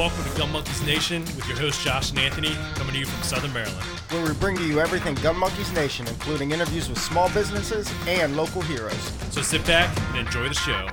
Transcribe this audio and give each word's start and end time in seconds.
Welcome 0.00 0.24
to 0.24 0.38
Gun 0.38 0.50
Monkeys 0.52 0.80
Nation 0.86 1.20
with 1.36 1.46
your 1.46 1.58
host 1.58 1.82
Josh 1.82 2.08
and 2.08 2.18
Anthony, 2.20 2.56
coming 2.74 2.94
to 2.94 2.98
you 3.00 3.04
from 3.04 3.22
Southern 3.22 3.52
Maryland. 3.52 3.84
where 4.08 4.24
we 4.24 4.32
bring 4.32 4.56
to 4.56 4.66
you 4.66 4.80
everything 4.80 5.14
Gun 5.16 5.36
Monkeys 5.36 5.70
Nation, 5.74 6.08
including 6.08 6.52
interviews 6.52 6.88
with 6.88 6.98
small 6.98 7.28
businesses 7.34 7.92
and 8.08 8.34
local 8.34 8.62
heroes. 8.62 9.12
So 9.30 9.42
sit 9.42 9.62
back 9.66 9.94
and 10.08 10.26
enjoy 10.26 10.48
the 10.48 10.54
show. 10.54 10.88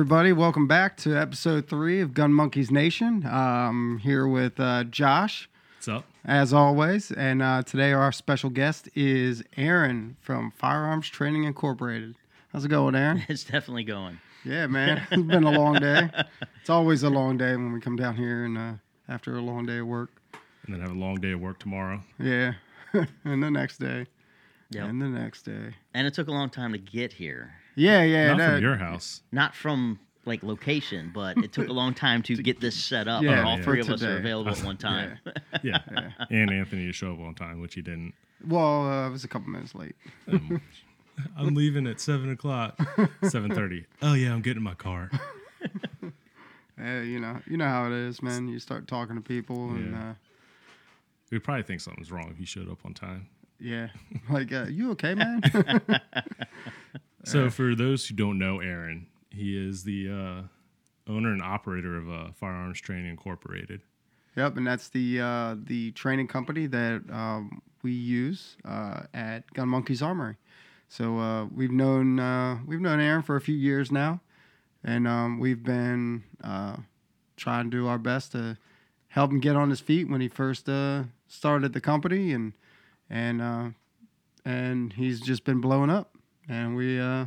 Everybody, 0.00 0.32
welcome 0.32 0.66
back 0.66 0.96
to 0.96 1.14
episode 1.14 1.68
three 1.68 2.00
of 2.00 2.14
Gun 2.14 2.32
Monkeys 2.32 2.70
Nation. 2.70 3.26
Um, 3.26 4.00
here 4.02 4.26
with 4.26 4.58
uh, 4.58 4.84
Josh, 4.84 5.46
What's 5.76 5.88
up? 5.88 6.06
as 6.24 6.54
always, 6.54 7.10
and 7.12 7.42
uh, 7.42 7.62
today 7.64 7.92
our 7.92 8.10
special 8.10 8.48
guest 8.48 8.88
is 8.94 9.44
Aaron 9.58 10.16
from 10.22 10.52
Firearms 10.52 11.06
Training 11.10 11.44
Incorporated. 11.44 12.14
How's 12.50 12.64
it 12.64 12.68
going, 12.68 12.94
Aaron? 12.94 13.24
It's 13.28 13.44
definitely 13.44 13.84
going. 13.84 14.18
Yeah, 14.42 14.68
man, 14.68 15.06
it's 15.10 15.22
been 15.22 15.44
a 15.44 15.50
long 15.50 15.74
day. 15.74 16.08
It's 16.62 16.70
always 16.70 17.02
a 17.02 17.10
long 17.10 17.36
day 17.36 17.52
when 17.52 17.70
we 17.74 17.80
come 17.80 17.96
down 17.96 18.16
here 18.16 18.44
and 18.46 18.56
uh, 18.56 18.72
after 19.06 19.36
a 19.36 19.42
long 19.42 19.66
day 19.66 19.78
of 19.80 19.86
work. 19.86 20.08
And 20.64 20.74
then 20.74 20.80
have 20.80 20.92
a 20.96 20.98
long 20.98 21.16
day 21.20 21.32
of 21.32 21.40
work 21.42 21.58
tomorrow. 21.58 22.00
Yeah, 22.18 22.54
and 23.24 23.42
the 23.42 23.50
next 23.50 23.76
day, 23.78 24.06
Yep. 24.70 24.88
and 24.88 25.02
the 25.02 25.08
next 25.08 25.42
day. 25.42 25.74
And 25.92 26.06
it 26.06 26.14
took 26.14 26.28
a 26.28 26.32
long 26.32 26.48
time 26.48 26.72
to 26.72 26.78
get 26.78 27.12
here. 27.12 27.52
Yeah, 27.76 28.02
yeah, 28.02 28.28
Not 28.28 28.38
that- 28.38 28.52
from 28.54 28.62
your 28.62 28.76
house. 28.76 29.22
Not 29.32 29.54
from 29.54 29.98
like 30.26 30.42
location, 30.42 31.10
but 31.14 31.38
it 31.38 31.52
took 31.52 31.68
a 31.68 31.72
long 31.72 31.94
time 31.94 32.22
to 32.24 32.36
get 32.42 32.60
this 32.60 32.76
set 32.76 33.08
up. 33.08 33.22
Yeah, 33.22 33.38
and 33.38 33.48
all 33.48 33.56
yeah. 33.58 33.64
three 33.64 33.82
for 33.82 33.92
of 33.92 33.94
us 33.94 34.02
are 34.02 34.18
available 34.18 34.50
at 34.50 34.62
one 34.64 34.76
time. 34.90 35.18
Yeah. 35.62 35.78
And 36.30 36.50
Anthony 36.50 36.86
to 36.86 36.92
show 36.92 37.12
up 37.14 37.20
on 37.20 37.34
time, 37.34 37.60
which 37.60 37.74
he 37.74 37.82
didn't. 37.82 38.12
well, 38.46 38.86
uh, 38.86 39.08
it 39.08 39.10
was 39.12 39.24
a 39.24 39.28
couple 39.28 39.48
minutes 39.48 39.74
late. 39.74 39.96
I'm 41.36 41.54
leaving 41.54 41.86
at 41.86 42.00
seven 42.00 42.30
o'clock. 42.30 42.78
Seven 43.28 43.54
thirty. 43.54 43.86
Oh 44.02 44.14
yeah, 44.14 44.32
I'm 44.32 44.40
getting 44.42 44.58
in 44.58 44.62
my 44.64 44.74
car. 44.74 45.10
Yeah, 46.78 47.02
you 47.02 47.20
know, 47.20 47.40
you 47.46 47.56
know 47.58 47.66
how 47.68 47.86
it 47.86 47.92
is, 47.92 48.22
man. 48.22 48.48
You 48.48 48.58
start 48.58 48.88
talking 48.88 49.16
to 49.16 49.20
people, 49.22 49.70
and 49.70 49.92
Yeah. 49.92 50.10
uh, 50.10 50.14
We'd 51.30 51.44
probably 51.44 51.62
think 51.62 51.80
something's 51.82 52.10
wrong 52.10 52.28
if 52.30 52.38
he 52.38 52.44
showed 52.46 52.70
up 52.70 52.78
on 52.86 52.94
time. 52.94 53.28
yeah, 53.58 53.88
like, 54.30 54.50
uh, 54.52 54.64
you 54.68 54.90
okay, 54.92 55.14
man? 55.14 55.42
So 57.24 57.50
for 57.50 57.74
those 57.74 58.06
who 58.06 58.14
don't 58.14 58.38
know 58.38 58.60
Aaron, 58.60 59.06
he 59.30 59.56
is 59.56 59.84
the 59.84 60.08
uh, 60.08 60.42
owner 61.10 61.32
and 61.32 61.42
operator 61.42 61.96
of 61.96 62.10
uh, 62.10 62.32
Firearms 62.32 62.80
Training 62.80 63.10
Incorporated. 63.10 63.82
Yep, 64.36 64.56
and 64.56 64.66
that's 64.66 64.88
the 64.88 65.20
uh, 65.20 65.56
the 65.62 65.90
training 65.92 66.28
company 66.28 66.66
that 66.66 67.02
um, 67.10 67.62
we 67.82 67.92
use 67.92 68.56
uh, 68.64 69.02
at 69.12 69.52
Gun 69.54 69.68
Monkeys 69.68 70.02
Armory. 70.02 70.36
So 70.88 71.18
uh, 71.18 71.44
we've 71.46 71.70
known 71.70 72.18
uh, 72.18 72.58
we've 72.66 72.80
known 72.80 73.00
Aaron 73.00 73.22
for 73.22 73.36
a 73.36 73.40
few 73.40 73.54
years 73.54 73.92
now, 73.92 74.20
and 74.82 75.06
um, 75.06 75.38
we've 75.38 75.62
been 75.62 76.24
uh, 76.42 76.76
trying 77.36 77.70
to 77.70 77.76
do 77.76 77.86
our 77.86 77.98
best 77.98 78.32
to 78.32 78.56
help 79.08 79.30
him 79.30 79.40
get 79.40 79.56
on 79.56 79.70
his 79.70 79.80
feet 79.80 80.08
when 80.08 80.20
he 80.20 80.28
first 80.28 80.68
uh, 80.68 81.04
started 81.26 81.72
the 81.72 81.80
company, 81.80 82.32
and 82.32 82.52
and 83.08 83.42
uh, 83.42 83.70
and 84.44 84.92
he's 84.92 85.20
just 85.20 85.44
been 85.44 85.60
blowing 85.60 85.90
up, 85.90 86.09
and 86.50 86.74
we 86.76 86.98
uh, 87.00 87.26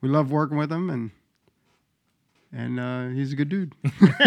we 0.00 0.08
love 0.08 0.30
working 0.30 0.56
with 0.56 0.72
him, 0.72 0.90
and 0.90 1.10
and 2.52 2.80
uh, 2.80 3.08
he's 3.08 3.32
a 3.32 3.36
good 3.36 3.48
dude, 3.48 3.74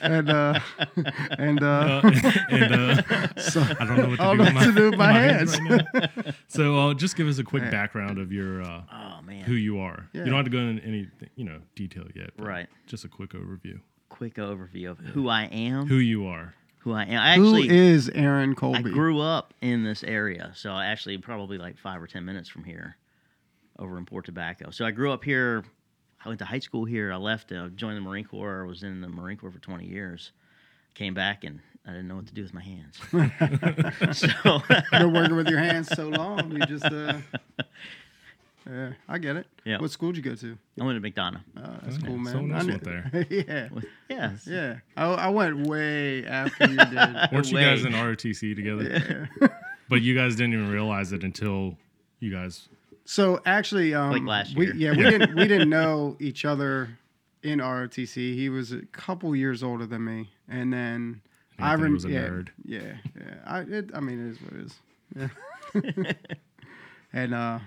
and 0.00 0.30
uh, 0.30 0.58
and 1.38 1.62
uh, 1.62 2.00
Uh, 2.02 2.10
and 2.50 2.72
uh, 2.74 3.02
so, 3.40 3.60
I 3.78 3.84
don't 3.84 3.96
know 3.96 4.08
what 4.08 4.16
to, 4.16 4.16
do, 4.16 4.16
don't 4.16 4.38
with 4.38 4.48
know 4.48 4.54
what 4.54 4.64
to 4.64 4.72
do 4.72 4.90
with 4.90 4.98
my 4.98 5.12
hands. 5.12 5.58
right 5.60 6.34
so 6.48 6.76
uh, 6.90 6.94
just 6.94 7.16
give 7.16 7.28
us 7.28 7.38
a 7.38 7.44
quick 7.44 7.62
Yeah. 7.64 7.70
background 7.70 8.18
of 8.18 8.32
your 8.32 8.62
uh, 8.62 8.82
oh 8.92 9.22
man. 9.22 9.42
who 9.44 9.54
you 9.54 9.78
are. 9.78 10.08
Yeah. 10.12 10.20
You 10.24 10.26
don't 10.30 10.36
have 10.36 10.44
to 10.46 10.50
go 10.50 10.58
into 10.58 10.82
any 10.84 11.08
you 11.36 11.44
know 11.44 11.60
detail 11.74 12.04
yet. 12.14 12.30
but 12.36 12.46
Right. 12.46 12.66
Just 12.86 13.04
a 13.04 13.08
quick 13.08 13.30
overview. 13.30 13.80
Quick 14.08 14.34
overview 14.36 14.90
of 14.90 14.98
who 14.98 15.28
I 15.28 15.44
am. 15.44 15.86
Who 15.86 15.96
you 15.96 16.26
are. 16.26 16.54
Who 16.80 16.92
I 16.92 17.04
am. 17.04 17.20
I 17.20 17.28
actually 17.32 17.68
is 17.68 18.08
Aaron 18.10 18.54
Colby? 18.54 18.78
I 18.78 18.82
grew 18.82 19.20
up 19.20 19.52
in 19.60 19.84
this 19.84 20.02
area, 20.02 20.52
so 20.54 20.72
I 20.72 20.86
actually 20.86 21.18
probably 21.18 21.58
like 21.58 21.76
five 21.76 22.00
or 22.02 22.06
ten 22.06 22.24
minutes 22.24 22.48
from 22.48 22.64
here, 22.64 22.96
over 23.78 23.96
in 23.98 24.04
Port 24.04 24.24
Tobacco. 24.26 24.70
So 24.70 24.84
I 24.84 24.90
grew 24.90 25.12
up 25.12 25.24
here. 25.24 25.64
I 26.24 26.28
went 26.28 26.40
to 26.40 26.44
high 26.44 26.58
school 26.58 26.84
here. 26.84 27.12
I 27.12 27.16
left, 27.16 27.52
uh, 27.52 27.68
joined 27.68 27.96
the 27.96 28.00
Marine 28.00 28.24
Corps. 28.24 28.64
I 28.64 28.68
was 28.68 28.82
in 28.82 29.00
the 29.00 29.08
Marine 29.08 29.36
Corps 29.36 29.52
for 29.52 29.60
twenty 29.60 29.86
years. 29.86 30.32
Came 30.94 31.14
back 31.14 31.44
and 31.44 31.60
I 31.86 31.90
didn't 31.90 32.08
know 32.08 32.16
what 32.16 32.26
to 32.26 32.34
do 32.34 32.42
with 32.42 32.52
my 32.52 32.62
hands. 32.62 32.98
so 34.18 34.60
you're 34.98 35.08
working 35.08 35.36
with 35.36 35.48
your 35.48 35.60
hands 35.60 35.88
so 35.88 36.08
long, 36.08 36.50
you 36.50 36.58
just. 36.66 36.84
Uh, 36.84 37.18
yeah, 38.68 38.92
I 39.08 39.18
get 39.18 39.36
it. 39.36 39.46
Yeah. 39.64 39.78
What 39.78 39.90
school 39.92 40.10
did 40.12 40.24
you 40.24 40.30
go 40.30 40.36
to? 40.36 40.58
I 40.80 40.84
went 40.84 41.02
to 41.02 41.10
McDonough. 41.10 41.40
Oh, 41.56 41.76
that's 41.82 41.96
Oh, 42.02 42.06
cool, 42.06 42.18
man. 42.18 42.32
someone 42.32 42.52
else 42.52 42.64
I 42.64 42.66
went 42.66 42.84
there. 42.84 43.26
yeah, 43.30 43.68
Yes. 44.10 44.46
yeah. 44.46 44.76
I, 44.96 45.06
I 45.06 45.28
went 45.28 45.66
way 45.68 46.26
after 46.26 46.68
you 46.68 46.76
did. 46.76 46.92
Weren't 47.32 47.50
you 47.50 47.58
guys 47.58 47.84
way. 47.84 47.90
in 47.90 47.94
ROTC 47.94 48.54
together? 48.56 49.28
yeah. 49.40 49.48
But 49.88 50.02
you 50.02 50.14
guys 50.14 50.36
didn't 50.36 50.52
even 50.54 50.70
realize 50.70 51.12
it 51.12 51.22
until 51.24 51.76
you 52.20 52.30
guys. 52.30 52.68
So 53.10 53.40
actually, 53.46 53.94
um, 53.94 54.10
Like 54.12 54.22
last 54.24 54.54
we, 54.54 54.66
year. 54.66 54.74
yeah, 54.74 54.90
we 54.90 55.02
didn't 55.10 55.34
we 55.34 55.48
didn't 55.48 55.70
know 55.70 56.18
each 56.20 56.44
other 56.44 56.90
in 57.42 57.58
ROTC. 57.58 58.34
He 58.34 58.50
was 58.50 58.70
a 58.70 58.82
couple 58.92 59.34
years 59.34 59.62
older 59.62 59.86
than 59.86 60.04
me, 60.04 60.28
and 60.46 60.70
then 60.70 61.22
I 61.58 61.72
Anthony 61.72 61.84
rem- 61.84 61.94
was 61.94 62.04
a 62.04 62.10
yeah, 62.10 62.20
nerd. 62.28 62.48
Yeah, 62.66 62.80
yeah. 63.18 63.34
I 63.46 63.60
it, 63.60 63.90
I 63.94 64.00
mean, 64.00 64.26
it 64.28 64.32
is 64.32 64.42
what 64.42 64.52
it 64.52 64.66
is. 64.66 64.78
Yeah. 66.04 66.12
and 67.14 67.34
uh, 67.34 67.58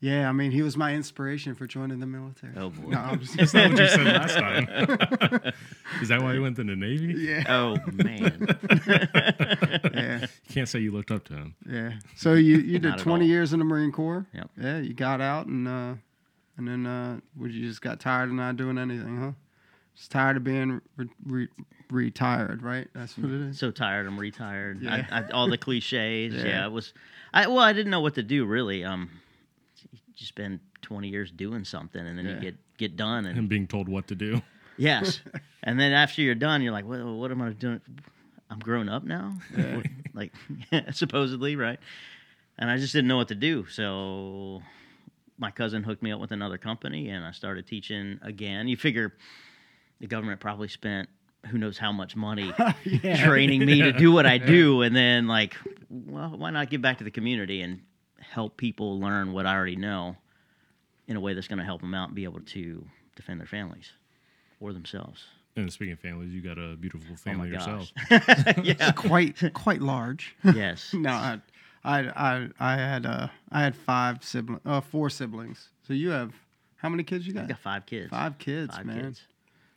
yeah, 0.00 0.28
I 0.28 0.32
mean, 0.32 0.50
he 0.50 0.62
was 0.62 0.76
my 0.76 0.94
inspiration 0.94 1.54
for 1.54 1.68
joining 1.68 2.00
the 2.00 2.06
military. 2.06 2.52
Oh 2.56 2.70
boy. 2.70 2.88
No, 2.90 2.98
I'm 2.98 3.20
just, 3.20 3.36
That's 3.36 3.54
not 3.54 3.70
what 3.70 3.78
you 3.78 3.86
said 3.88 4.04
last 4.04 4.34
time. 4.36 4.68
Is 6.02 6.08
that 6.08 6.20
why 6.22 6.34
you 6.34 6.42
went 6.42 6.56
to 6.56 6.64
the 6.64 6.74
Navy? 6.74 7.14
yeah, 7.18 7.44
Oh 7.48 7.76
man. 7.92 8.48
Yeah, 10.52 10.60
You 10.60 10.60
can't 10.60 10.68
say 10.68 10.80
you 10.80 10.92
looked 10.92 11.10
up 11.10 11.24
to 11.24 11.34
him. 11.34 11.54
yeah. 11.68 11.92
So 12.16 12.34
you 12.34 12.58
you 12.58 12.78
did 12.78 12.88
Not 12.90 12.98
at 13.00 13.04
20 13.04 13.24
all. 13.24 13.28
years 13.28 13.52
in 13.52 13.58
the 13.58 13.64
Marine 13.64 13.92
Corps. 13.92 14.26
Yep. 14.34 14.50
Yeah, 14.60 14.78
you 14.78 14.94
got 14.94 15.20
out 15.20 15.46
and 15.46 15.66
uh, 15.68 15.94
and 16.56 16.68
then 16.68 16.86
uh, 16.86 17.20
would 17.36 17.52
you 17.52 17.66
just 17.68 17.80
got 17.82 18.00
tired 18.00 18.28
of 18.28 18.34
not 18.34 18.56
doing 18.56 18.78
anything, 18.78 19.16
huh? 19.18 19.32
Just 19.96 20.10
tired 20.10 20.36
of 20.38 20.44
being 20.44 20.80
re- 20.96 21.08
re- 21.26 21.48
retired, 21.90 22.62
right? 22.62 22.88
That's 22.94 23.16
what 23.18 23.30
it 23.30 23.40
is. 23.50 23.58
so 23.58 23.70
tired. 23.70 24.06
I'm 24.06 24.18
retired. 24.18 24.82
Yeah. 24.82 25.06
I, 25.10 25.20
I, 25.20 25.28
all 25.30 25.48
the 25.48 25.58
cliches. 25.66 26.34
Yeah. 26.34 26.44
Yeah. 26.46 26.66
it 26.66 26.72
was. 26.72 26.92
I 27.34 27.46
well, 27.46 27.58
I 27.60 27.72
didn't 27.72 27.90
know 27.90 28.00
what 28.00 28.14
to 28.16 28.22
do 28.22 28.44
really. 28.46 28.84
Um, 28.84 29.10
you 29.90 29.98
just 30.14 30.28
spend 30.28 30.60
20 30.82 31.08
years 31.08 31.30
doing 31.30 31.64
something, 31.64 32.04
and 32.06 32.18
then 32.18 32.26
Yeah. 32.26 32.34
you 32.34 32.40
get 32.40 32.56
get 32.78 32.96
done, 32.96 33.26
and 33.26 33.36
Him 33.38 33.46
being 33.48 33.66
told 33.66 33.88
what 33.88 34.06
to 34.08 34.14
do. 34.14 34.40
yes, 34.76 35.20
and 35.62 35.78
then 35.80 35.92
after 35.92 36.22
you're 36.22 36.34
done, 36.34 36.62
you're 36.62 36.72
like, 36.72 36.86
well, 36.86 37.14
what 37.18 37.30
am 37.30 37.40
I 37.42 37.50
doing? 37.52 37.80
I'm 38.52 38.58
grown 38.58 38.88
up 38.88 39.02
now, 39.04 39.36
like 40.14 40.32
supposedly, 40.92 41.56
right? 41.56 41.80
And 42.58 42.70
I 42.70 42.76
just 42.76 42.92
didn't 42.92 43.08
know 43.08 43.16
what 43.16 43.28
to 43.28 43.34
do, 43.34 43.66
so 43.66 44.62
my 45.38 45.50
cousin 45.50 45.82
hooked 45.82 46.02
me 46.02 46.12
up 46.12 46.20
with 46.20 46.32
another 46.32 46.58
company, 46.58 47.08
and 47.08 47.24
I 47.24 47.32
started 47.32 47.66
teaching 47.66 48.20
again. 48.22 48.68
You 48.68 48.76
figure 48.76 49.14
the 50.00 50.06
government 50.06 50.40
probably 50.40 50.68
spent 50.68 51.08
who 51.46 51.58
knows 51.58 51.76
how 51.78 51.90
much 51.90 52.14
money 52.14 52.52
Yeah. 52.84 53.24
training 53.26 53.64
me 53.64 53.82
to 53.82 53.92
do 53.92 54.12
what 54.12 54.26
I 54.26 54.38
do, 54.38 54.82
and 54.82 54.94
then 54.94 55.26
like, 55.26 55.56
well, 55.88 56.36
why 56.36 56.50
not 56.50 56.68
give 56.70 56.82
back 56.82 56.98
to 56.98 57.04
the 57.04 57.10
community 57.10 57.62
and 57.62 57.80
help 58.20 58.56
people 58.56 59.00
learn 59.00 59.32
what 59.32 59.46
I 59.46 59.54
already 59.56 59.76
know 59.76 60.16
in 61.08 61.16
a 61.16 61.20
way 61.20 61.34
that's 61.34 61.48
going 61.48 61.58
to 61.58 61.64
help 61.64 61.80
them 61.80 61.94
out 61.94 62.08
and 62.08 62.14
be 62.14 62.24
able 62.24 62.40
to 62.40 62.86
defend 63.16 63.40
their 63.40 63.46
families 63.46 63.90
or 64.60 64.72
themselves. 64.72 65.24
And 65.56 65.70
speaking 65.72 65.92
of 65.92 66.00
families, 66.00 66.32
you 66.32 66.40
got 66.40 66.58
a 66.58 66.76
beautiful 66.76 67.08
Oh 67.12 67.16
family 67.16 67.50
my 67.50 67.56
yourself. 67.56 67.90
yeah. 68.62 68.92
Quite 68.96 69.52
quite 69.52 69.82
large. 69.82 70.34
Yes. 70.44 70.92
no, 70.94 71.10
I, 71.10 71.40
I, 71.84 71.98
I, 72.00 72.48
I 72.58 72.76
had 72.76 73.04
uh, 73.06 73.28
I 73.50 73.62
had 73.62 73.76
five 73.76 74.24
siblings, 74.24 74.62
uh, 74.64 74.80
four 74.80 75.10
siblings. 75.10 75.68
So 75.86 75.92
you 75.92 76.10
have 76.10 76.32
how 76.76 76.88
many 76.88 77.02
kids 77.02 77.26
you 77.26 77.34
got? 77.34 77.40
I 77.40 77.42
got? 77.42 77.48
got 77.50 77.58
five 77.60 77.86
kids. 77.86 78.10
Five 78.10 78.38
kids, 78.38 78.74
Five 78.74 78.86
man. 78.86 79.00
kids. 79.02 79.22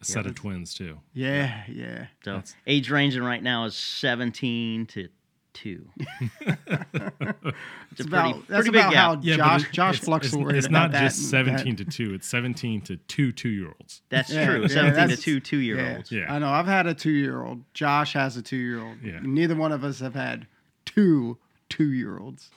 A 0.02 0.06
set 0.06 0.26
of 0.26 0.36
twins 0.36 0.74
too. 0.74 1.00
Yeah, 1.14 1.64
yeah. 1.68 2.08
So 2.24 2.32
That's- 2.34 2.56
age 2.68 2.90
ranging 2.90 3.24
right 3.24 3.42
now 3.44 3.66
is 3.66 3.76
17 3.76 4.86
to 4.88 5.08
two. 5.56 5.90
it's 5.98 6.56
That's 6.70 8.08
about, 8.08 8.34
pretty, 8.34 8.46
that's 8.48 8.68
pretty 8.68 8.70
about 8.70 8.92
gap. 8.94 8.94
how 8.94 9.20
Yeah, 9.22 9.36
Josh 9.38 9.62
but 9.64 9.70
it- 9.70 9.74
Josh 9.74 9.96
it's, 9.98 10.06
fluctuated. 10.06 10.56
It's, 10.56 10.66
it's 10.66 10.72
not 10.72 10.90
about 10.92 11.02
just 11.02 11.30
seventeen 11.30 11.76
that- 11.78 11.92
to 11.92 12.06
two; 12.06 12.14
it's 12.14 12.28
seventeen 12.28 12.82
to 12.82 12.98
two 12.98 13.32
two-year-olds. 13.32 14.02
That's 14.10 14.32
Yeah, 14.32 14.46
true. 14.46 14.62
yeah, 14.64 14.68
17 14.68 15.10
to 15.10 15.18
two 15.18 15.40
two 15.40 15.58
year 15.58 15.96
olds. 15.96 16.12
Yeah. 16.12 16.32
I 16.34 16.40
know. 16.40 16.50
I've 16.50 16.68
had 16.68 16.86
a 16.88 16.94
two-year-old. 16.94 17.64
Josh 17.74 18.14
has 18.14 18.38
a 18.38 18.42
two-year-old. 18.42 18.98
Yeah. 19.04 19.20
Neither 19.24 19.56
one 19.56 19.72
of 19.72 19.84
us 19.84 20.00
have 20.00 20.14
had 20.16 20.48
two 20.86 21.38
two-year-olds 21.70 22.52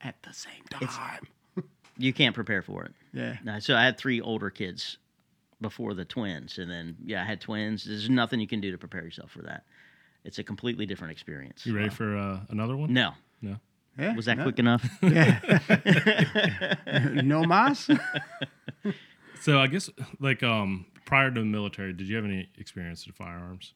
at 0.00 0.14
the 0.22 0.32
same 0.32 0.64
time. 0.70 1.26
You 2.00 2.12
can't 2.12 2.32
prepare 2.32 2.62
for 2.62 2.84
it. 2.84 2.92
Yeah. 3.12 3.38
No, 3.42 3.58
so 3.58 3.74
I 3.74 3.82
had 3.84 3.98
three 3.98 4.20
older 4.20 4.50
kids 4.50 4.98
before 5.60 5.94
the 5.94 6.04
twins, 6.04 6.56
and 6.58 6.70
then 6.70 6.94
yeah, 7.04 7.22
I 7.22 7.24
had 7.24 7.40
twins. 7.40 7.82
There's 7.84 8.08
nothing 8.08 8.38
you 8.38 8.46
can 8.46 8.60
do 8.60 8.70
to 8.70 8.78
prepare 8.78 9.02
yourself 9.02 9.32
for 9.32 9.42
that. 9.42 9.64
It's 10.24 10.38
a 10.38 10.44
completely 10.44 10.84
different 10.86 11.12
experience. 11.12 11.64
You 11.64 11.74
ready 11.76 11.88
for 11.88 12.16
uh, 12.16 12.40
another 12.50 12.76
one? 12.76 12.92
No, 12.92 13.12
No. 13.40 13.56
Yeah. 13.98 14.14
was 14.14 14.26
that 14.26 14.36
no. 14.38 14.44
quick 14.44 14.58
enough? 14.58 14.88
no 17.24 17.44
mas? 17.44 17.88
So 19.40 19.60
I 19.60 19.68
guess 19.68 19.88
like 20.18 20.42
um 20.42 20.86
prior 21.04 21.30
to 21.30 21.40
the 21.40 21.46
military, 21.46 21.92
did 21.92 22.08
you 22.08 22.16
have 22.16 22.24
any 22.24 22.48
experience 22.58 23.06
with 23.06 23.14
firearms? 23.14 23.72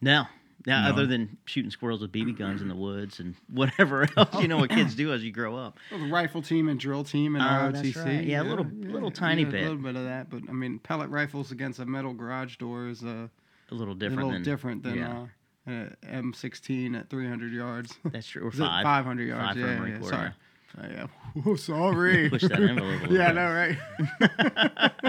No. 0.00 0.24
Yeah, 0.66 0.82
No. 0.82 0.88
other 0.90 1.06
than 1.06 1.38
shooting 1.44 1.70
squirrels 1.70 2.00
with 2.00 2.10
BB 2.12 2.36
guns 2.38 2.60
in 2.60 2.66
the 2.68 2.74
woods 2.74 3.20
and 3.20 3.36
whatever 3.52 4.08
else 4.16 4.34
you 4.42 4.48
know 4.48 4.58
what 4.58 4.70
kids 4.70 4.96
do 4.96 5.12
as 5.12 5.22
you 5.22 5.30
grow 5.30 5.56
up. 5.56 5.78
Well, 5.92 6.00
the 6.00 6.10
rifle 6.10 6.42
team 6.42 6.68
and 6.68 6.78
drill 6.78 7.04
team 7.04 7.36
and 7.36 7.44
Oh, 7.44 7.46
ROTC. 7.78 7.82
that's 7.94 7.96
right. 8.04 8.24
Yeah, 8.24 8.42
a 8.42 8.44
little- 8.44 8.66
little 8.66 9.12
tiny 9.12 9.42
yeah, 9.42 9.48
bit. 9.50 9.60
A 9.60 9.68
little 9.70 9.82
bit 9.82 9.94
of 9.96 10.04
that, 10.04 10.28
but 10.28 10.42
I 10.48 10.52
mean, 10.52 10.80
pellet 10.80 11.08
rifles 11.10 11.52
against 11.52 11.78
a 11.78 11.86
metal 11.86 12.12
garage 12.12 12.56
door 12.56 12.88
is 12.88 13.04
uh, 13.04 13.28
A 13.72 13.74
little 13.74 13.94
different. 13.94 14.20
a 14.20 14.22
different 14.22 14.28
little 14.28 14.32
than 14.32 14.42
different 14.42 14.82
than 14.82 14.98
yeah. 14.98 15.26
uh, 15.66 15.84
uh, 16.14 16.20
M16 16.20 16.98
at 16.98 17.08
300 17.08 17.52
yards. 17.52 17.94
That's 18.04 18.26
true. 18.26 18.46
Or 18.46 18.50
five. 18.50 18.84
500 18.84 19.28
yards. 19.28 19.44
Five 19.44 19.54
for 19.54 19.86
yeah, 19.88 19.98
yeah, 19.98 20.08
sorry. 20.08 20.30
Uh, 20.78 20.86
yeah. 20.90 21.06
Oh, 21.46 21.56
sorry. 21.56 22.28
Push 22.28 22.42
that 22.42 22.60
envelope 22.60 22.82
a 22.82 23.06
little 23.06 23.16
yeah, 23.16 23.28
I 23.28 23.32
know, 23.32 23.52
right? 23.54 23.78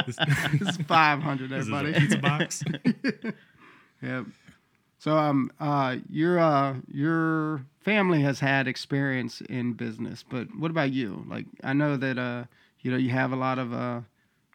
it's 0.07 0.77
500 0.77 1.49
there, 1.49 1.57
This 1.57 1.65
is 1.67 1.71
buddy. 1.71 1.93
a 1.93 1.99
pizza 1.99 2.17
box. 2.17 2.63
Yep. 4.01 4.25
So 4.99 5.17
um 5.17 5.51
uh 5.59 5.97
your 6.09 6.39
uh 6.39 6.75
your 6.87 7.65
family 7.81 8.21
has 8.21 8.39
had 8.39 8.67
experience 8.67 9.41
in 9.41 9.73
business, 9.73 10.23
but 10.23 10.47
what 10.57 10.71
about 10.71 10.91
you? 10.91 11.25
Like 11.27 11.45
I 11.61 11.73
know 11.73 11.97
that 11.97 12.17
uh 12.17 12.45
you 12.79 12.91
know 12.91 12.97
you 12.97 13.09
have 13.09 13.33
a 13.33 13.35
lot 13.35 13.59
of 13.59 13.73
uh 13.73 14.01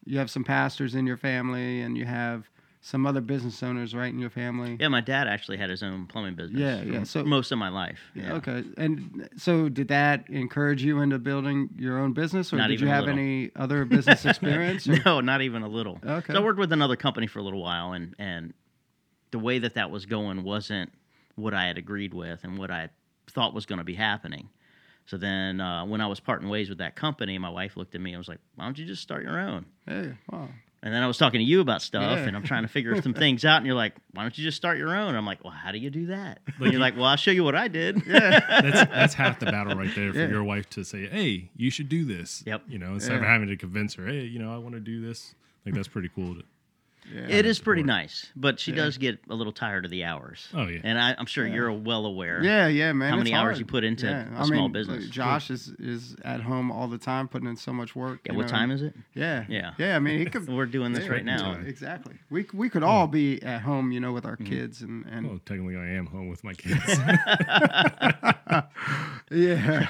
you 0.06 0.18
have 0.18 0.30
some 0.30 0.44
pastors 0.44 0.94
in 0.94 1.06
your 1.06 1.18
family 1.18 1.82
and 1.82 1.98
you 1.98 2.06
have 2.06 2.48
some 2.88 3.06
other 3.06 3.20
business 3.20 3.62
owners 3.62 3.94
right 3.94 4.10
in 4.10 4.18
your 4.18 4.30
family. 4.30 4.74
Yeah, 4.80 4.88
my 4.88 5.02
dad 5.02 5.28
actually 5.28 5.58
had 5.58 5.68
his 5.68 5.82
own 5.82 6.06
plumbing 6.06 6.36
business. 6.36 6.58
Yeah, 6.58 6.82
yeah, 6.82 7.02
so- 7.02 7.22
most 7.22 7.52
of 7.52 7.58
my 7.58 7.68
life. 7.68 7.98
Yeah. 8.14 8.32
Okay. 8.34 8.64
And 8.78 9.28
so 9.36 9.68
did 9.68 9.88
that 9.88 10.30
encourage 10.30 10.82
you 10.82 11.00
into 11.02 11.18
building 11.18 11.68
your 11.76 11.98
own 11.98 12.14
business 12.14 12.50
or 12.50 12.56
Not 12.56 12.68
did 12.68 12.80
you 12.80 12.86
have 12.86 13.06
any 13.06 13.50
other 13.54 13.84
business 13.84 14.24
experience? 14.24 14.86
No, 14.86 15.20
not 15.20 15.42
even 15.42 15.62
a 15.62 15.68
little. 15.68 15.98
Okay. 16.02 16.32
So 16.32 16.38
I 16.38 16.42
worked 16.42 16.58
with 16.58 16.72
another 16.72 16.96
company 16.96 17.26
for 17.26 17.40
a 17.40 17.42
little 17.42 17.60
while, 17.60 17.92
and 17.92 18.14
and 18.18 18.54
the 19.32 19.38
way 19.38 19.58
that 19.58 19.74
that 19.74 19.90
was 19.90 20.06
going 20.06 20.42
wasn't 20.42 20.90
what 21.34 21.52
I 21.52 21.66
had 21.66 21.76
agreed 21.76 22.14
with 22.14 22.42
and 22.42 22.56
what 22.56 22.70
I 22.70 22.88
thought 23.30 23.52
was 23.52 23.66
going 23.66 23.80
to 23.80 23.84
be 23.84 23.94
happening. 23.96 24.48
So 25.04 25.18
then, 25.18 25.60
uh, 25.60 25.84
when 25.84 26.00
I 26.00 26.06
was 26.06 26.20
parting 26.20 26.48
ways 26.48 26.70
with 26.70 26.78
that 26.78 26.96
company, 26.96 27.36
my 27.38 27.50
wife 27.50 27.76
looked 27.76 27.94
at 27.94 28.00
me 28.00 28.12
and 28.12 28.18
was 28.18 28.28
like, 28.28 28.40
"Why 28.54 28.64
don't 28.64 28.78
you 28.78 28.86
just 28.86 29.02
start 29.02 29.22
your 29.24 29.38
own?" 29.38 29.66
Hey, 29.86 30.14
wow. 30.32 30.48
And 30.82 30.94
then 30.94 31.02
I 31.02 31.08
was 31.08 31.18
talking 31.18 31.40
to 31.40 31.44
you 31.44 31.60
about 31.60 31.82
stuff, 31.82 32.18
Yeah. 32.18 32.24
and 32.26 32.36
I'm 32.36 32.44
trying 32.44 32.62
to 32.62 32.68
figure 32.68 33.00
some 33.02 33.12
things 33.24 33.44
out, 33.44 33.56
and 33.56 33.66
you're 33.66 33.74
like, 33.74 33.94
"Why 34.12 34.22
don't 34.22 34.36
you 34.38 34.44
just 34.44 34.56
start 34.56 34.78
your 34.78 34.94
own?" 34.94 35.16
I'm 35.16 35.26
like, 35.26 35.42
"Well, 35.42 35.52
how 35.52 35.72
do 35.72 35.78
you 35.78 35.90
do 35.90 36.06
that?" 36.06 36.38
And 36.60 36.70
you're 36.72 36.80
like, 36.80 36.94
"Well, 36.94 37.04
I'll 37.06 37.16
show 37.16 37.32
you 37.32 37.42
what 37.42 37.56
I 37.56 37.66
did." 37.68 37.96
That's 38.06 38.90
that's 38.90 39.14
half 39.14 39.40
the 39.40 39.46
battle 39.46 39.74
right 39.76 39.92
there 39.96 40.12
for 40.12 40.18
Yeah. 40.20 40.28
your 40.28 40.44
wife 40.44 40.70
to 40.70 40.84
say, 40.84 41.08
"Hey, 41.08 41.50
you 41.56 41.70
should 41.70 41.88
do 41.88 42.04
this." 42.04 42.44
Yep. 42.46 42.62
You 42.68 42.78
know, 42.78 42.94
instead 42.94 43.16
of 43.16 43.22
having 43.22 43.48
to 43.48 43.56
convince 43.56 43.94
her, 43.94 44.06
"Hey, 44.06 44.22
you 44.24 44.38
know, 44.38 44.54
I 44.54 44.58
want 44.58 44.74
to 44.74 44.80
do 44.80 45.00
this." 45.00 45.34
Like 45.66 45.74
that's 45.74 45.88
pretty 45.88 46.10
cool. 46.14 46.36
To, 46.36 46.42
Yeah. 47.14 47.26
It 47.28 47.46
is 47.46 47.58
pretty 47.58 47.82
support. 47.82 47.96
nice, 47.96 48.26
but 48.36 48.60
she 48.60 48.72
Yeah. 48.72 48.76
does 48.78 48.98
get 48.98 49.18
a 49.30 49.34
little 49.34 49.52
tired 49.52 49.84
of 49.84 49.90
the 49.90 50.04
hours. 50.04 50.48
Oh, 50.52 50.66
yeah. 50.66 50.80
and 50.84 50.98
I, 50.98 51.14
I'm 51.18 51.26
sure 51.26 51.46
you're 51.46 51.72
well 51.72 52.04
aware. 52.06 52.42
Yeah, 52.42 52.66
yeah, 52.68 52.92
man. 52.92 53.10
How 53.10 53.16
it's 53.16 53.24
many 53.24 53.34
hours 53.34 53.44
hard. 53.52 53.58
you 53.58 53.64
put 53.64 53.84
into 53.84 54.06
yeah. 54.06 54.26
a 54.36 54.40
I 54.40 54.44
small 54.44 54.62
mean, 54.62 54.72
business. 54.72 55.08
Josh 55.08 55.50
is 55.50 55.68
is 55.78 56.16
at 56.24 56.40
home 56.42 56.70
all 56.70 56.88
the 56.88 56.98
time, 56.98 57.28
putting 57.28 57.48
in 57.48 57.56
so 57.56 57.72
much 57.72 57.96
work. 57.96 58.20
Yeah, 58.26 58.34
what 58.34 58.42
know, 58.42 58.48
time 58.48 58.70
is 58.70 58.82
it? 58.82 58.94
Yeah, 59.14 59.44
Yeah. 59.48 59.72
yeah. 59.78 59.96
I 59.96 59.98
mean, 59.98 60.18
he 60.18 60.24
could. 60.26 60.48
We're 60.48 60.66
doing 60.66 60.92
this 60.92 61.04
yeah, 61.06 61.12
right 61.12 61.24
now. 61.24 61.54
time. 61.54 61.66
Exactly. 61.66 62.14
We 62.30 62.46
we 62.52 62.68
could 62.68 62.82
all 62.82 63.06
be 63.06 63.42
at 63.42 63.62
home, 63.62 63.92
you 63.92 64.00
know, 64.00 64.12
with 64.12 64.26
our 64.26 64.36
Mm-hmm. 64.36 64.44
kids 64.52 64.82
and 64.82 65.06
and 65.06 65.26
well, 65.28 65.40
technically, 65.46 65.76
I 65.76 65.88
am 65.88 66.06
home 66.06 66.28
with 66.28 66.44
my 66.44 66.52
kids. 66.54 66.78
yeah, 69.30 69.86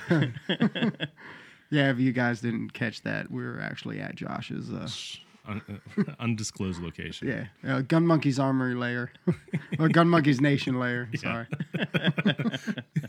yeah. 1.70 1.90
If 1.90 1.98
you 1.98 2.12
guys 2.12 2.40
didn't 2.40 2.72
catch 2.72 3.02
that, 3.02 3.30
we 3.30 3.42
were 3.42 3.60
actually 3.60 4.00
at 4.00 4.14
Josh's. 4.14 4.70
Uh, 4.72 4.88
Un- 5.48 5.62
uh, 5.98 6.02
undisclosed 6.20 6.80
location. 6.82 7.28
yeah, 7.64 7.76
uh, 7.76 7.80
Gun 7.80 8.06
Monkey's 8.06 8.38
Armory 8.38 8.74
layer, 8.74 9.10
or 9.78 9.88
Gun 9.88 10.08
Monkey's 10.08 10.40
Nation 10.40 10.78
layer. 10.78 11.08
Sorry. 11.16 11.46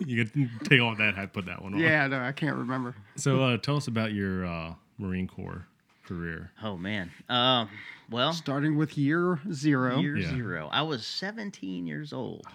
you 0.06 0.26
can 0.26 0.50
take 0.64 0.82
all 0.82 0.96
that. 0.96 1.16
I 1.18 1.26
put 1.26 1.46
that 1.48 1.62
one 1.62 1.74
on. 1.74 1.80
Yeah, 1.80 2.08
no, 2.08 2.20
I 2.20 2.32
can't 2.32 2.56
remember. 2.56 2.96
So, 3.16 3.44
uh, 3.44 3.58
tell 3.58 3.76
us 3.76 3.88
about 3.88 4.14
your 4.14 4.46
uh, 4.46 4.74
Marine 4.98 5.28
Corps 5.28 5.66
career. 6.06 6.52
Oh 6.64 6.78
man. 6.78 7.12
Um. 7.28 7.70
Well, 8.10 8.34
Starting 8.34 8.76
with 8.76 8.98
year 8.98 9.40
zero. 9.52 10.00
year 10.00 10.18
Yeah. 10.18 10.30
zero. 10.30 10.70
I 10.72 10.82
was 10.82 11.06
17 11.06 11.86
years 11.86 12.12
old. 12.12 12.48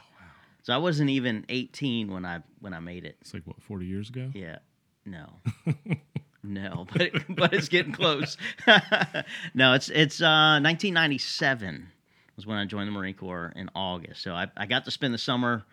So 0.65 0.73
I 0.73 0.79
wasn't 0.79 1.11
even 1.11 1.45
18 1.49 2.11
when 2.11 2.25
I 2.25 2.41
when 2.61 2.73
I 2.75 2.81
made 2.81 3.05
it. 3.05 3.17
It's 3.21 3.33
like 3.35 3.47
what, 3.47 3.63
forty 3.63 3.87
years 3.87 4.09
ago? 4.09 4.31
Yeah. 4.35 4.59
No. 5.07 5.27
No, 6.45 6.87
but 6.93 7.11
but 7.29 7.53
it's 7.53 7.69
getting 7.69 7.93
close. 7.93 8.37
no, 9.55 9.73
it's 9.75 9.89
it's 9.89 10.21
uh 10.21 10.61
1997 10.63 11.89
was 12.37 12.47
when 12.47 12.59
I 12.59 12.65
joined 12.65 12.89
the 12.89 12.93
Marine 12.93 13.15
Corps 13.15 13.53
in 13.57 13.71
August. 13.75 14.23
So 14.23 14.35
I, 14.35 14.49
I 14.57 14.67
got 14.67 14.85
to 14.87 14.91
spend 14.91 15.15
the 15.15 15.19
summer 15.19 15.65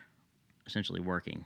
essentially 0.67 0.99
working. 0.99 1.43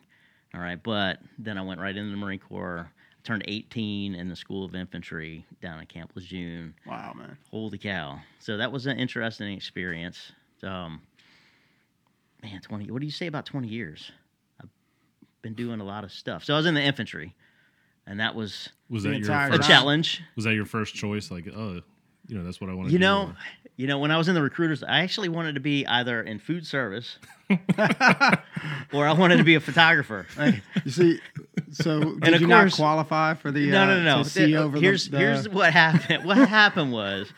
All 0.54 0.62
right, 0.62 0.82
but 0.82 1.20
then 1.38 1.58
I 1.58 1.62
went 1.62 1.80
right 1.80 1.96
into 1.96 2.12
the 2.12 2.18
Marine 2.18 2.40
Corps. 2.40 2.90
Turned 3.24 3.44
18 3.48 4.14
in 4.14 4.30
the 4.30 4.36
School 4.36 4.64
of 4.64 4.76
Infantry 4.76 5.48
down 5.60 5.80
at 5.80 5.90
Camp 5.90 6.12
Lejeune. 6.14 6.76
Wow, 6.86 7.14
man. 7.16 7.36
Holy 7.50 7.80
cow! 7.80 8.20
So 8.38 8.58
that 8.58 8.72
was 8.72 8.86
an 8.86 9.00
interesting 9.00 9.52
experience. 9.52 10.32
Um, 10.62 11.02
man, 12.44 12.62
20. 12.62 12.92
What 12.92 13.00
do 13.00 13.08
you 13.08 13.12
say 13.12 13.26
about 13.26 13.48
20 13.48 13.68
years? 13.68 14.12
I've 14.62 14.70
been 15.42 15.56
doing 15.56 15.80
a 15.80 15.84
lot 15.84 16.04
of 16.04 16.12
stuff. 16.12 16.44
So 16.44 16.54
I 16.54 16.58
was 16.58 16.68
in 16.68 16.76
the 16.76 16.84
infantry, 16.84 17.34
and 18.08 18.20
that 18.20 18.36
was 18.36 18.70
Was 18.90 19.04
The 19.04 19.10
that 19.10 19.16
your 19.20 19.26
entire 19.32 19.52
a 19.54 19.60
challenge. 19.60 20.22
was 20.36 20.46
that 20.46 20.54
your 20.54 20.66
first 20.66 20.94
choice? 20.96 21.32
Like, 21.32 21.48
oh, 21.56 21.82
you 22.28 22.38
know, 22.38 22.44
that's 22.44 22.60
what 22.62 22.70
I 22.70 22.74
want 22.74 22.88
to 22.88 22.90
do. 22.90 22.94
You 22.94 23.00
do. 23.00 23.04
know, 23.06 23.34
you 23.78 23.88
know, 23.88 24.00
when 24.00 24.10
I 24.12 24.18
was 24.18 24.28
in 24.30 24.36
the 24.36 24.42
recruiters, 24.42 24.84
I 24.84 25.00
actually 25.02 25.30
wanted 25.30 25.56
to 25.56 25.62
be 25.62 25.86
either 25.86 26.22
in 26.24 26.40
food 26.40 26.66
service 26.66 27.18
or 28.94 29.06
I 29.06 29.14
wanted 29.14 29.38
to 29.38 29.44
be 29.44 29.56
a 29.56 29.60
photographer. 29.60 30.26
You 30.86 30.92
see, 30.92 31.20
so 31.72 32.16
did 32.20 32.34
of 32.36 32.42
you 32.42 32.48
course- 32.48 32.72
not 32.72 32.76
qualify 32.76 33.34
for 33.34 33.52
the 33.52 33.70
no, 33.70 33.84
uh, 33.84 33.86
no, 33.86 34.02
no, 34.04 34.24
to 34.24 34.30
see 34.30 34.46
The- 34.54 34.56
over 34.58 34.80
here's 34.80 35.06
the, 35.06 35.12
the 35.12 35.18
here's 35.18 35.50
what 35.50 35.74
happened. 35.74 36.26
What 36.26 36.38
happened 36.38 36.92
was 36.94 37.32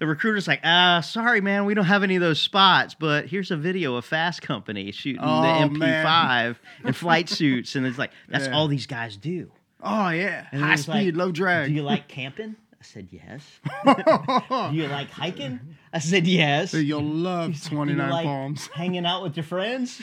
the 0.00 0.06
recruiter's 0.06 0.48
like, 0.48 0.60
"Uh, 0.64 1.00
sorry, 1.00 1.40
man, 1.40 1.64
we 1.64 1.74
don't 1.74 1.84
have 1.86 2.02
any 2.02 2.16
of 2.16 2.22
those 2.22 2.40
spots, 2.40 2.94
but 2.94 3.26
here's 3.26 3.50
a 3.50 3.56
video 3.56 3.94
of 3.96 4.04
Fast 4.04 4.42
Company 4.42 4.90
shooting 4.92 5.20
Oh, 5.22 5.42
the. 5.68 5.78
MP5 5.78 6.56
in 6.84 6.92
flight 6.92 7.28
suits, 7.28 7.76
and 7.76 7.86
it's 7.86 7.98
like 7.98 8.10
that's 8.28 8.46
Yeah. 8.48 8.54
all 8.56 8.68
these 8.68 8.86
guys 8.86 9.16
do." 9.16 9.50
Oh 9.84 10.08
yeah, 10.10 10.46
And 10.52 10.60
high 10.62 10.76
speed, 10.76 11.14
like, 11.14 11.26
low 11.26 11.32
drag. 11.32 11.68
Do 11.68 11.74
you 11.74 11.82
like 11.82 12.08
camping? 12.08 12.56
I 12.80 12.84
said 12.84 13.08
yes. 13.10 13.60
do 13.86 14.76
you 14.76 14.88
like 14.88 15.10
hiking? 15.10 15.58
I 15.92 16.00
said 16.00 16.26
yes. 16.26 16.70
So 16.70 16.76
you'll 16.76 17.02
love 17.02 17.62
29 17.64 18.10
like 18.10 18.24
palms. 18.26 18.66
hanging 18.74 19.06
out 19.06 19.22
with 19.22 19.36
your 19.36 19.44
friends? 19.44 20.02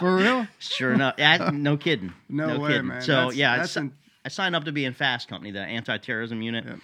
For 0.00 0.16
real? 0.16 0.48
sure 0.58 0.92
enough. 0.94 1.14
Yeah, 1.18 1.50
no 1.52 1.76
kidding. 1.76 2.12
No, 2.28 2.58
way, 2.58 2.70
kidding. 2.72 2.88
man. 2.88 3.02
So 3.02 3.12
That's- 3.12 3.36
yeah, 3.36 3.56
that's 3.58 3.76
I, 3.76 3.82
in- 3.82 3.92
I 4.24 4.28
signed 4.30 4.56
up 4.56 4.64
to 4.64 4.72
be 4.72 4.84
in 4.84 4.94
Fast 4.94 5.28
Company, 5.28 5.50
the 5.52 5.60
anti-terrorism 5.60 6.42
unit. 6.42 6.64
Yep. 6.64 6.78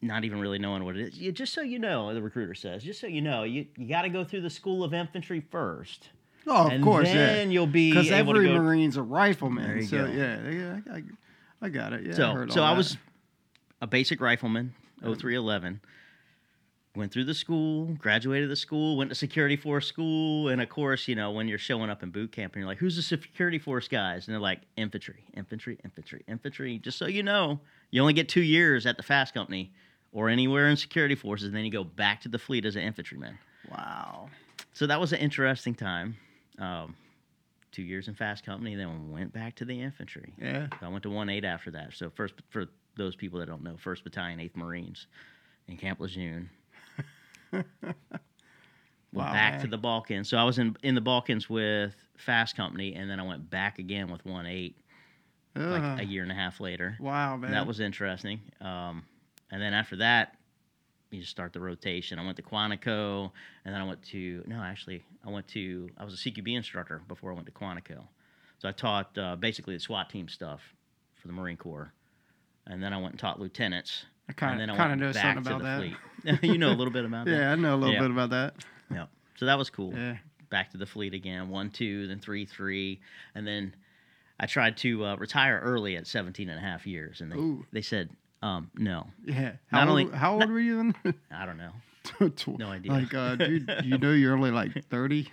Not 0.00 0.24
even 0.24 0.40
really 0.40 0.58
knowing 0.58 0.84
what 0.84 0.96
it 0.96 1.08
is. 1.08 1.18
You, 1.18 1.32
just 1.32 1.52
so 1.52 1.60
you 1.60 1.78
know, 1.78 2.14
the 2.14 2.22
recruiter 2.22 2.54
says, 2.54 2.82
just 2.84 3.00
so 3.00 3.06
you 3.06 3.20
know, 3.20 3.42
you, 3.42 3.66
you 3.76 3.88
got 3.88 4.02
to 4.02 4.08
go 4.08 4.24
through 4.24 4.42
the 4.42 4.50
school 4.50 4.82
of 4.84 4.94
infantry 4.94 5.40
first, 5.50 6.08
Oh, 6.46 6.66
of 6.66 6.72
and 6.72 6.84
course, 6.84 7.08
then 7.08 7.48
yeah. 7.48 7.52
you'll 7.52 7.66
be 7.66 7.90
Because 7.90 8.10
every 8.10 8.46
to 8.46 8.54
go. 8.54 8.58
Marine's 8.62 8.96
a 8.96 9.02
rifleman. 9.02 9.86
So 9.86 10.06
go. 10.06 10.12
yeah, 10.12 10.48
yeah, 10.48 10.78
I, 10.92 11.02
I 11.60 11.68
got 11.68 11.92
it. 11.92 12.04
Yeah, 12.04 12.12
I 12.12 12.16
so 12.16 12.32
heard 12.32 12.52
so 12.52 12.62
I 12.62 12.72
was 12.72 12.96
a 13.80 13.86
basic 13.86 14.20
rifleman, 14.20 14.74
0311. 15.00 15.80
Went 16.96 17.12
through 17.12 17.24
the 17.24 17.34
school, 17.34 17.94
graduated 17.98 18.50
the 18.50 18.56
school, 18.56 18.96
went 18.96 19.10
to 19.10 19.14
security 19.14 19.56
force 19.56 19.86
school, 19.86 20.48
and 20.48 20.60
of 20.60 20.68
course, 20.68 21.06
you 21.06 21.14
know, 21.14 21.30
when 21.30 21.46
you're 21.46 21.58
showing 21.58 21.90
up 21.90 22.02
in 22.02 22.10
boot 22.10 22.32
camp 22.32 22.54
and 22.54 22.60
you're 22.60 22.66
like, 22.66 22.78
"Who's 22.78 22.96
the 22.96 23.02
security 23.02 23.58
force 23.58 23.86
guys?" 23.86 24.26
and 24.26 24.34
they're 24.34 24.40
like, 24.40 24.62
"Infantry, 24.76 25.24
infantry, 25.34 25.78
infantry, 25.84 26.24
infantry." 26.26 26.78
Just 26.78 26.98
so 26.98 27.06
you 27.06 27.22
know, 27.22 27.60
you 27.90 28.00
only 28.00 28.14
get 28.14 28.28
two 28.28 28.42
years 28.42 28.84
at 28.84 28.96
the 28.96 29.02
fast 29.04 29.32
company 29.34 29.72
or 30.12 30.28
anywhere 30.28 30.68
in 30.68 30.76
security 30.76 31.14
forces, 31.14 31.48
and 31.48 31.56
then 31.56 31.64
you 31.64 31.70
go 31.70 31.84
back 31.84 32.22
to 32.22 32.28
the 32.28 32.38
fleet 32.38 32.64
as 32.64 32.74
an 32.74 32.82
infantryman. 32.82 33.38
Wow. 33.70 34.28
So 34.72 34.86
that 34.86 34.98
was 35.00 35.12
an 35.12 35.18
interesting 35.20 35.74
time. 35.74 36.16
Um, 36.58 36.96
two 37.70 37.82
years 37.82 38.08
in 38.08 38.14
fast 38.14 38.44
company, 38.44 38.74
then 38.74 39.10
went 39.10 39.32
back 39.32 39.54
to 39.56 39.64
the 39.64 39.80
infantry. 39.80 40.32
Yeah. 40.40 40.68
I 40.80 40.88
went 40.88 41.02
to 41.04 41.10
one 41.10 41.28
eight 41.28 41.44
after 41.44 41.70
that. 41.72 41.92
So 41.94 42.10
first, 42.10 42.34
for 42.48 42.66
those 42.96 43.14
people 43.14 43.38
that 43.40 43.46
don't 43.46 43.62
know, 43.62 43.76
First 43.76 44.04
Battalion, 44.04 44.40
Eighth 44.40 44.56
Marines, 44.56 45.06
in 45.68 45.76
Camp 45.76 46.00
Lejeune. 46.00 46.50
Went 47.52 49.28
Wow, 49.28 49.32
back 49.32 49.60
to 49.62 49.66
the 49.66 49.78
Balkans. 49.78 50.28
So 50.28 50.36
I 50.36 50.44
was 50.44 50.58
in 50.58 50.76
in 50.82 50.94
the 50.94 51.00
Balkans 51.00 51.48
with 51.48 51.94
Fast 52.18 52.56
Company, 52.56 52.94
and 52.94 53.08
then 53.08 53.18
I 53.18 53.22
went 53.22 53.48
back 53.48 53.78
again 53.78 54.10
with 54.12 54.24
one 54.26 54.44
eight 54.44 54.76
like 55.54 56.00
a 56.00 56.04
year 56.04 56.22
and 56.22 56.30
a 56.30 56.34
half 56.34 56.60
later. 56.60 56.96
Wow, 57.00 57.36
man. 57.36 57.46
And 57.46 57.54
that 57.54 57.66
was 57.66 57.80
interesting. 57.80 58.40
Um, 58.60 59.04
and 59.50 59.62
then 59.62 59.72
after 59.72 59.96
that, 59.96 60.36
you 61.10 61.20
just 61.20 61.30
start 61.30 61.52
the 61.52 61.60
rotation. 61.60 62.18
I 62.18 62.24
went 62.24 62.36
to 62.36 62.42
Quantico, 62.42 63.30
and 63.64 63.74
then 63.74 63.80
I 63.80 63.84
went 63.86 64.02
to 64.10 64.42
no, 64.46 64.60
actually, 64.60 65.02
I 65.26 65.30
went 65.30 65.48
to 65.48 65.88
I 65.98 66.04
was 66.04 66.14
a 66.14 66.16
CQB 66.30 66.56
instructor 66.56 67.00
before 67.08 67.30
I 67.32 67.34
went 67.34 67.46
to 67.46 67.52
Quantico. 67.52 68.04
So 68.58 68.68
I 68.68 68.72
taught 68.72 69.16
uh, 69.16 69.36
basically 69.36 69.74
the 69.74 69.80
SWAT 69.80 70.10
team 70.10 70.28
stuff 70.28 70.60
for 71.14 71.28
the 71.28 71.32
Marine 71.34 71.56
Corps, 71.56 71.92
and 72.66 72.82
then 72.82 72.92
I 72.92 72.96
went 72.98 73.12
and 73.12 73.18
taught 73.20 73.40
lieutenants. 73.40 74.04
I 74.28 74.46
and 74.50 74.60
then 74.60 74.68
I 74.70 74.76
kinda 74.76 74.96
know 74.96 75.12
something 75.12 75.38
about 75.38 75.62
that. 75.62 75.78
fleet. 75.80 76.42
you 76.42 76.58
know 76.58 76.68
a 76.70 76.74
little 76.76 76.92
bit 76.92 77.04
about 77.06 77.24
that. 77.26 77.30
yeah, 77.32 77.52
I 77.52 77.54
know 77.54 77.74
a 77.74 77.76
little 77.76 77.94
Yeah. 77.94 78.00
bit 78.00 78.10
about 78.10 78.30
that. 78.30 78.54
Yeah. 78.92 79.06
So 79.36 79.46
that 79.46 79.56
was 79.56 79.70
cool. 79.70 79.94
Yeah. 79.94 80.18
Back 80.50 80.70
to 80.72 80.76
the 80.78 80.84
fleet 80.84 81.14
again. 81.14 81.48
One, 81.48 81.70
two, 81.70 82.06
then 82.08 82.18
three, 82.18 82.44
three. 82.44 83.00
And 83.34 83.46
then 83.46 83.74
I 84.38 84.44
tried 84.46 84.76
to 84.78 85.04
uh, 85.04 85.16
retire 85.16 85.60
early 85.62 85.96
at 85.96 86.06
17 86.06 86.48
and 86.50 86.58
a 86.58 86.60
half 86.60 86.86
years. 86.86 87.20
And 87.22 87.30
they, 87.32 87.36
Ooh. 87.36 87.64
they 87.72 87.80
said, 87.82 88.10
um, 88.42 88.70
no. 88.76 89.06
Yeah. 89.24 89.52
Not 89.72 89.82
How 89.84 89.88
only- 89.88 90.04
old, 90.04 90.14
how 90.14 90.32
old 90.34 90.50
were 90.50 90.60
you 90.60 90.76
then? 91.04 91.14
I 91.30 91.46
don't 91.46 91.58
know. 91.58 91.72
No 92.58 92.68
idea. 92.68 92.90
Like, 92.92 93.12
uh, 93.14 93.36
dude, 93.36 93.70
you 93.84 93.98
know 93.98 94.12
you're 94.12 94.34
only 94.34 94.50
like 94.50 94.84
30? 94.86 95.28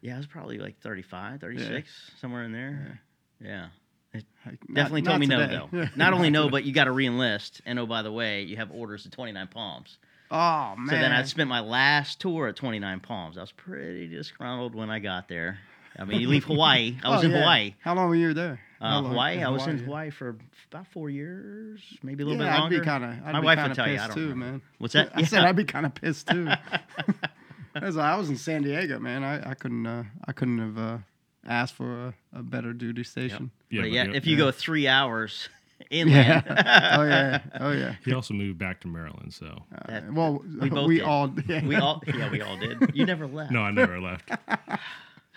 Yeah, 0.00 0.14
I 0.14 0.16
was 0.18 0.26
probably 0.26 0.58
like 0.58 0.80
35, 0.80 1.40
36, 1.40 1.88
somewhere 2.20 2.44
in 2.44 2.52
there. 2.52 3.00
Yeah. 3.40 3.68
Like, 4.12 4.24
not- 4.68 4.74
Definitely 4.74 5.02
told 5.02 5.14
not 5.14 5.20
me 5.20 5.26
no, 5.26 5.38
today. 5.40 5.60
though. 5.72 5.88
Not 5.96 6.12
only 6.12 6.30
no, 6.30 6.48
but 6.50 6.64
you 6.64 6.72
got 6.72 6.84
to 6.84 6.92
re-enlist. 6.92 7.62
And 7.64 7.78
oh, 7.78 7.86
by 7.86 8.02
the 8.02 8.12
way, 8.12 8.42
you 8.42 8.56
have 8.56 8.70
orders 8.70 9.04
to 9.04 9.10
29 9.10 9.48
Palms. 9.48 9.98
Oh, 10.30 10.74
man. 10.76 10.88
So 10.88 10.94
then 10.96 11.12
I 11.12 11.22
spent 11.24 11.48
my 11.48 11.60
last 11.60 12.20
tour 12.20 12.48
at 12.48 12.56
29 12.56 13.00
Palms. 13.00 13.38
I 13.38 13.42
was 13.42 13.52
pretty 13.52 14.08
disgruntled 14.08 14.74
when 14.74 14.90
I 14.90 14.98
got 14.98 15.28
there. 15.28 15.58
I 15.98 16.04
mean, 16.04 16.20
you 16.20 16.28
leave 16.28 16.44
Hawaii. 16.44 16.96
I 17.04 17.08
was 17.10 17.22
Oh, 17.22 17.26
in 17.26 17.30
yeah. 17.32 17.38
Hawaii. 17.38 17.74
How 17.80 17.94
long 17.94 18.08
were 18.08 18.16
you 18.16 18.34
there? 18.34 18.60
How 18.84 18.98
Uh, 18.98 19.00
long- 19.02 19.10
Hawaii. 19.12 19.42
I 19.42 19.48
was 19.48 19.66
in 19.66 19.78
yeah. 19.78 19.84
Hawaii 19.84 20.10
for 20.10 20.36
about 20.70 20.86
four 20.88 21.08
years, 21.10 21.80
maybe 22.02 22.22
a 22.22 22.26
little 22.26 22.42
yeah, 22.44 22.52
bit 22.52 22.60
longer. 22.60 22.76
I'd 22.76 22.80
be 22.80 22.84
kind 22.84 23.04
of. 23.04 23.32
My 23.32 23.40
wife 23.40 23.62
would 23.66 23.74
tell 23.74 23.88
you. 23.88 23.94
I 23.94 23.96
pissed 23.98 24.08
don't 24.08 24.16
too, 24.16 24.28
remember. 24.30 24.44
man. 24.52 24.62
What's 24.78 24.92
that? 24.98 25.10
I 25.14 25.22
said 25.24 25.44
I'd 25.44 25.56
be 25.56 25.64
kind 25.64 25.86
of 25.86 25.94
pissed 25.94 26.28
too. 26.28 26.48
I 27.76 27.84
was, 27.86 27.96
I 27.96 28.14
was 28.16 28.28
in 28.28 28.36
San 28.36 28.62
Diego, 28.62 28.98
man. 29.00 29.24
I, 29.24 29.50
I 29.50 29.54
couldn't. 29.54 29.86
Uh, 29.86 30.04
I 30.26 30.32
couldn't 30.32 30.58
have 30.58 30.78
uh, 30.78 30.98
asked 31.46 31.74
for 31.74 32.08
a, 32.08 32.14
a 32.38 32.42
better 32.42 32.72
duty 32.72 33.02
station. 33.04 33.50
Yeah, 33.70 33.80
but 33.80 33.82
but 33.86 33.90
yeah, 33.92 34.04
he- 34.06 34.16
if 34.16 34.26
you 34.26 34.32
yeah. 34.36 34.44
go 34.44 34.50
three 34.52 34.86
hours 34.86 35.48
inland, 35.90 36.44
Yeah. 36.46 36.96
oh 36.98 37.02
yeah. 37.04 37.40
Oh 37.60 37.72
yeah. 37.72 37.94
He 38.04 38.12
also 38.14 38.32
moved 38.34 38.58
back 38.58 38.80
to 38.82 38.88
Maryland, 38.88 39.32
so 39.34 39.46
Uh, 39.74 39.78
That- 39.88 40.12
well, 40.12 40.44
we 40.60 40.68
both 40.70 40.86
we 40.88 40.96
did. 40.98 41.04
all. 41.04 41.34
Yeah. 41.48 41.66
we 41.66 41.74
all 41.76 42.02
yeah 42.06 42.30
we 42.30 42.40
all 42.42 42.56
did. 42.58 42.92
You 42.94 43.06
never 43.06 43.26
left. 43.26 43.50
no, 43.50 43.62
I 43.62 43.70
never 43.72 43.98
left. 44.00 44.30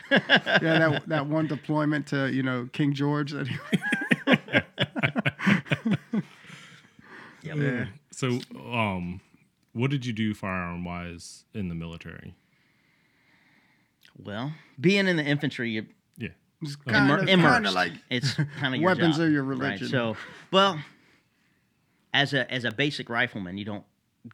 yeah, 0.12 0.58
that 0.60 1.04
that 1.08 1.28
one 1.28 1.48
deployment 1.48 2.08
to 2.08 2.32
you 2.32 2.44
know 2.44 2.70
King 2.74 2.94
George. 2.94 3.32
That 3.32 3.48
he, 3.48 3.58
Yep. 7.44 7.58
yeah. 7.58 7.86
So, 8.12 8.40
um, 8.72 9.22
what 9.74 9.92
did 9.92 10.06
you 10.06 10.14
do 10.14 10.34
firearm 10.34 10.84
wise 10.84 11.46
in 11.54 11.70
the 11.70 11.76
military? 11.76 12.36
Well, 14.18 14.54
being 14.80 15.08
in 15.08 15.16
the 15.18 15.24
infantry, 15.24 15.70
you 15.72 15.86
Yeah, 16.18 16.30
It's 16.62 16.76
immer- 16.88 16.94
kind 16.94 17.22
of 17.22 17.30
immersed. 17.30 17.54
kind 17.54 17.68
of 17.68 17.74
like 17.74 17.94
it's 18.10 18.34
kind 18.60 18.76
of 18.76 18.82
weapons 18.82 19.18
job, 19.18 19.28
are 19.28 19.30
your 19.30 19.44
right? 19.44 19.60
religion. 19.60 19.88
So, 19.90 20.18
well, 20.52 20.80
as 22.14 22.34
a 22.34 22.52
as 22.52 22.64
a 22.66 22.72
basic 22.72 23.10
rifleman, 23.10 23.58
you 23.58 23.66
don't 23.66 23.84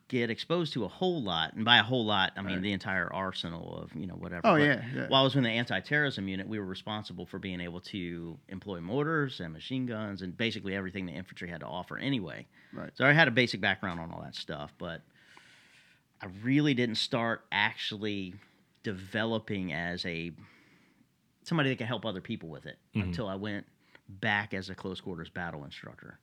get 0.07 0.29
exposed 0.29 0.73
to 0.73 0.85
a 0.85 0.88
whole 0.88 1.21
lot, 1.21 1.53
and 1.53 1.65
by 1.65 1.77
a 1.77 1.83
whole 1.83 2.05
lot, 2.05 2.33
I 2.35 2.41
mean 2.41 2.62
the 2.62 2.71
entire 2.71 3.12
arsenal 3.12 3.77
of 3.81 3.95
you 3.95 4.07
know 4.07 4.15
whatever. 4.15 4.41
Oh, 4.45 4.55
yeah, 4.55 4.81
yeah. 4.95 5.07
While 5.07 5.21
I 5.21 5.23
was 5.23 5.35
in 5.35 5.43
the 5.43 5.50
anti-terrorism 5.50 6.27
unit, 6.27 6.47
we 6.47 6.59
were 6.59 6.65
responsible 6.65 7.25
for 7.25 7.39
being 7.39 7.62
able 7.62 7.81
to 7.81 8.38
employ 8.50 8.81
mortars 8.81 9.39
and 9.39 9.53
machine 9.53 9.85
guns 9.85 10.21
and 10.21 10.35
basically 10.35 10.75
everything 10.75 11.05
the 11.05 11.13
infantry 11.13 11.50
had 11.50 11.62
to 11.62 11.67
offer 11.67 11.97
anyway. 11.97 12.45
Right. 12.73 12.91
So 12.95 13.05
I 13.05 13.13
had 13.13 13.27
a 13.27 13.31
basic 13.31 13.62
background 13.62 14.00
on 14.00 14.12
all 14.12 14.21
that 14.21 14.35
stuff, 14.35 14.73
but 14.77 15.01
I 16.21 16.27
really 16.43 16.73
didn't 16.73 16.95
start 16.95 17.45
actually 17.51 18.35
developing 18.83 19.73
as 19.73 20.05
a 20.05 20.31
somebody 21.43 21.69
that 21.69 21.77
can 21.77 21.88
help 21.88 22.05
other 22.05 22.21
people 22.21 22.50
with 22.50 22.65
it 22.65 22.77
mm-hmm. 22.95 23.07
until 23.07 23.27
I 23.27 23.35
went 23.35 23.65
back 24.07 24.53
as 24.53 24.69
a 24.69 24.75
close 24.75 25.01
quarters 25.01 25.29
battle 25.29 25.63
instructor. 25.65 26.19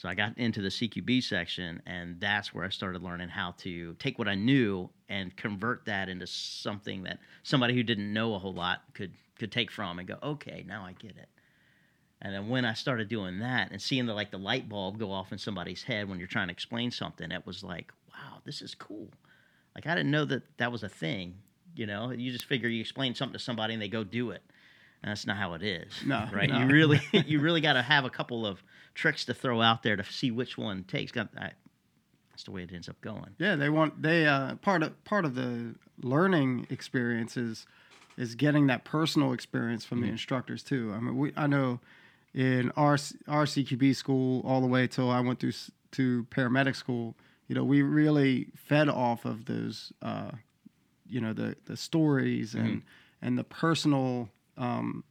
So 0.00 0.08
I 0.08 0.14
got 0.14 0.38
into 0.38 0.62
the 0.62 0.70
CQB 0.70 1.22
section, 1.22 1.82
and 1.84 2.18
that's 2.18 2.54
where 2.54 2.64
I 2.64 2.70
started 2.70 3.02
learning 3.02 3.28
how 3.28 3.50
to 3.58 3.94
take 3.98 4.18
what 4.18 4.28
I 4.28 4.34
knew 4.34 4.88
and 5.10 5.36
convert 5.36 5.84
that 5.84 6.08
into 6.08 6.26
something 6.26 7.02
that 7.02 7.18
somebody 7.42 7.74
who 7.74 7.82
didn't 7.82 8.10
know 8.10 8.34
a 8.34 8.38
whole 8.38 8.54
lot 8.54 8.80
could 8.94 9.12
could 9.38 9.52
take 9.52 9.70
from 9.70 9.98
and 9.98 10.08
go, 10.08 10.16
okay, 10.22 10.64
now 10.66 10.86
I 10.86 10.92
get 10.92 11.18
it. 11.18 11.28
And 12.22 12.34
then 12.34 12.48
when 12.48 12.64
I 12.64 12.72
started 12.72 13.10
doing 13.10 13.40
that 13.40 13.72
and 13.72 13.82
seeing 13.82 14.06
the 14.06 14.14
like 14.14 14.30
the 14.30 14.38
light 14.38 14.70
bulb 14.70 14.98
go 14.98 15.12
off 15.12 15.32
in 15.32 15.38
somebody's 15.38 15.82
head 15.82 16.08
when 16.08 16.18
you're 16.18 16.28
trying 16.28 16.48
to 16.48 16.52
explain 16.52 16.90
something, 16.90 17.30
it 17.30 17.44
was 17.44 17.62
like, 17.62 17.92
wow, 18.10 18.38
this 18.46 18.62
is 18.62 18.74
cool. 18.74 19.10
Like 19.74 19.86
I 19.86 19.94
didn't 19.94 20.12
know 20.12 20.24
that 20.24 20.44
that 20.56 20.72
was 20.72 20.82
a 20.82 20.88
thing. 20.88 21.34
You 21.76 21.84
know, 21.84 22.10
you 22.10 22.32
just 22.32 22.46
figure 22.46 22.70
you 22.70 22.80
explain 22.80 23.14
something 23.14 23.34
to 23.34 23.38
somebody 23.38 23.74
and 23.74 23.82
they 23.82 23.88
go 23.88 24.02
do 24.04 24.30
it. 24.30 24.42
And 25.02 25.10
that's 25.10 25.26
not 25.26 25.36
how 25.36 25.54
it 25.54 25.62
is. 25.62 25.92
No, 26.04 26.28
right? 26.32 26.48
no. 26.48 26.58
You 26.60 26.66
really, 26.66 27.00
you 27.12 27.40
really 27.40 27.60
got 27.60 27.74
to 27.74 27.82
have 27.82 28.04
a 28.04 28.10
couple 28.10 28.46
of 28.46 28.62
tricks 28.94 29.24
to 29.26 29.34
throw 29.34 29.62
out 29.62 29.82
there 29.82 29.96
to 29.96 30.04
see 30.04 30.30
which 30.30 30.58
one 30.58 30.84
takes. 30.84 31.12
Got 31.12 31.30
I, 31.38 31.52
that's 32.30 32.44
the 32.44 32.50
way 32.50 32.62
it 32.62 32.72
ends 32.72 32.88
up 32.88 33.00
going. 33.00 33.34
Yeah, 33.38 33.56
they 33.56 33.68
want 33.68 34.02
they 34.02 34.26
uh, 34.26 34.56
part 34.56 34.82
of 34.82 35.02
part 35.04 35.24
of 35.24 35.34
the 35.34 35.74
learning 36.02 36.66
experience 36.70 37.36
is 37.36 37.66
is 38.16 38.34
getting 38.34 38.66
that 38.66 38.84
personal 38.84 39.32
experience 39.32 39.84
from 39.84 40.02
the 40.02 40.08
instructors 40.08 40.62
too. 40.62 40.92
I 40.94 41.00
mean, 41.00 41.16
we 41.16 41.32
I 41.36 41.46
know 41.46 41.80
in 42.34 42.70
our 42.76 42.98
our 43.28 43.44
CQB 43.44 43.96
school 43.96 44.42
all 44.44 44.60
the 44.60 44.66
way 44.66 44.86
till 44.86 45.10
I 45.10 45.20
went 45.20 45.40
through 45.40 45.52
to 45.92 46.26
paramedic 46.30 46.76
school. 46.76 47.16
You 47.48 47.54
know, 47.54 47.64
we 47.64 47.82
really 47.82 48.48
fed 48.54 48.88
off 48.88 49.24
of 49.24 49.46
those, 49.46 49.92
uh, 50.02 50.32
you 51.08 51.20
know, 51.20 51.32
the 51.32 51.56
the 51.66 51.76
stories 51.76 52.54
and 52.54 52.82
and 53.22 53.36
the 53.36 53.44
personal 53.44 54.28
um, 54.56 55.04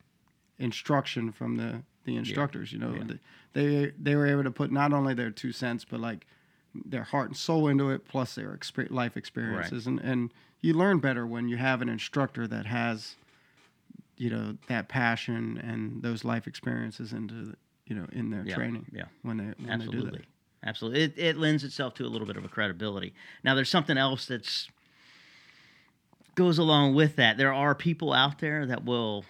instruction 0.57 1.31
from 1.31 1.55
the 1.57 1.83
the 2.05 2.15
instructors. 2.15 2.71
You 2.71 2.79
know, 2.79 2.93
Yeah. 2.95 3.15
They 3.53 3.91
they 4.01 4.15
were 4.15 4.27
able 4.27 4.43
to 4.43 4.51
put 4.51 4.71
not 4.71 4.93
only 4.93 5.13
their 5.13 5.31
two 5.31 5.51
cents 5.51 5.85
but 5.85 5.99
like 5.99 6.25
their 6.73 7.03
heart 7.03 7.27
and 7.29 7.37
soul 7.37 7.67
into 7.67 7.89
it, 7.89 8.07
plus 8.07 8.35
their 8.35 8.57
life 8.89 9.17
experiences, 9.17 9.87
and 9.87 9.99
and 9.99 10.31
you 10.61 10.73
learn 10.73 10.99
better 10.99 11.25
when 11.25 11.47
you 11.49 11.57
have 11.57 11.81
an 11.81 11.89
instructor 11.89 12.45
that 12.47 12.65
has, 12.65 13.15
you 14.17 14.29
know, 14.29 14.57
that 14.67 14.87
passion 14.89 15.57
and 15.57 16.03
those 16.03 16.23
life 16.25 16.47
experiences 16.47 17.13
into, 17.13 17.55
you 17.87 17.95
know, 17.95 18.05
in 18.11 18.29
their 18.29 18.43
Yeah, 18.45 18.55
training. 18.55 18.85
yeah. 18.91 19.05
when 19.23 19.37
they 19.37 19.43
when 19.45 19.79
they 19.79 19.85
do 19.85 19.91
Absolutely. 19.97 20.19
that. 20.19 20.25
Absolutely. 20.67 21.01
It, 21.03 21.13
it 21.17 21.37
lends 21.37 21.63
itself 21.63 21.93
to 21.95 22.05
a 22.05 22.07
little 22.09 22.27
bit 22.27 22.35
of 22.35 22.43
a 22.43 22.49
credibility. 22.49 23.13
Now, 23.43 23.55
there's 23.55 23.69
something 23.69 23.97
else 23.97 24.25
that's 24.25 24.67
goes 26.39 26.57
along 26.57 26.95
with 26.95 27.17
that. 27.17 27.37
There 27.37 27.53
are 27.53 27.75
people 27.75 28.13
out 28.13 28.39
there 28.39 28.65
that 28.65 28.85
will 28.85 29.25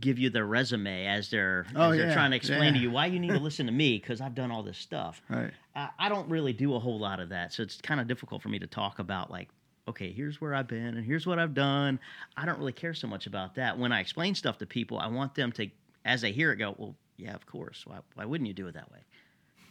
give 0.00 0.18
you 0.18 0.28
their 0.30 0.44
resume 0.44 1.06
as 1.06 1.30
they're, 1.30 1.64
Oh, 1.74 1.90
as 1.90 1.96
they're 1.96 2.08
yeah, 2.08 2.14
trying 2.14 2.32
to 2.32 2.36
explain 2.36 2.74
to 2.74 2.78
you 2.78 2.90
why 2.90 3.06
you 3.06 3.18
need 3.18 3.30
to 3.30 3.38
listen 3.48 3.66
to 3.66 3.72
me 3.72 3.98
because 3.98 4.20
I've 4.20 4.34
done 4.34 4.50
all 4.50 4.62
this 4.62 4.76
stuff. 4.76 5.22
Right. 5.30 5.50
I, 5.74 5.88
I 5.98 6.08
don't 6.10 6.28
really 6.28 6.52
do 6.52 6.74
a 6.74 6.78
whole 6.78 6.98
lot 6.98 7.20
of 7.20 7.30
that, 7.30 7.52
so 7.54 7.62
it's 7.62 7.80
kind 7.80 8.00
of 8.00 8.06
difficult 8.06 8.42
for 8.42 8.50
me 8.50 8.58
to 8.58 8.66
talk 8.66 8.98
about 8.98 9.30
like, 9.30 9.48
okay, 9.88 10.12
here's 10.12 10.40
where 10.40 10.54
I've 10.54 10.68
been 10.68 10.96
and 10.96 11.04
here's 11.06 11.26
what 11.26 11.38
I've 11.38 11.54
done. 11.54 11.98
I 12.36 12.44
don't 12.44 12.58
really 12.58 12.72
care 12.72 12.92
so 12.94 13.06
much 13.08 13.26
about 13.26 13.54
that. 13.54 13.78
When 13.78 13.90
I 13.92 14.00
explain 14.00 14.34
stuff 14.34 14.58
to 14.58 14.66
people, 14.66 14.98
I 14.98 15.06
want 15.06 15.34
them 15.34 15.52
to, 15.52 15.68
as 16.04 16.20
they 16.20 16.32
hear 16.32 16.52
it, 16.52 16.56
go, 16.56 16.74
well, 16.76 16.94
yeah, 17.16 17.34
of 17.34 17.46
course. 17.46 17.84
Why, 17.86 17.98
why 18.14 18.24
wouldn't 18.26 18.46
you 18.48 18.54
do 18.54 18.66
it 18.68 18.74
that 18.74 18.92
way? 18.92 18.98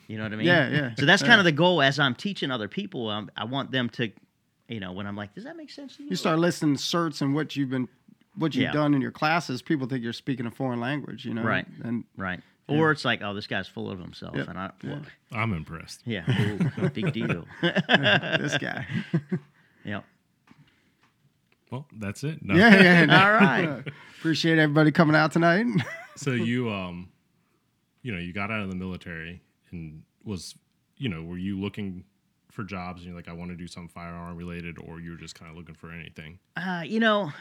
You 0.08 0.18
know 0.18 0.24
what 0.24 0.34
I 0.34 0.36
mean? 0.38 0.48
Yeah, 0.48 0.70
yeah, 0.70 0.96
So 0.98 1.06
that's 1.06 1.22
yeah. 1.22 1.28
kind 1.28 1.40
of 1.40 1.46
the 1.46 1.52
goal 1.52 1.82
as 1.82 2.00
I'm 2.00 2.16
teaching 2.16 2.50
other 2.52 2.68
people. 2.68 3.10
Um, 3.10 3.30
I 3.38 3.46
want 3.46 3.72
them 3.72 3.88
to, 3.90 4.12
you 4.72 4.80
know, 4.80 4.92
when 4.94 5.06
I'm 5.06 5.16
like, 5.16 5.36
does 5.36 5.44
that 5.44 5.56
make 5.58 5.70
sense 5.70 5.98
to 5.98 6.04
you? 6.04 6.10
You 6.10 6.16
start 6.16 6.40
listing 6.40 6.76
certs 6.76 7.22
and 7.22 7.36
what 7.36 7.56
you've 7.56 7.70
been, 7.70 7.88
what 8.36 8.56
you've 8.56 8.64
Yeah. 8.64 8.72
done 8.72 8.94
in 8.94 9.02
your 9.02 9.12
classes. 9.12 9.62
People 9.62 9.88
think 9.88 10.04
you're 10.04 10.14
speaking 10.14 10.46
a 10.46 10.52
foreign 10.52 10.80
language. 10.80 11.26
You 11.26 11.34
know. 11.34 11.44
Right. 11.44 11.66
And 11.84 12.06
right. 12.18 12.40
Or 12.68 12.92
it's 12.92 13.04
like, 13.04 13.22
oh, 13.22 13.34
this 13.34 13.48
guy's 13.48 13.68
full 13.68 13.92
of 13.92 14.00
himself, 14.00 14.34
Yep. 14.34 14.48
and 14.48 14.58
I, 14.58 14.72
Yeah. 14.82 14.90
well, 14.92 15.02
I'm 15.34 15.52
impressed. 15.52 16.04
yeah, 16.06 16.24
ooh, 16.82 16.90
big 16.90 17.12
deal. 17.12 17.46
this 17.62 18.58
guy. 18.58 18.88
yep. 19.84 20.06
Well, 21.70 21.86
that's 21.98 22.24
it. 22.24 22.44
No. 22.44 22.56
yeah, 22.56 22.82
yeah. 22.82 23.06
no. 23.06 23.18
All 23.22 23.32
right. 23.34 23.84
Appreciate 24.20 24.58
everybody 24.58 24.92
coming 24.92 25.16
out 25.18 25.32
tonight. 25.34 25.66
so 26.16 26.32
you 26.32 26.70
um 26.70 27.10
you 28.04 28.12
know 28.14 28.20
you 28.20 28.32
got 28.34 28.52
out 28.52 28.62
of 28.62 28.70
the 28.70 28.76
military 28.76 29.42
and 29.72 30.04
was 30.24 30.56
you 30.98 31.10
know 31.10 31.24
were 31.24 31.38
you 31.38 31.60
looking 31.60 32.04
for 32.52 32.64
jobs 32.64 33.02
and 33.02 33.08
you're 33.08 33.16
like 33.16 33.28
i 33.30 33.34
want 33.34 33.50
to 33.52 33.56
do 33.58 33.68
something 33.68 33.90
firearm 33.90 34.36
related 34.38 34.78
or 34.80 35.00
you're 35.00 35.16
just 35.18 35.34
kind 35.36 35.50
of 35.50 35.58
looking 35.58 35.76
for 35.76 35.92
anything 35.92 36.38
Uh, 36.58 36.84
you 36.86 37.00
know, 37.00 37.32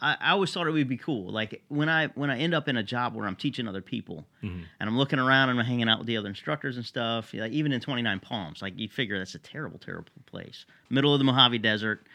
I, 0.00 0.16
I 0.20 0.30
always 0.32 0.52
thought 0.52 0.66
it 0.66 0.72
would 0.72 0.88
be 0.88 0.98
cool. 0.98 1.32
Like 1.32 1.62
when 1.68 1.88
I 1.88 2.08
when 2.08 2.28
I 2.30 2.38
end 2.38 2.52
up 2.52 2.68
in 2.68 2.76
a 2.76 2.82
job 2.82 3.14
where 3.14 3.26
I'm 3.26 3.34
teaching 3.34 3.66
other 3.66 3.80
people, 3.80 4.26
Mhm. 4.42 4.64
and 4.78 4.88
I'm 4.90 4.98
looking 4.98 5.18
around 5.18 5.48
and 5.48 5.58
I'm 5.58 5.64
hanging 5.64 5.88
out 5.88 5.96
with 5.98 6.06
the 6.06 6.18
other 6.18 6.28
instructors 6.28 6.76
and 6.76 6.84
stuff. 6.84 7.32
Like 7.32 7.52
even 7.52 7.72
in 7.72 7.80
29 7.80 8.20
Palms, 8.20 8.60
like 8.60 8.78
you 8.78 8.88
figure 8.90 9.16
that's 9.18 9.34
a 9.34 9.38
terrible, 9.38 9.78
terrible 9.78 10.12
place, 10.26 10.66
middle 10.90 11.14
of 11.14 11.18
the 11.18 11.24
Mojave 11.24 11.58
Desert. 11.60 12.06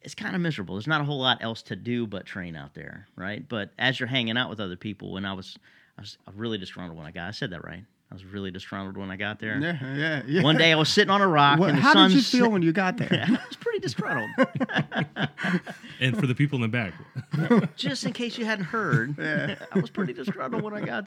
It's 0.00 0.14
kind 0.14 0.34
of 0.34 0.40
miserable. 0.40 0.76
There's 0.76 0.86
not 0.86 1.00
a 1.02 1.04
whole 1.04 1.18
lot 1.20 1.38
else 1.42 1.60
to 1.64 1.76
do 1.76 2.06
but 2.06 2.24
train 2.24 2.56
out 2.56 2.72
there, 2.72 3.06
right? 3.16 3.46
But 3.46 3.72
as 3.78 4.00
you're 4.00 4.06
hanging 4.06 4.38
out 4.38 4.48
with 4.48 4.60
other 4.60 4.76
people, 4.76 5.12
when 5.12 5.26
I 5.26 5.34
was, 5.34 5.58
I 5.98 6.00
was 6.02 6.16
really 6.34 6.56
disgruntled 6.56 6.96
when 6.96 7.06
I 7.06 7.10
got. 7.10 7.28
I 7.28 7.32
said 7.32 7.50
that 7.50 7.64
right. 7.64 7.84
I 8.10 8.14
was 8.14 8.24
really 8.24 8.50
disgruntled 8.50 8.96
when 8.96 9.10
I 9.10 9.16
got 9.16 9.38
there. 9.38 9.58
Yeah, 9.60 9.94
yeah, 9.94 10.22
yeah. 10.26 10.42
One 10.42 10.56
day 10.56 10.72
I 10.72 10.76
was 10.76 10.88
sitting 10.88 11.10
on 11.10 11.20
a 11.20 11.28
rock 11.28 11.58
What- 11.58 11.68
and 11.68 11.78
the 11.78 11.82
how 11.82 11.92
sun 11.92 12.08
did 12.10 12.16
you 12.16 12.22
feel 12.22 12.50
when 12.50 12.62
you 12.62 12.72
got 12.72 12.96
there? 12.96 13.26
I 13.28 13.30
was 13.46 13.56
pretty 13.60 13.80
disgruntled. 13.80 14.30
And 16.00 16.16
for 16.18 16.26
the 16.28 16.34
people 16.34 16.56
in 16.56 16.62
the 16.62 16.68
back, 16.68 16.94
Just 17.76 18.04
in 18.04 18.12
case 18.12 18.38
you 18.38 18.44
hadn't 18.44 18.66
heard, 18.66 19.18
I 19.18 19.56
was 19.74 19.90
pretty 19.90 20.12
disgruntled 20.12 20.62
when 20.62 20.72
I 20.74 20.80
got. 20.80 21.06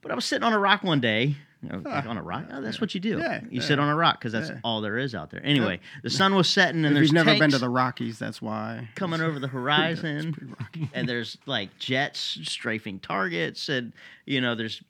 But 0.00 0.12
I 0.12 0.14
was 0.14 0.24
sitting 0.24 0.42
on 0.44 0.52
a 0.54 0.58
rock 0.58 0.82
one 0.82 1.00
day. 1.00 1.36
You 1.62 1.68
know, 1.70 1.78
like 1.84 2.04
on 2.06 2.16
a 2.18 2.22
rock. 2.22 2.44
Oh, 2.52 2.60
that's 2.60 2.78
what 2.80 2.94
you 2.94 3.00
do. 3.00 3.18
Yeah, 3.18 3.40
you 3.42 3.48
yeah. 3.52 3.60
sit 3.62 3.78
on 3.78 3.88
a 3.88 3.94
rock 3.96 4.18
because 4.20 4.32
that's 4.32 4.50
Yeah. 4.50 4.58
all 4.64 4.80
there 4.82 4.98
is 4.98 5.14
out 5.14 5.30
there. 5.30 5.40
Anyway, 5.44 5.80
the 6.02 6.10
sun 6.10 6.34
was 6.34 6.46
setting, 6.48 6.84
and 6.84 6.88
if 6.88 6.94
there's 6.94 7.06
you've 7.08 7.14
never 7.14 7.38
been 7.38 7.50
to 7.52 7.58
the 7.58 7.70
Rockies, 7.70 8.18
that's 8.18 8.40
why. 8.42 8.88
coming 8.96 9.20
over 9.22 9.38
the 9.38 9.48
horizon, 9.48 10.54
and 10.92 11.08
there's 11.08 11.38
like 11.46 11.78
jets 11.78 12.38
strafing 12.44 12.98
targets, 12.98 13.68
and 13.70 13.92
you 14.26 14.40
know 14.42 14.54
there's 14.54 14.82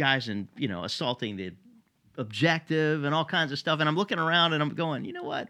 guys 0.00 0.28
and 0.28 0.48
you 0.56 0.66
know 0.66 0.82
assaulting 0.84 1.36
the 1.36 1.52
objective 2.16 3.04
and 3.04 3.14
all 3.14 3.24
kinds 3.24 3.52
of 3.52 3.58
stuff. 3.58 3.80
And 3.80 3.88
I'm 3.88 3.96
looking 3.96 4.18
around 4.18 4.52
and 4.52 4.62
I'm 4.62 4.70
going, 4.70 5.04
you 5.04 5.12
know 5.12 5.22
what? 5.22 5.48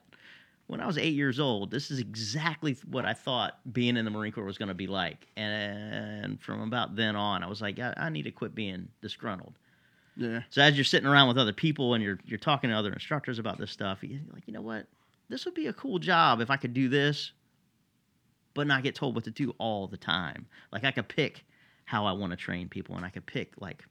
When 0.66 0.80
I 0.80 0.86
was 0.86 0.98
eight 0.98 1.14
years 1.14 1.40
old, 1.40 1.70
this 1.70 1.90
is 1.90 1.98
exactly 1.98 2.76
what 2.88 3.04
I 3.04 3.12
thought 3.12 3.58
being 3.72 3.96
in 3.96 4.04
the 4.04 4.10
Marine 4.10 4.32
Corps 4.32 4.44
was 4.44 4.56
going 4.56 4.68
to 4.68 4.74
be 4.74 4.86
like. 4.86 5.26
And 5.36 6.40
from 6.40 6.60
about 6.60 6.94
then 6.94 7.16
on, 7.16 7.42
I 7.42 7.48
was 7.48 7.60
like, 7.60 7.80
I, 7.80 7.92
I 7.96 8.08
need 8.08 8.22
to 8.22 8.30
quit 8.30 8.54
being 8.54 8.88
disgruntled. 9.02 9.54
Yeah. 10.16 10.42
So 10.50 10.62
as 10.62 10.76
you're 10.76 10.84
sitting 10.84 11.08
around 11.08 11.28
with 11.28 11.38
other 11.38 11.52
people 11.52 11.94
and 11.94 12.04
you're 12.04 12.18
you're 12.24 12.38
talking 12.38 12.70
to 12.70 12.76
other 12.76 12.92
instructors 12.92 13.38
about 13.38 13.58
this 13.58 13.70
stuff, 13.70 13.98
you're 14.02 14.20
like, 14.32 14.44
you 14.46 14.52
know 14.52 14.60
what? 14.60 14.86
This 15.28 15.44
would 15.44 15.54
be 15.54 15.66
a 15.66 15.72
cool 15.72 15.98
job 15.98 16.40
if 16.40 16.50
I 16.50 16.56
could 16.56 16.74
do 16.74 16.88
this, 16.88 17.32
but 18.54 18.66
not 18.66 18.82
get 18.82 18.94
told 18.94 19.14
what 19.14 19.24
to 19.24 19.30
do 19.30 19.54
all 19.58 19.88
the 19.88 19.96
time. 19.96 20.46
Like 20.72 20.84
I 20.84 20.90
could 20.90 21.08
pick 21.08 21.44
how 21.84 22.06
I 22.06 22.12
want 22.12 22.30
to 22.30 22.36
train 22.36 22.68
people, 22.68 22.96
and 22.96 23.04
I 23.04 23.08
could 23.08 23.26
pick 23.26 23.54
like 23.60 23.84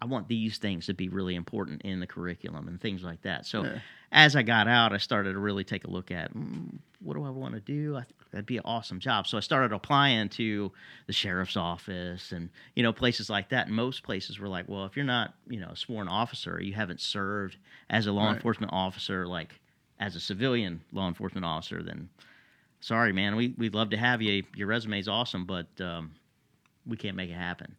I 0.00 0.06
want 0.06 0.28
these 0.28 0.58
things 0.58 0.86
to 0.86 0.94
be 0.94 1.08
really 1.08 1.34
important 1.34 1.82
in 1.82 1.98
the 2.00 2.06
curriculum 2.06 2.68
and 2.68 2.80
things 2.80 3.02
like 3.02 3.22
that. 3.22 3.46
So 3.46 3.64
Yeah. 3.64 3.80
as 4.12 4.36
I 4.36 4.42
got 4.42 4.68
out, 4.68 4.92
I 4.92 4.98
started 4.98 5.32
to 5.32 5.38
really 5.40 5.64
take 5.64 5.84
a 5.84 5.90
look 5.90 6.10
at 6.12 6.32
mm, 6.34 6.78
what 7.00 7.14
do 7.14 7.24
I 7.24 7.30
want 7.30 7.54
to 7.54 7.60
do. 7.60 7.96
I 7.96 8.02
think 8.02 8.14
that'd 8.30 8.46
be 8.46 8.58
an 8.58 8.62
awesome 8.64 9.00
job. 9.00 9.26
So 9.26 9.36
I 9.36 9.40
started 9.40 9.72
applying 9.72 10.28
to 10.30 10.70
the 11.06 11.12
sheriff's 11.12 11.56
office 11.56 12.30
and 12.32 12.48
you 12.76 12.82
know 12.84 12.92
places 12.92 13.28
like 13.28 13.48
that. 13.48 13.66
And 13.66 13.74
most 13.74 14.02
places 14.04 14.38
were 14.38 14.48
like, 14.48 14.68
well, 14.68 14.84
if 14.84 14.94
you're 14.96 15.04
not 15.04 15.34
you 15.48 15.58
know 15.58 15.68
a 15.70 15.76
sworn 15.76 16.06
officer, 16.08 16.60
you 16.62 16.74
haven't 16.74 17.00
served 17.00 17.56
as 17.90 18.06
a 18.06 18.12
law 18.12 18.26
Right. 18.28 18.36
enforcement 18.36 18.72
officer, 18.72 19.26
like 19.26 19.58
as 19.98 20.14
a 20.14 20.20
civilian 20.20 20.80
law 20.92 21.08
enforcement 21.08 21.44
officer, 21.44 21.82
then 21.82 22.08
sorry, 22.80 23.12
man, 23.12 23.34
we 23.34 23.48
we'd 23.58 23.74
love 23.74 23.90
to 23.90 23.96
have 23.96 24.22
you. 24.22 24.44
Your 24.54 24.68
resume's 24.68 25.08
awesome, 25.08 25.44
but 25.44 25.66
um, 25.80 26.12
we 26.86 26.96
can't 26.96 27.16
make 27.16 27.30
it 27.30 27.34
happen. 27.34 27.74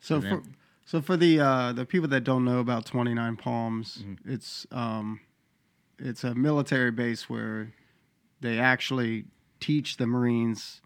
So 0.00 0.14
And 0.16 0.24
for 0.24 0.28
then- 0.40 0.54
so 0.84 1.00
for 1.00 1.16
the 1.16 1.40
uh, 1.40 1.72
the 1.72 1.84
people 1.86 2.08
that 2.08 2.24
don't 2.24 2.44
know 2.44 2.58
about 2.58 2.86
Twenty 2.86 3.14
Nine 3.14 3.36
Palms, 3.36 3.98
Mm-hmm. 4.04 4.32
it's 4.32 4.66
um, 4.70 5.20
it's 5.98 6.24
a 6.24 6.34
military 6.34 6.90
base 6.90 7.28
where 7.30 7.72
they 8.40 8.58
actually 8.58 9.24
teach 9.60 9.96
the 9.96 10.06
Marines 10.06 10.80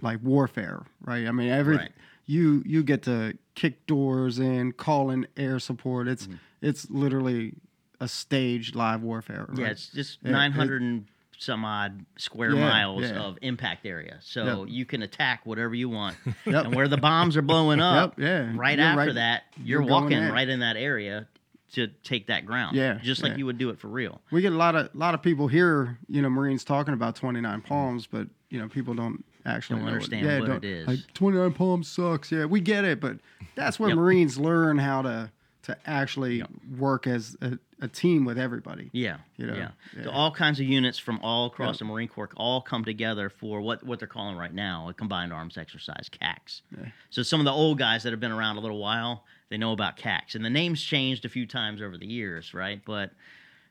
like 0.00 0.18
warfare, 0.22 0.82
right? 1.04 1.26
I 1.26 1.30
mean, 1.32 1.48
every 1.48 1.76
Right. 1.76 1.92
you 2.26 2.62
you 2.66 2.82
get 2.82 3.02
to 3.04 3.36
kick 3.54 3.86
doors 3.86 4.38
in, 4.38 4.72
call 4.72 5.10
in 5.10 5.26
air 5.36 5.58
support. 5.58 6.08
It's 6.08 6.26
Mm-hmm. 6.26 6.36
it's 6.60 6.90
literally 6.90 7.54
a 8.00 8.08
staged 8.08 8.74
live 8.74 9.02
warfare. 9.02 9.46
Right? 9.48 9.58
Yeah, 9.58 9.66
it's 9.68 9.88
just 9.88 10.24
900 10.24 10.82
and 10.82 11.06
some 11.38 11.64
odd 11.64 12.04
square 12.16 12.52
Yeah, 12.54 12.60
miles 12.60 13.02
yeah. 13.02 13.20
of 13.20 13.38
impact 13.42 13.84
area. 13.86 14.18
So 14.22 14.60
Yep. 14.64 14.68
you 14.70 14.84
can 14.84 15.02
attack 15.02 15.44
whatever 15.44 15.74
you 15.74 15.88
want. 15.88 16.16
Yep. 16.46 16.66
And 16.66 16.74
where 16.74 16.88
the 16.88 16.96
bombs 16.98 17.36
are 17.36 17.42
blowing 17.42 17.80
up, 17.80 18.18
Yep, 18.18 18.26
yeah. 18.26 18.52
right 18.54 18.78
You're 18.78 18.86
after 18.86 18.98
right- 19.06 19.14
that, 19.14 19.42
you're, 19.56 19.82
you're 19.82 19.90
walking 19.90 20.18
right 20.28 20.48
in 20.48 20.60
that 20.60 20.76
area 20.76 21.26
to 21.72 21.88
take 22.04 22.26
that 22.26 22.44
ground. 22.44 22.76
Yeah, 22.76 22.98
Just 23.02 23.22
like 23.22 23.38
you 23.38 23.46
would 23.46 23.56
do 23.58 23.70
it 23.70 23.78
for 23.78 23.88
real. 23.88 24.20
We 24.30 24.42
get 24.42 24.52
a 24.52 24.56
lot 24.56 24.76
of 24.76 24.94
lot 24.94 25.14
of 25.14 25.22
people 25.22 25.48
here, 25.48 25.98
you 26.06 26.20
know, 26.20 26.28
Marines 26.28 26.64
talking 26.64 26.92
about 26.92 27.16
29 27.16 27.62
Palms, 27.62 28.06
but 28.06 28.28
you 28.50 28.60
know, 28.60 28.68
people 28.68 28.92
don't 28.92 29.24
actually 29.46 29.78
Don't 29.80 29.88
understand 29.88 30.40
what 30.42 30.46
don't- 30.48 30.64
it 30.64 30.68
is. 30.68 30.86
Like 30.86 30.98
29 31.14 31.52
Palms 31.54 31.88
sucks. 31.88 32.30
Yeah, 32.30 32.44
we 32.44 32.60
get 32.60 32.84
it, 32.84 33.00
but 33.00 33.16
that's 33.54 33.80
where. 33.80 33.94
Marines 33.96 34.38
learn 34.38 34.76
how 34.78 35.00
to 35.02 35.30
to 35.62 35.76
actually 35.86 36.42
work 36.76 37.06
as 37.06 37.36
a, 37.40 37.56
a 37.82 37.88
team 37.88 38.24
with 38.24 38.38
everybody. 38.38 38.88
Yeah, 38.92 39.18
You 39.36 39.46
know, 39.46 39.54
yeah. 39.54 39.70
yeah. 39.96 40.04
So 40.04 40.10
all 40.10 40.30
kinds 40.30 40.58
of 40.60 40.66
units 40.66 40.98
from 40.98 41.18
all 41.22 41.46
across 41.46 41.74
Yep. 41.74 41.78
the 41.80 41.84
Marine 41.86 42.08
Corps 42.08 42.30
all 42.36 42.62
come 42.62 42.84
together 42.84 43.28
for 43.28 43.60
what, 43.60 43.84
what 43.84 43.98
they're 43.98 44.08
calling 44.08 44.36
right 44.36 44.54
now 44.54 44.88
a 44.88 44.94
combined 44.94 45.32
arms 45.32 45.58
exercise, 45.58 46.08
CAX. 46.10 46.62
Yeah. 46.78 46.86
So 47.10 47.22
some 47.22 47.40
of 47.40 47.44
the 47.44 47.52
old 47.52 47.78
guys 47.78 48.04
that 48.04 48.12
have 48.12 48.20
been 48.20 48.32
around 48.32 48.56
a 48.56 48.60
little 48.60 48.78
while, 48.78 49.24
they 49.50 49.58
know 49.58 49.72
about 49.72 49.96
CAX, 49.96 50.34
and 50.34 50.44
the 50.44 50.50
name's 50.50 50.82
changed 50.82 51.24
a 51.24 51.28
few 51.28 51.46
times 51.46 51.82
over 51.82 51.98
the 51.98 52.06
years, 52.06 52.54
right? 52.54 52.80
But 52.86 53.10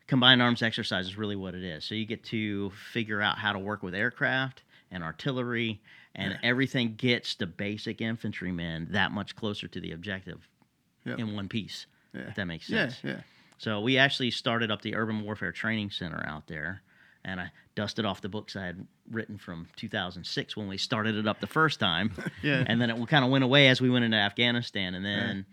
combined 0.08 0.41
arms 0.41 0.62
exercise 0.62 1.06
is 1.08 1.17
really 1.17 1.36
what 1.36 1.56
it 1.56 1.63
is. 1.63 1.84
So 1.86 1.95
you 1.95 2.06
get 2.06 2.24
to 2.26 2.69
figure 2.91 3.21
out 3.21 3.38
how 3.38 3.54
to 3.54 3.60
work 3.60 3.82
with 3.82 3.95
aircraft 3.95 4.62
and 4.91 5.04
artillery, 5.04 5.82
and 6.13 6.38
everything 6.43 6.95
gets 6.95 7.36
the 7.36 7.47
basic 7.47 8.02
infantryman 8.02 8.89
that 8.91 9.12
much 9.13 9.36
closer 9.38 9.67
to 9.69 9.80
the 9.80 9.93
objective 9.93 10.47
Yep. 11.06 11.17
in 11.19 11.34
one 11.36 11.47
piece. 11.47 11.86
Yeah. 12.13 12.28
If 12.28 12.36
that 12.36 12.45
makes 12.45 12.67
sense. 12.67 13.00
Yeah, 13.04 13.10
yeah. 13.12 13.21
So 13.62 13.80
we 13.80 14.00
actually 14.00 14.32
started 14.32 14.71
up 14.71 14.82
the 14.82 14.95
Urban 14.95 15.21
Warfare 15.21 15.52
Training 15.52 15.91
Center 15.91 16.26
out 16.28 16.47
there, 16.47 16.82
and 17.24 17.39
I 17.39 17.52
dusted 17.76 18.06
off 18.06 18.19
the 18.19 18.28
books 18.28 18.56
I 18.56 18.65
had 18.65 18.88
written 19.12 19.38
from 19.38 19.67
2006 19.76 20.58
when 20.58 20.67
we 20.67 20.80
started 20.80 21.15
it 21.15 21.28
up 21.28 21.39
the 21.39 21.45
first 21.45 21.80
time. 21.80 22.12
Yeah. 22.41 22.63
And 22.65 22.82
then 22.82 22.89
it 22.89 23.08
kind 23.08 23.24
of 23.24 23.30
went 23.30 23.43
away 23.43 23.67
as 23.67 23.80
we 23.80 23.91
went 23.91 24.04
into 24.04 24.17
Afghanistan, 24.17 24.95
and 24.95 25.06
then 25.06 25.45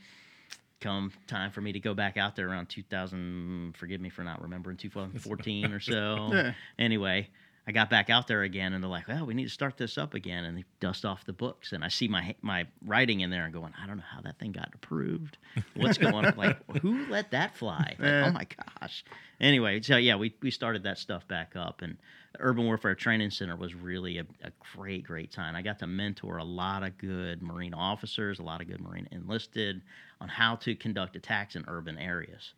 come 0.80 1.12
time 1.26 1.50
for 1.50 1.60
me 1.60 1.72
to 1.72 1.80
go 1.80 1.92
back 1.92 2.16
out 2.16 2.34
there 2.34 2.48
around 2.48 2.70
2000. 2.70 3.74
Forgive 3.76 4.00
me 4.00 4.08
for 4.08 4.22
not 4.24 4.40
remembering 4.40 4.76
2014 4.78 5.72
or 5.72 5.80
so. 5.80 6.30
Yeah. 6.32 6.52
Anyway. 6.78 7.28
I 7.68 7.70
got 7.70 7.90
back 7.90 8.08
out 8.08 8.26
there 8.26 8.44
again, 8.44 8.72
and 8.72 8.82
they're 8.82 8.90
like, 8.90 9.08
"Well, 9.08 9.26
we 9.26 9.34
need 9.34 9.44
to 9.44 9.50
start 9.50 9.76
this 9.76 9.98
up 9.98 10.14
again." 10.14 10.44
And 10.44 10.56
they 10.56 10.64
dust 10.80 11.04
off 11.04 11.26
the 11.26 11.34
books, 11.34 11.72
and 11.72 11.84
I 11.84 11.88
see 11.88 12.08
my 12.08 12.34
my 12.40 12.66
writing 12.82 13.20
in 13.20 13.28
there, 13.28 13.44
and 13.44 13.52
going, 13.52 13.74
"I 13.80 13.86
don't 13.86 13.98
know 13.98 14.04
how 14.10 14.22
that 14.22 14.38
thing 14.38 14.52
got 14.52 14.70
approved. 14.74 15.36
What's 15.76 15.98
going 15.98 16.24
on? 16.24 16.34
Like, 16.34 16.56
who 16.80 17.06
let 17.10 17.30
that 17.32 17.58
fly? 17.58 17.94
Like, 17.98 18.00
Yeah. 18.00 18.24
Oh 18.26 18.32
my 18.32 18.46
gosh!" 18.80 19.04
Anyway, 19.38 19.82
so 19.82 19.98
yeah, 19.98 20.16
we 20.16 20.34
we 20.40 20.50
started 20.50 20.84
that 20.84 20.96
stuff 20.96 21.28
back 21.28 21.56
up, 21.56 21.82
and 21.82 21.98
the 22.32 22.38
Urban 22.40 22.64
Warfare 22.64 22.94
Training 22.94 23.30
Center 23.30 23.54
was 23.54 23.74
really 23.74 24.16
a, 24.16 24.24
a 24.42 24.50
great, 24.74 25.04
great 25.04 25.30
time. 25.30 25.54
I 25.54 25.60
got 25.60 25.78
to 25.80 25.86
mentor 25.86 26.38
a 26.38 26.44
lot 26.44 26.82
of 26.82 26.96
good 26.96 27.42
Marine 27.42 27.74
officers, 27.74 28.38
a 28.38 28.42
lot 28.42 28.62
of 28.62 28.66
good 28.66 28.80
Marine 28.80 29.08
enlisted 29.12 29.82
on 30.22 30.28
how 30.30 30.56
to 30.56 30.74
conduct 30.74 31.16
attacks 31.16 31.54
in 31.54 31.66
urban 31.68 31.98
areas. 31.98 32.54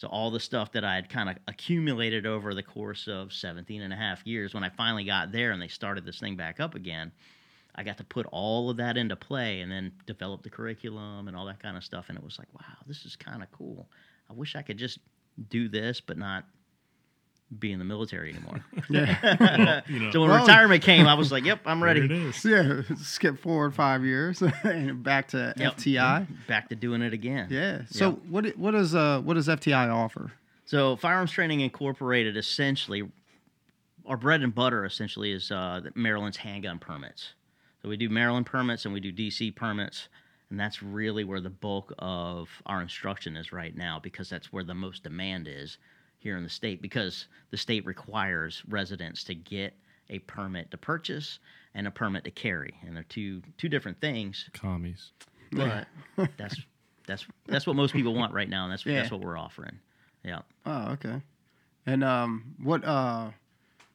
So 0.00 0.08
all 0.08 0.30
the 0.30 0.40
stuff 0.40 0.72
that 0.72 0.82
I 0.82 0.94
had 0.94 1.10
kind 1.10 1.28
of 1.28 1.36
accumulated 1.46 2.24
over 2.24 2.54
the 2.54 2.62
course 2.62 3.06
of 3.06 3.34
17 3.34 3.82
and 3.82 3.92
a 3.92 3.96
half 3.96 4.26
years, 4.26 4.54
when 4.54 4.64
I 4.64 4.70
finally 4.70 5.04
got 5.04 5.30
there 5.30 5.52
and 5.52 5.60
they 5.60 5.68
started 5.68 6.06
this 6.06 6.18
thing 6.18 6.36
back 6.36 6.58
up 6.58 6.74
again, 6.74 7.12
I 7.74 7.82
got 7.82 7.98
to 7.98 8.04
put 8.04 8.24
all 8.32 8.70
of 8.70 8.78
that 8.78 8.96
into 8.96 9.14
play 9.14 9.60
and 9.60 9.70
then 9.70 9.92
develop 10.06 10.42
the 10.42 10.48
curriculum 10.48 11.28
and 11.28 11.36
all 11.36 11.44
that 11.44 11.62
kind 11.62 11.76
of 11.76 11.84
stuff. 11.84 12.06
And 12.08 12.16
it 12.16 12.24
was 12.24 12.38
like, 12.38 12.48
wow, 12.54 12.78
this 12.86 13.04
is 13.04 13.14
kind 13.14 13.42
of 13.42 13.52
cool. 13.52 13.90
I 14.30 14.32
wish 14.32 14.56
I 14.56 14.62
could 14.62 14.78
just 14.78 15.00
do 15.50 15.68
this, 15.68 16.00
but 16.00 16.16
not 16.16 16.46
be 17.58 17.72
in 17.72 17.78
the 17.78 17.84
military 17.84 18.30
anymore. 18.30 18.64
Yeah. 18.90 19.80
you 19.88 19.98
know, 20.00 20.10
so 20.12 20.20
when 20.20 20.30
Well- 20.30 20.40
retirement 20.46 20.82
came, 20.82 21.06
I 21.06 21.14
was 21.14 21.32
like, 21.32 21.44
yep, 21.44 21.60
I'm 21.66 21.82
ready. 21.82 22.00
is. 22.02 22.44
yeah. 22.44 22.82
Skip 22.96 23.40
forward 23.40 23.74
five 23.74 24.04
years 24.04 24.40
and 24.64 25.02
back 25.02 25.28
to 25.28 25.52
Yep. 25.56 25.76
FTI. 25.76 26.26
Back 26.46 26.68
to 26.68 26.74
doing 26.76 27.02
it 27.02 27.12
again. 27.12 27.48
Yeah. 27.50 27.82
So 27.90 28.10
Yep. 28.10 28.18
what 28.28 28.44
what 28.44 28.56
what 28.58 28.70
does 28.72 28.94
uh 28.94 29.20
what 29.22 29.34
does 29.34 29.48
FTI 29.48 29.92
offer? 29.92 30.32
So 30.64 30.94
Firearms 30.96 31.32
Training 31.32 31.60
Incorporated 31.60 32.36
essentially, 32.36 33.08
our 34.06 34.16
bread 34.16 34.42
and 34.42 34.54
butter 34.54 34.84
essentially 34.84 35.32
is 35.32 35.50
uh, 35.50 35.80
Maryland's 35.96 36.36
handgun 36.38 36.78
permits. 36.78 37.34
So 37.82 37.88
we 37.88 37.96
do 37.96 38.08
Maryland 38.08 38.46
permits 38.46 38.84
and 38.84 38.94
we 38.94 39.00
do 39.00 39.12
DC 39.12 39.54
permits, 39.56 40.08
and 40.48 40.60
that's 40.60 40.82
really 40.82 41.24
where 41.24 41.40
the 41.40 41.50
bulk 41.50 41.92
of 41.98 42.48
our 42.66 42.80
instruction 42.82 43.36
is 43.36 43.52
right 43.52 43.76
now 43.76 43.98
because 44.00 44.28
that's 44.28 44.52
where 44.52 44.62
the 44.64 44.74
most 44.74 45.02
demand 45.02 45.48
is 45.48 45.78
here 46.20 46.36
in 46.36 46.44
the 46.44 46.48
state 46.48 46.80
because 46.80 47.26
the 47.50 47.56
state 47.56 47.84
requires 47.84 48.62
residents 48.68 49.24
to 49.24 49.34
get 49.34 49.74
a 50.08 50.20
permit 50.20 50.70
to 50.70 50.76
purchase 50.76 51.38
and 51.74 51.86
a 51.86 51.90
permit 51.90 52.24
to 52.24 52.30
carry, 52.30 52.74
and 52.86 52.96
they're 52.96 53.02
two 53.04 53.42
two 53.58 53.68
different 53.68 54.00
things. 54.00 54.48
Commies. 54.52 55.10
But 55.52 55.86
that's 56.36 56.56
that's 57.06 57.26
that's 57.46 57.66
what 57.66 57.74
most 57.76 57.92
people 57.92 58.14
want 58.14 58.32
right 58.32 58.48
now, 58.48 58.64
and 58.64 58.72
that's 58.72 58.86
Yeah. 58.86 58.96
that's 59.00 59.10
what 59.10 59.20
we're 59.20 59.38
offering. 59.38 59.78
Yeah. 60.24 60.40
Oh, 60.66 60.92
okay. 60.92 61.20
And 61.86 62.04
um, 62.04 62.54
what 62.62 62.84
uh, 62.84 63.30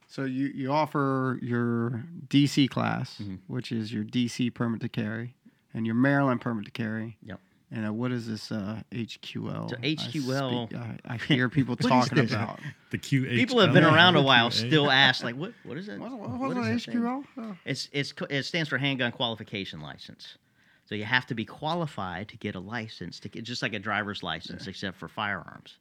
so 0.08 0.24
you 0.24 0.46
you 0.48 0.72
offer 0.72 1.38
your 1.42 2.04
DC 2.28 2.68
class, 2.70 3.18
Mm-hmm. 3.22 3.36
which 3.46 3.70
is 3.72 3.92
your 3.92 4.04
DC 4.04 4.52
permit 4.54 4.80
to 4.80 4.88
carry, 4.88 5.34
and 5.72 5.86
your 5.86 5.94
Maryland 5.94 6.40
permit 6.40 6.64
to 6.64 6.70
carry. 6.72 7.16
Yep. 7.22 7.40
And 7.72 7.86
uh, 7.86 7.92
what 7.92 8.12
is 8.12 8.28
this 8.28 8.52
uh, 8.52 8.80
HQL? 8.92 9.70
So 9.70 9.76
I 9.82 9.94
HQL 9.96 10.68
speak- 10.68 10.78
I, 10.78 10.98
I 11.06 11.16
hear 11.28 11.48
people 11.48 11.76
talking 11.76 12.20
about. 12.20 12.60
The 12.90 12.98
QH. 12.98 13.30
People 13.34 13.58
have 13.58 13.72
been 13.72 13.82
around 13.82 14.14
a 14.14 14.22
while, 14.22 14.52
still 14.52 14.88
ask 14.92 15.24
like, 15.24 15.34
"What? 15.34 15.52
What 15.64 15.76
is 15.76 15.88
it? 15.88 15.98
What, 15.98 16.12
What 16.12 16.30
what, 16.30 16.50
is 16.52 16.56
what 16.56 16.64
that 16.64 16.72
is? 16.72 16.86
HQL? 16.86 17.24
Oh. 17.36 17.56
It's 17.64 17.88
it's 17.92 18.14
it 18.30 18.44
stands 18.44 18.68
for 18.68 18.78
Handgun 18.78 19.10
Qualification 19.10 19.80
License. 19.80 20.38
So 20.84 20.94
you 20.94 21.04
have 21.04 21.26
to 21.26 21.34
be 21.34 21.44
qualified 21.44 22.28
to 22.28 22.36
get 22.36 22.54
a 22.54 22.60
license, 22.60 23.18
to 23.20 23.28
get 23.28 23.42
just 23.42 23.60
like 23.60 23.74
a 23.74 23.80
driver's 23.80 24.22
license, 24.22 24.68
except 24.68 24.96
for 24.98 25.08
firearms. 25.08 25.78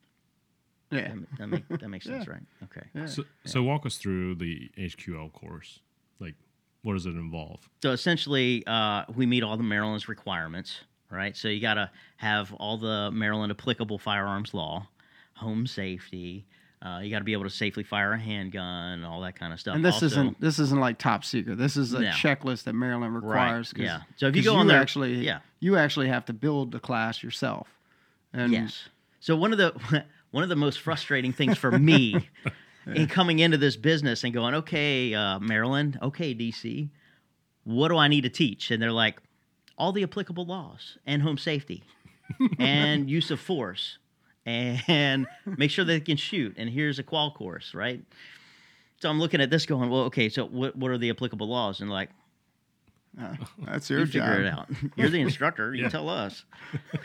Yeah. 0.89 1.01
That, 1.01 1.15
ma- 1.15 1.25
that, 1.37 1.47
make, 1.47 1.67
that 1.79 1.89
makes 1.89 2.05
sense, 2.07 2.27
right? 2.27 2.41
Okay. 2.63 3.05
So, 3.07 3.23
so 3.45 3.61
walk 3.61 3.85
us 3.85 3.97
through 3.97 4.35
the 4.35 4.71
HQL 4.79 5.31
course. 5.31 5.79
Like, 6.19 6.33
what 6.81 6.93
does 6.93 7.05
it 7.05 7.09
involve? 7.11 7.69
So 7.83 7.91
essentially, 7.91 8.63
uh, 8.65 9.03
we 9.15 9.27
meet 9.27 9.43
all 9.43 9.57
the 9.57 9.63
Maryland's 9.63 10.09
requirements, 10.09 10.79
right? 11.15 11.35
So 11.35 11.47
you 11.47 11.59
got 11.61 11.75
to 11.75 11.89
have 12.17 12.53
all 12.53 12.77
the 12.77 13.09
Maryland 13.11 13.51
applicable 13.51 13.97
firearms 13.97 14.53
law, 14.53 14.87
home 15.35 15.65
safety. 15.67 16.45
Uh, 16.81 16.99
you 16.99 17.09
got 17.09 17.19
to 17.19 17.23
be 17.25 17.33
able 17.33 17.45
to 17.45 17.49
safely 17.49 17.83
fire 17.83 18.13
a 18.13 18.19
handgun, 18.19 19.03
all 19.03 19.21
that 19.21 19.39
kind 19.39 19.51
of 19.53 19.59
stuff. 19.59 19.75
And 19.75 19.83
this 19.83 19.95
Also- 19.95 20.05
isn't 20.07 20.39
this 20.41 20.59
isn't 20.59 20.79
like 20.79 20.97
top 20.99 21.23
secret. 21.23 21.57
This 21.57 21.77
is 21.77 21.93
a 21.93 21.99
No. 22.01 22.09
checklist 22.11 22.63
that 22.65 22.73
Maryland 22.73 23.15
requires. 23.15 23.73
'cause- 23.73 23.83
yeah. 23.83 24.01
So 24.17 24.27
if 24.27 24.35
you 24.35 24.43
go 24.43 24.55
on 24.55 24.67
there- 24.67 24.79
actually, 24.81 25.25
yeah. 25.25 25.39
you 25.59 25.77
actually 25.77 26.09
have 26.09 26.25
to 26.25 26.33
build 26.33 26.71
the 26.71 26.79
class 26.79 27.23
yourself. 27.23 27.67
And 28.33 28.51
Yes. 28.53 28.89
So 29.19 29.35
one 29.35 29.51
of 29.51 29.57
the 29.57 29.71
one 30.31 30.43
of 30.43 30.49
the 30.49 30.55
most 30.55 30.79
frustrating 30.81 31.31
things 31.31 31.57
for 31.57 31.71
me 31.79 32.29
in 32.85 33.07
coming 33.07 33.39
into 33.39 33.57
this 33.57 33.77
business 33.77 34.23
and 34.23 34.31
going, 34.33 34.53
okay, 34.53 35.13
uh, 35.15 35.39
Maryland, 35.39 35.97
okay, 36.03 36.35
DC, 36.35 36.89
what 37.63 37.87
do 37.87 37.97
I 37.97 38.09
need 38.09 38.21
to 38.21 38.29
teach? 38.29 38.69
And 38.69 38.79
they're 38.83 38.91
like, 38.91 39.19
all 39.77 39.91
the 39.91 40.03
applicable 40.03 40.45
laws 40.45 40.97
and 41.05 41.21
home 41.21 41.37
safety 41.37 41.83
and 42.59 43.09
use 43.17 43.29
of 43.31 43.39
force 43.39 43.97
and 44.45 45.25
make 45.45 45.71
sure 45.71 45.83
they 45.85 45.99
can 45.99 46.17
shoot. 46.17 46.53
And 46.57 46.69
here's 46.69 46.99
a 46.99 47.03
qual 47.03 47.31
course, 47.31 47.73
right? 47.73 48.01
So 48.99 49.09
I'm 49.09 49.19
looking 49.19 49.41
at 49.41 49.49
this 49.49 49.65
going, 49.65 49.89
well, 49.89 50.01
okay, 50.03 50.29
so 50.29 50.45
what, 50.45 50.75
what 50.75 50.91
are 50.91 50.97
the 50.97 51.09
applicable 51.09 51.47
laws? 51.49 51.81
And 51.81 51.89
like, 51.89 52.09
uh, 53.21 53.35
that's 53.65 53.89
your 53.89 53.99
you 54.01 54.05
job. 54.05 54.27
figure 54.27 54.41
it 54.45 54.47
out. 54.47 54.67
You're 54.95 55.09
the 55.09 55.21
instructor. 55.21 55.73
You 55.73 55.83
Yeah. 55.83 55.89
tell 55.89 56.09
us. 56.09 56.43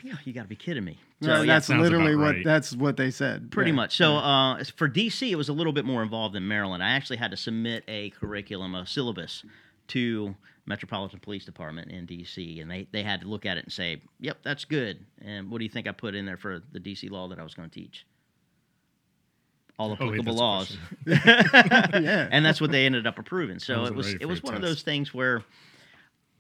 Yeah, 0.03 0.15
you 0.25 0.33
got 0.33 0.43
to 0.43 0.49
be 0.49 0.57
kidding 0.57 0.85
me. 0.85 0.99
So, 1.23 1.43
yeah, 1.43 1.55
that's 1.55 1.67
Sounds 1.67 1.83
literally 1.83 2.17
what 2.17 2.35
right. 2.37 2.45
that's 2.45 2.75
what 2.75 2.97
they 2.97 3.11
said. 3.11 3.51
Pretty 3.51 3.71
Yeah. 3.71 3.77
much. 3.77 3.97
So 3.97 4.17
uh, 4.17 4.63
for 4.77 4.89
DC, 4.89 5.31
it 5.31 5.37
was 5.37 5.49
a 5.49 5.53
little 5.53 5.73
bit 5.73 5.85
more 5.85 6.03
involved 6.03 6.35
than 6.35 6.49
Maryland. 6.49 6.83
I 6.83 6.91
actually 6.93 7.19
had 7.19 7.31
to 7.33 7.37
submit 7.37 7.85
a 7.89 8.11
curriculum, 8.11 8.75
a 8.75 8.87
syllabus, 8.87 9.45
to 9.90 10.35
Metropolitan 10.66 11.20
Police 11.20 11.44
Department 11.44 11.90
in 11.90 12.07
DC, 12.07 12.61
and 12.62 12.70
they, 12.70 12.87
they 12.92 13.03
had 13.03 13.20
to 13.22 13.29
look 13.29 13.44
at 13.46 13.57
it 13.57 13.64
and 13.64 13.72
say, 13.72 14.00
"Yep, 14.20 14.38
that's 14.42 14.64
good." 14.64 15.05
And 15.22 15.50
what 15.50 15.59
do 15.59 15.64
you 15.64 15.70
think 15.70 15.87
I 15.88 15.92
put 15.92 16.14
in 16.14 16.26
there 16.26 16.37
for 16.37 16.62
the 16.72 16.79
DC 16.81 17.11
law 17.11 17.29
that 17.29 17.38
I 17.38 17.42
was 17.42 17.55
going 17.55 17.68
to 17.68 17.74
teach? 17.74 18.07
All 19.79 19.88
Oh, 19.88 19.90
wait, 19.92 20.20
applicable 20.20 20.35
that's 20.35 20.40
laws, 20.40 20.76
yeah. 21.07 22.29
and 22.31 22.44
that's 22.44 22.61
what 22.61 22.70
they 22.70 22.85
ended 22.85 23.07
up 23.07 23.18
approving. 23.18 23.59
So 23.59 23.85
it 23.87 23.94
wasn't 23.94 23.96
was 23.96 24.14
it 24.14 24.26
was 24.26 24.38
a 24.40 24.42
one 24.42 24.55
of 24.55 24.61
those 24.62 24.83
things 24.83 25.14
where 25.14 25.42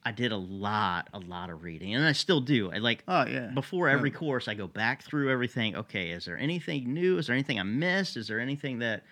I 0.04 0.12
did 0.12 0.30
a 0.32 0.36
lot, 0.36 1.08
a 1.14 1.18
lot 1.18 1.48
of 1.50 1.62
reading, 1.62 1.94
and 1.94 2.04
I 2.04 2.12
still 2.12 2.40
do. 2.42 2.70
I 2.70 2.78
like 2.78 3.02
Oh 3.08 3.26
yeah. 3.26 3.46
before 3.54 3.88
every 3.88 4.10
course 4.10 4.46
i 4.46 4.54
go 4.54 4.66
back 4.66 5.02
through 5.02 5.30
everything 5.30 5.74
okay 5.76 6.10
is 6.10 6.24
there 6.26 6.36
anything 6.38 6.92
new 6.92 7.16
is 7.18 7.26
there 7.28 7.34
anything 7.34 7.58
i 7.58 7.62
missed 7.62 8.16
is 8.16 8.28
there 8.28 8.40
anything 8.40 8.78
that 8.80 9.04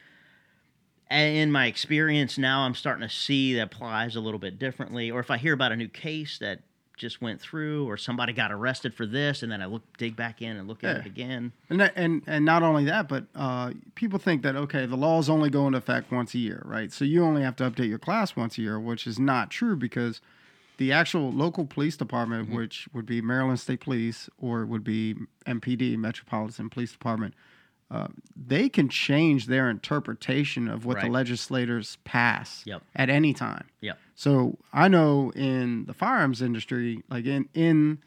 in 1.11 1.51
my 1.51 1.67
experience 1.67 2.37
now 2.39 2.61
i'm 2.61 2.75
starting 2.75 3.07
to 3.07 3.15
see 3.15 3.55
that 3.55 3.63
applies 3.63 4.17
a 4.17 4.21
little 4.21 4.41
bit 4.41 4.59
differently. 4.59 5.11
Or 5.11 5.21
if 5.21 5.31
i 5.31 5.37
hear 5.37 5.55
about 5.55 5.73
a 5.73 5.77
new 5.77 5.89
case 5.89 6.39
that 6.39 6.61
just 6.97 7.23
went 7.23 7.41
through 7.41 7.89
or 7.89 7.97
somebody 7.97 8.33
got 8.33 8.51
arrested 8.51 8.93
for 8.93 9.07
this 9.07 9.45
and 9.45 9.53
then 9.53 9.63
i 9.63 9.67
look 9.67 9.83
dig 9.99 10.17
back 10.17 10.43
in 10.43 10.57
and 10.57 10.67
look 10.67 10.83
at 10.83 10.97
it 10.97 11.07
again. 11.07 11.53
And 11.71 11.81
that, 11.81 11.93
and 11.97 12.23
and 12.27 12.45
not 12.45 12.63
only 12.63 12.85
that, 12.87 13.09
but 13.09 13.25
uh, 13.35 13.73
people 13.95 14.19
think 14.19 14.43
that 14.43 14.57
okay, 14.57 14.85
the 14.85 14.97
laws 14.97 15.29
only 15.29 15.49
go 15.49 15.67
into 15.67 15.79
effect 15.79 16.11
once 16.11 16.35
a 16.35 16.39
year, 16.39 16.63
right? 16.65 16.93
So 16.93 17.05
you 17.05 17.25
only 17.25 17.43
have 17.43 17.57
to 17.57 17.71
update 17.71 17.89
your 17.89 17.99
class 17.99 18.35
once 18.37 18.59
a 18.59 18.63
year, 18.63 18.81
which 18.81 19.07
is 19.07 19.19
not 19.19 19.51
true 19.51 19.77
because 19.77 20.21
the 20.79 20.93
actual 20.93 21.31
local 21.31 21.67
police 21.67 21.97
department, 21.97 22.51
which 22.51 22.89
would 22.93 23.05
be 23.05 23.21
Maryland 23.21 23.61
State 23.61 23.81
Police 23.81 24.31
or 24.39 24.63
it 24.63 24.67
would 24.67 24.85
be 24.85 25.15
MPD, 25.47 25.97
Metropolitan 25.99 26.71
Police 26.71 26.93
Department, 26.93 27.35
uh, 27.91 28.09
they 28.37 28.69
can 28.69 28.89
change 28.89 29.47
their 29.47 29.71
interpretation 29.71 30.69
of 30.69 30.85
what 30.85 30.97
the 31.07 31.13
legislators 31.13 31.97
pass 32.05 32.63
Yep. 32.67 32.83
at 32.95 33.09
any 33.11 33.33
time. 33.33 33.67
yep 33.81 33.99
So 34.15 34.59
I 34.73 34.89
know 34.89 35.31
in 35.35 35.87
the 35.87 35.95
firearms 35.95 36.43
industry, 36.43 37.03
like 37.09 37.25
in 37.25 37.49
in 37.55 37.99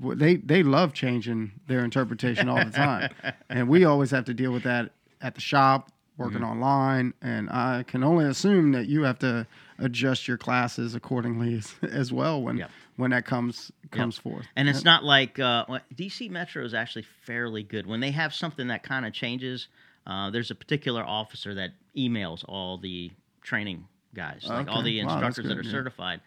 they 0.00 0.36
they 0.36 0.62
love 0.62 0.92
changing 0.94 1.52
their 1.66 1.84
interpretation 1.84 2.48
all 2.48 2.64
the 2.64 2.70
time, 2.70 3.10
and 3.50 3.68
we 3.68 3.84
always 3.84 4.10
have 4.10 4.24
to 4.26 4.34
deal 4.34 4.52
with 4.52 4.62
that 4.64 4.92
at 5.20 5.34
the 5.34 5.40
shop, 5.40 5.90
working 6.16 6.40
Mm-hmm. 6.40 6.50
online, 6.50 7.14
and 7.22 7.48
I 7.50 7.82
can 7.82 8.02
only 8.04 8.24
assume 8.26 8.72
that 8.72 8.86
you 8.86 9.02
have 9.02 9.18
to 9.20 9.46
adjust 9.78 10.26
your 10.28 10.36
classes 10.38 10.94
accordingly 10.94 11.54
as, 11.56 11.74
as 11.82 12.12
well 12.12 12.40
when 12.42 12.58
Yep. 12.58 12.70
when 12.96 13.10
that 13.10 13.24
comes 13.24 13.70
comes 13.90 14.16
forth. 14.18 14.46
And 14.56 14.68
it's 14.68 14.84
not 14.84 15.04
like 15.04 15.38
uh, 15.38 15.66
DC 15.94 16.30
Metro 16.30 16.64
is 16.64 16.74
actually 16.74 17.06
fairly 17.22 17.62
good 17.62 17.86
when 17.86 18.00
they 18.00 18.10
have 18.10 18.34
something 18.34 18.68
that 18.68 18.82
kind 18.82 19.06
of 19.06 19.12
changes. 19.12 19.68
Uh, 20.06 20.30
there's 20.30 20.50
a 20.50 20.54
particular 20.54 21.02
officer 21.04 21.54
that 21.54 21.72
emails 21.96 22.44
all 22.48 22.78
the 22.78 23.10
training 23.42 23.86
guys, 24.14 24.44
like 24.48 24.68
all 24.68 24.78
Okay. 24.78 24.84
the 24.84 25.02
Wow, 25.02 25.12
instructors 25.12 25.46
that 25.46 25.58
are 25.58 25.62
yeah. 25.62 25.70
certified. 25.70 26.20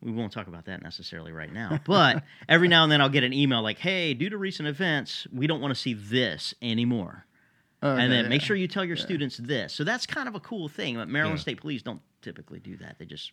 We 0.00 0.12
won't 0.12 0.32
talk 0.32 0.46
about 0.46 0.66
that 0.66 0.82
necessarily 0.82 1.32
right 1.32 1.52
now, 1.52 1.80
but 1.86 2.22
every 2.48 2.68
now 2.68 2.82
and 2.84 2.92
then 2.92 3.00
I'll 3.00 3.08
get 3.08 3.24
an 3.24 3.32
email 3.32 3.62
like, 3.62 3.78
"Hey, 3.78 4.14
due 4.14 4.28
to 4.30 4.38
recent 4.38 4.68
events, 4.68 5.26
we 5.32 5.46
don't 5.46 5.60
want 5.60 5.74
to 5.74 5.80
see 5.80 5.94
this 5.94 6.54
anymore." 6.62 7.24
Okay, 7.82 8.02
and 8.02 8.12
then 8.12 8.24
yeah. 8.24 8.28
make 8.28 8.42
sure 8.42 8.56
you 8.56 8.66
tell 8.68 8.84
your 8.84 8.96
students 8.96 9.36
this. 9.36 9.72
So 9.72 9.84
that's 9.84 10.04
kind 10.04 10.28
of 10.28 10.34
a 10.34 10.40
cool 10.40 10.68
thing. 10.68 10.96
But 10.96 11.08
Maryland 11.08 11.38
Yeah. 11.38 11.42
State 11.42 11.60
Police 11.60 11.82
don't 11.82 12.00
typically 12.22 12.58
do 12.58 12.76
that. 12.78 12.98
They 12.98 13.04
just 13.04 13.32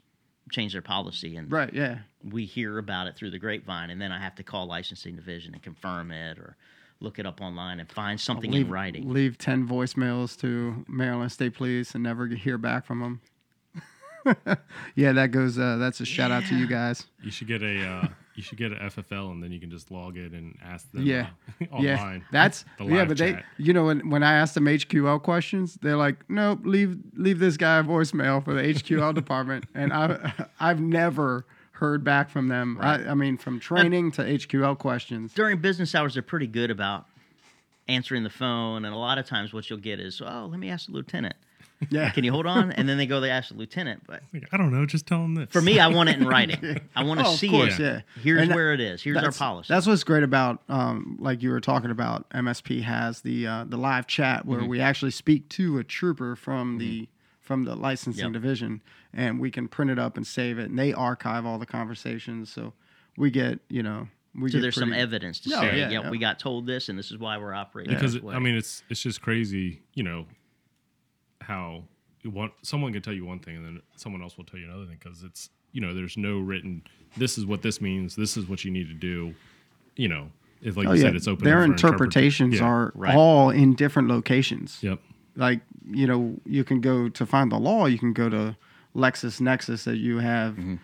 change 0.51 0.73
their 0.73 0.81
policy 0.83 1.37
and 1.37 1.51
right, 1.51 1.73
yeah. 1.73 1.97
we 2.23 2.45
hear 2.45 2.77
about 2.77 3.07
it 3.07 3.15
through 3.15 3.31
the 3.31 3.39
grapevine, 3.39 3.89
and 3.89 3.99
then 3.99 4.11
I 4.11 4.19
have 4.19 4.35
to 4.35 4.43
call 4.43 4.67
licensing 4.67 5.15
division 5.15 5.55
and 5.55 5.63
confirm 5.63 6.11
it, 6.11 6.37
or 6.37 6.55
look 6.99 7.17
it 7.17 7.25
up 7.25 7.41
online 7.41 7.79
and 7.79 7.91
find 7.91 8.19
something 8.21 8.51
leave, 8.51 8.67
in 8.67 8.71
writing. 8.71 9.11
Leave 9.11 9.37
ten 9.39 9.67
voicemails 9.67 10.39
to 10.41 10.85
Maryland 10.87 11.31
State 11.31 11.55
Police 11.55 11.95
and 11.95 12.03
never 12.03 12.27
hear 12.27 12.59
back 12.59 12.85
from 12.85 12.99
them. 12.99 13.21
yeah, 14.95 15.11
that 15.13 15.31
goes. 15.31 15.57
Uh, 15.57 15.77
that's 15.77 15.99
a 15.99 16.05
shout 16.05 16.31
out 16.31 16.43
to 16.45 16.55
you 16.55 16.67
guys. 16.67 17.07
You 17.23 17.31
should 17.31 17.47
get 17.47 17.61
a 17.63 17.87
uh, 17.87 18.07
you 18.35 18.43
should 18.43 18.57
get 18.57 18.71
an 18.71 18.79
FFL, 18.79 19.31
and 19.31 19.41
then 19.41 19.51
you 19.51 19.59
can 19.59 19.69
just 19.71 19.91
log 19.91 20.17
in 20.17 20.33
and 20.33 20.57
ask 20.63 20.91
them. 20.91 21.03
Yeah. 21.03 21.27
uh, 21.61 21.77
Yeah, 21.79 21.95
online. 21.97 22.25
that's 22.31 22.65
The 22.77 22.85
yeah. 22.85 22.95
live 22.95 23.07
But 23.07 23.17
they, 23.17 23.43
you 23.57 23.73
know, 23.73 23.85
when 23.85 24.09
when 24.09 24.23
I 24.23 24.33
ask 24.33 24.53
them 24.53 24.65
HQL 24.65 25.21
questions, 25.21 25.77
they're 25.81 25.95
like, 25.97 26.17
"Nope, 26.29 26.59
leave 26.63 26.97
leave 27.15 27.39
this 27.39 27.57
guy 27.57 27.79
a 27.79 27.83
voicemail 27.83 28.43
for 28.43 28.53
the 28.53 28.61
HQL 28.61 29.13
department." 29.21 29.65
And 29.73 29.93
I 29.93 30.33
I've 30.59 30.79
never 30.79 31.45
heard 31.71 32.03
back 32.03 32.29
from 32.29 32.47
them. 32.47 32.77
I, 32.79 32.95
I 33.05 33.13
mean, 33.15 33.37
from 33.37 33.59
training 33.59 34.11
to 34.13 34.21
HQL 34.23 34.77
questions. 34.77 35.33
During 35.33 35.57
business 35.59 35.93
hours, 35.93 36.13
they're 36.13 36.23
pretty 36.23 36.47
good 36.47 36.71
about 36.71 37.05
answering 37.87 38.23
the 38.23 38.29
phone, 38.29 38.85
and 38.85 38.93
a 38.93 38.97
lot 38.97 39.17
of 39.17 39.25
times 39.25 39.53
what 39.53 39.69
you'll 39.69 39.79
get 39.79 39.99
is, 39.99 40.21
"Oh, 40.21 40.47
let 40.49 40.59
me 40.59 40.69
ask 40.69 40.87
the 40.87 40.93
lieutenant. 40.93 41.35
Yeah, 41.89 42.09
Can 42.11 42.23
you 42.23 42.31
hold 42.31 42.45
on?" 42.45 42.71
And 42.71 42.87
then 42.87 42.97
they 42.97 43.05
go, 43.05 43.19
they 43.19 43.29
ask 43.29 43.49
the 43.49 43.55
lieutenant. 43.55 44.03
But 44.07 44.21
Like, 44.33 44.47
I 44.51 44.57
don't 44.57 44.71
know. 44.71 44.85
Just 44.85 45.05
tell 45.07 45.19
them 45.21 45.35
this. 45.35 45.49
for 45.51 45.61
me, 45.61 45.79
I 45.79 45.87
want 45.87 46.09
it 46.09 46.17
in 46.17 46.25
writing. 46.27 46.79
I 46.95 47.03
want 47.03 47.19
to 47.19 47.25
Oh, 47.27 47.33
of 47.33 47.37
see 47.39 47.49
course, 47.49 47.77
it. 47.79 47.83
yeah. 47.83 48.01
Here's 48.21 48.41
And 48.43 48.53
where 48.55 48.73
it 48.73 48.79
is. 48.79 49.01
Here's 49.03 49.17
our 49.17 49.23
that's, 49.23 49.37
policy. 49.37 49.67
That's 49.73 49.85
what's 49.85 50.03
great 50.03 50.23
about, 50.23 50.61
um, 50.69 51.17
like 51.19 51.43
you 51.43 51.49
were 51.51 51.59
talking 51.61 51.91
about. 51.91 52.29
MSP 52.31 52.81
has 52.83 53.21
the 53.21 53.45
uh, 53.47 53.63
the 53.67 53.77
live 53.77 54.07
chat 54.07 54.45
where 54.45 54.59
Mm-hmm. 54.59 54.69
we 54.69 54.79
actually 54.81 55.11
speak 55.11 55.49
to 55.49 55.77
a 55.77 55.83
trooper 55.83 56.35
from 56.35 56.77
the 56.77 57.07
from 57.41 57.65
the 57.65 57.75
licensing 57.75 58.23
Yep. 58.25 58.33
division, 58.33 58.81
and 59.13 59.39
we 59.39 59.51
can 59.51 59.67
print 59.67 59.91
it 59.91 59.99
up 59.99 60.17
and 60.17 60.25
save 60.25 60.57
it, 60.57 60.69
and 60.69 60.79
they 60.79 60.93
archive 60.93 61.45
all 61.45 61.59
the 61.59 61.65
conversations, 61.67 62.51
so 62.51 62.73
we 63.17 63.29
get 63.29 63.59
you 63.69 63.83
know 63.83 64.07
we 64.33 64.49
so 64.49 64.53
get 64.57 64.61
there's 64.63 64.75
some 64.75 64.89
pretty- 64.89 65.01
evidence 65.03 65.39
to 65.41 65.49
Oh, 65.55 65.59
say, 65.61 65.77
yeah, 65.77 65.89
"Yep, 65.89 66.03
yeah. 66.05 66.09
we 66.09 66.17
got 66.17 66.39
told 66.39 66.65
this, 66.65 66.89
and 66.89 66.97
this 66.97 67.11
is 67.11 67.17
why 67.17 67.37
we're 67.37 67.53
operating." 67.53 67.93
because 67.93 68.13
this 68.13 68.21
it, 68.21 68.25
way." 68.25 68.33
I 68.33 68.39
mean 68.39 68.55
it's 68.55 68.81
it's 68.89 69.01
just 69.01 69.21
crazy, 69.21 69.81
you 69.93 70.03
know, 70.03 70.25
how 71.45 71.83
you 72.23 72.29
want 72.31 72.51
someone 72.63 72.91
can 72.93 73.01
tell 73.01 73.13
you 73.13 73.25
one 73.25 73.39
thing 73.39 73.55
and 73.57 73.65
then 73.65 73.81
someone 73.95 74.21
else 74.21 74.37
will 74.37 74.45
tell 74.45 74.59
you 74.59 74.65
another 74.65 74.85
thing 74.85 74.97
because 75.01 75.23
it's 75.23 75.49
you 75.71 75.81
know 75.81 75.93
there's 75.93 76.17
no 76.17 76.39
written 76.39 76.81
this 77.17 77.37
is 77.37 77.45
what 77.45 77.61
this 77.61 77.79
means 77.81 78.15
this 78.15 78.35
is 78.37 78.47
what 78.49 78.63
you 78.65 78.71
need 78.71 78.87
to 78.87 78.93
do 78.93 79.33
you 79.95 80.07
know 80.07 80.29
it's 80.61 80.75
like 80.77 80.87
Oh 80.87 80.93
you 80.93 80.97
yeah, 81.01 81.07
said 81.07 81.15
it's 81.15 81.27
open 81.27 81.43
their 81.45 81.59
for 81.59 81.63
interpret- 81.65 81.91
interpretations 81.93 82.55
yeah. 82.55 82.63
are 82.65 82.91
Right. 82.95 83.13
all 83.15 83.49
in 83.51 83.75
different 83.75 84.07
locations. 84.07 84.81
yep 84.81 84.99
like 85.35 85.59
you 85.91 86.07
know 86.07 86.35
you 86.45 86.63
can 86.63 86.81
go 86.81 87.09
to 87.09 87.25
find 87.25 87.51
the 87.51 87.57
law 87.59 87.85
you 87.85 87.99
can 87.99 88.13
go 88.13 88.29
to 88.29 88.55
LexisNexis 88.95 89.83
that 89.83 89.97
you 89.97 90.19
have 90.19 90.53
mm-hmm. 90.53 90.75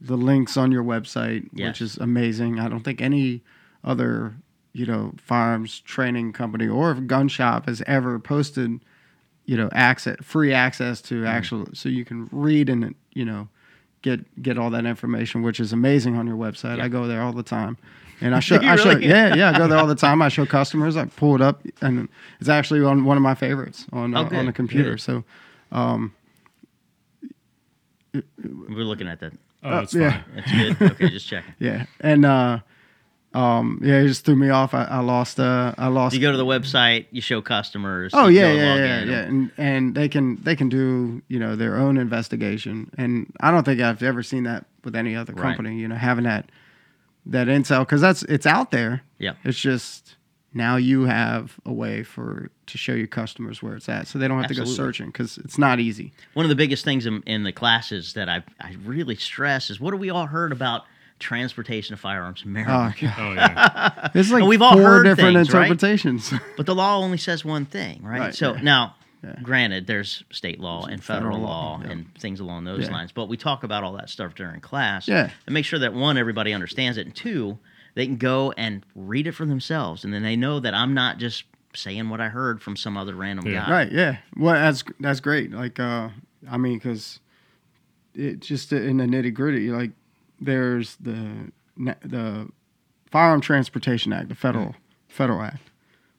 the 0.00 0.16
links 0.16 0.56
on 0.56 0.70
your 0.70 0.84
website 0.84 1.48
Yes. 1.52 1.68
which 1.68 1.80
is 1.82 1.96
amazing 1.98 2.60
i 2.60 2.68
don't 2.68 2.84
think 2.84 3.00
any 3.00 3.42
other 3.82 4.34
you 4.72 4.86
know 4.86 5.12
firearms 5.16 5.80
training 5.80 6.32
company 6.32 6.68
or 6.68 6.94
gun 6.94 7.28
shop 7.28 7.66
has 7.66 7.82
ever 7.86 8.18
posted 8.18 8.80
you 9.46 9.56
know 9.56 9.68
access 9.72 10.16
free 10.22 10.52
access 10.52 11.00
to 11.02 11.24
actual 11.26 11.66
so 11.72 11.88
you 11.88 12.04
can 12.04 12.28
read 12.32 12.68
and 12.68 12.94
you 13.14 13.24
know 13.24 13.48
get 14.02 14.42
get 14.42 14.58
all 14.58 14.70
that 14.70 14.84
information 14.86 15.42
which 15.42 15.60
is 15.60 15.72
amazing 15.72 16.16
on 16.16 16.26
your 16.26 16.36
website 16.36 16.80
i 16.80 16.88
go 16.88 17.06
there 17.06 17.22
all 17.22 17.32
the 17.32 17.42
time 17.42 17.76
and 18.20 18.34
i 18.38 18.40
show 18.40 18.56
i 18.56 18.76
show 18.76 18.90
really? 18.90 19.06
yeah 19.06 19.34
yeah 19.34 19.50
i 19.50 19.58
go 19.58 19.66
there 19.68 19.78
all 19.78 19.86
the 19.86 19.94
time 20.06 20.22
i 20.22 20.28
show 20.28 20.46
customers 20.46 20.96
i 20.96 21.04
pull 21.04 21.34
it 21.34 21.40
up 21.42 21.60
and 21.82 22.08
it's 22.40 22.48
actually 22.48 22.82
on 22.82 23.04
one 23.04 23.16
of 23.16 23.22
my 23.22 23.34
favorites 23.34 23.86
on 23.92 24.14
Oh, 24.14 24.20
uh, 24.20 24.22
on 24.24 24.28
good, 24.30 24.46
the 24.48 24.52
computer 24.52 24.90
good. 24.92 25.00
so 25.00 25.24
we're 28.12 28.84
looking 28.84 29.08
at 29.08 29.20
that. 29.20 29.32
Oh, 29.62 29.78
it's 29.80 29.94
yeah. 29.94 30.22
fine. 30.22 30.34
That's 30.36 30.52
good. 30.78 30.92
Okay, 30.92 31.08
just 31.10 31.26
checking. 31.26 31.54
Yeah, 31.58 31.86
and 32.00 32.24
uh, 32.24 32.58
um, 33.34 33.80
yeah, 33.82 34.00
it 34.00 34.06
just 34.06 34.24
threw 34.24 34.36
me 34.36 34.48
off. 34.50 34.74
I, 34.74 34.84
I 34.84 35.00
lost. 35.00 35.40
Uh, 35.40 35.74
I 35.76 35.88
lost. 35.88 36.14
You 36.14 36.20
go 36.20 36.30
to 36.30 36.38
the 36.38 36.44
website, 36.46 37.06
you 37.10 37.20
show 37.20 37.42
customers. 37.42 38.12
Oh 38.14 38.28
yeah, 38.28 38.52
yeah, 38.52 38.74
yeah, 38.76 39.04
yeah, 39.04 39.18
and 39.22 39.50
and 39.58 39.94
they 39.94 40.08
can 40.08 40.36
they 40.42 40.54
can 40.54 40.68
do 40.68 41.20
you 41.28 41.38
know 41.38 41.56
their 41.56 41.76
own 41.76 41.98
investigation, 41.98 42.90
and 42.96 43.32
I 43.40 43.50
don't 43.50 43.64
think 43.64 43.80
I've 43.80 44.02
ever 44.02 44.22
seen 44.22 44.44
that 44.44 44.66
with 44.84 44.94
any 44.94 45.16
other 45.16 45.32
Right. 45.32 45.42
company. 45.42 45.78
You 45.78 45.88
know, 45.88 45.96
having 45.96 46.24
that 46.24 46.50
that 47.26 47.48
intel 47.48 47.80
because 47.80 48.00
that's 48.00 48.22
it's 48.24 48.46
out 48.46 48.70
there. 48.70 49.02
Yeah. 49.18 49.34
It's 49.44 49.58
just 49.58 50.16
now 50.52 50.76
you 50.76 51.04
have 51.06 51.58
a 51.66 51.72
way 51.72 52.04
for 52.04 52.50
to 52.66 52.78
show 52.78 52.92
your 52.92 53.08
customers 53.08 53.62
where 53.62 53.74
it's 53.74 53.88
at, 53.88 54.06
so 54.06 54.18
they 54.18 54.28
don't 54.28 54.38
have 54.40 54.48
to 54.48 54.54
go 54.54 54.64
searching 54.64 55.06
because 55.06 55.38
it's 55.38 55.58
not 55.58 55.80
easy. 55.80 56.12
One 56.34 56.44
of 56.44 56.50
the 56.50 56.54
biggest 56.54 56.84
things 56.84 57.06
in, 57.06 57.22
in 57.26 57.42
the 57.42 57.52
classes 57.52 58.12
that 58.14 58.28
I 58.28 58.44
I 58.60 58.76
really 58.84 59.16
stress 59.16 59.70
is 59.70 59.80
what 59.80 59.92
have 59.92 60.00
we 60.00 60.10
all 60.10 60.26
heard 60.26 60.52
about 60.52 60.84
transportation 61.24 61.94
of 61.94 62.00
firearms 62.00 62.42
in 62.44 62.50
Oh, 62.50 62.52
Maryland? 62.52 62.94
God. 63.00 63.14
Oh 63.18 63.32
yeah. 63.32 64.10
it's 64.14 64.30
like 64.30 64.40
And 64.42 64.48
we've 64.48 64.62
all 64.62 64.74
four 64.74 64.82
heard 64.82 65.02
different 65.04 65.36
things, 65.36 65.52
right? 65.52 65.62
interpretations. 65.70 66.32
But 66.56 66.66
the 66.66 66.74
law 66.74 66.98
only 66.98 67.18
says 67.18 67.44
one 67.44 67.64
thing, 67.66 68.02
right? 68.02 68.20
Right, 68.20 68.34
so 68.34 68.54
yeah. 68.54 68.60
now, 68.62 68.94
Yeah. 69.24 69.36
granted, 69.42 69.86
there's 69.86 70.22
state 70.30 70.60
law 70.60 70.84
and 70.84 71.02
federal, 71.02 71.32
federal 71.32 71.40
law 71.48 71.72
law, 71.76 71.80
yeah. 71.82 71.90
and 71.92 72.14
things 72.18 72.40
along 72.40 72.64
those 72.64 72.84
Yeah. 72.84 72.92
lines. 72.92 73.10
But 73.12 73.28
we 73.28 73.36
talk 73.36 73.64
about 73.64 73.82
all 73.82 73.94
that 73.94 74.10
stuff 74.10 74.34
during 74.34 74.60
class. 74.60 75.08
Yeah. 75.08 75.30
And 75.46 75.54
make 75.54 75.64
sure 75.64 75.78
that 75.78 75.94
one, 75.94 76.18
everybody 76.18 76.52
understands 76.52 76.98
it, 76.98 77.06
and 77.06 77.14
two, 77.16 77.58
they 77.94 78.04
can 78.06 78.16
go 78.18 78.52
and 78.56 78.84
read 78.94 79.26
it 79.26 79.32
for 79.32 79.46
themselves, 79.46 80.04
and 80.04 80.12
then 80.12 80.22
they 80.22 80.36
know 80.36 80.60
that 80.60 80.74
I'm 80.74 80.92
not 80.94 81.18
just 81.18 81.44
saying 81.74 82.08
what 82.10 82.20
I 82.20 82.28
heard 82.28 82.60
from 82.62 82.76
some 82.76 82.96
other 82.96 83.14
random 83.14 83.46
Yeah. 83.46 83.64
guy. 83.64 83.70
Right. 83.70 83.92
Yeah. 83.92 84.16
Well, 84.36 84.54
that's 84.54 84.84
that's 85.00 85.20
great. 85.20 85.50
Like, 85.52 85.80
uh, 85.80 86.10
I 86.50 86.56
mean, 86.58 86.78
because 86.78 87.18
it 88.14 88.40
just 88.40 88.72
in 88.72 88.98
the 88.98 89.04
nitty 89.06 89.32
gritty, 89.34 89.70
like, 89.70 89.90
there's 90.40 90.96
the 90.96 91.50
the 91.76 92.48
Firearm 93.10 93.40
Transportation 93.40 94.12
Act, 94.12 94.28
the 94.28 94.34
federal 94.34 94.74
federal 95.08 95.42
act, 95.42 95.70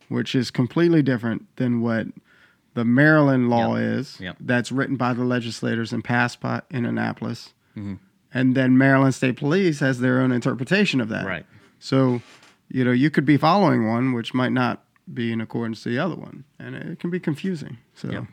which 0.10 0.36
is 0.36 0.52
completely 0.52 1.02
different 1.02 1.46
than 1.58 1.82
what 1.82 2.08
the 2.74 2.86
Maryland 2.86 3.50
law 3.50 3.76
is. 3.76 4.20
Yep. 4.20 4.38
That's 4.40 4.72
written 4.72 4.96
by 4.98 5.14
the 5.14 5.24
legislators 5.24 5.92
and 5.94 6.04
passed 6.04 6.40
by 6.42 6.62
in 6.70 6.86
Annapolis, 6.86 7.54
Mhm. 7.78 8.00
and 8.34 8.56
then 8.56 8.78
Maryland 8.78 9.16
State 9.16 9.38
Police 9.38 9.80
has 9.80 10.00
their 10.00 10.20
own 10.22 10.32
interpretation 10.32 11.00
of 11.02 11.10
that. 11.10 11.26
Right. 11.26 11.46
So, 11.80 12.22
you 12.70 12.84
know, 12.84 12.92
you 12.92 13.10
could 13.10 13.26
be 13.26 13.38
following 13.38 13.88
one 13.88 14.14
which 14.14 14.34
might 14.34 14.52
not 14.52 14.84
be 15.14 15.32
in 15.32 15.40
accordance 15.40 15.84
to 15.84 15.90
the 15.90 16.00
other 16.00 16.16
one, 16.16 16.44
and 16.60 16.76
it 16.76 17.00
can 17.00 17.10
be 17.10 17.20
confusing. 17.20 17.78
So, 17.94 18.10
Yep. 18.12 18.26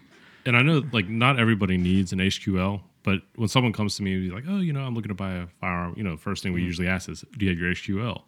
and 0.46 0.56
I 0.56 0.62
know 0.62 0.82
like 0.92 1.08
not 1.08 1.38
everybody 1.38 1.76
needs 1.76 2.12
an 2.12 2.20
HQL, 2.20 2.82
but 3.02 3.22
when 3.36 3.48
someone 3.48 3.72
comes 3.72 3.96
to 3.96 4.02
me 4.02 4.14
and 4.14 4.22
be 4.22 4.34
like, 4.34 4.44
"Oh, 4.46 4.60
you 4.60 4.72
know, 4.72 4.84
I'm 4.84 4.94
looking 4.94 5.08
to 5.08 5.14
buy 5.14 5.34
a 5.34 5.46
firearm," 5.60 5.94
you 5.96 6.02
know, 6.02 6.16
first 6.16 6.42
thing 6.42 6.52
we 6.52 6.60
mm-hmm. 6.60 6.66
usually 6.66 6.88
ask 6.88 7.08
is, 7.08 7.24
"Do 7.36 7.44
you 7.44 7.50
have 7.50 7.58
your 7.58 7.70
HQL?" 7.70 8.22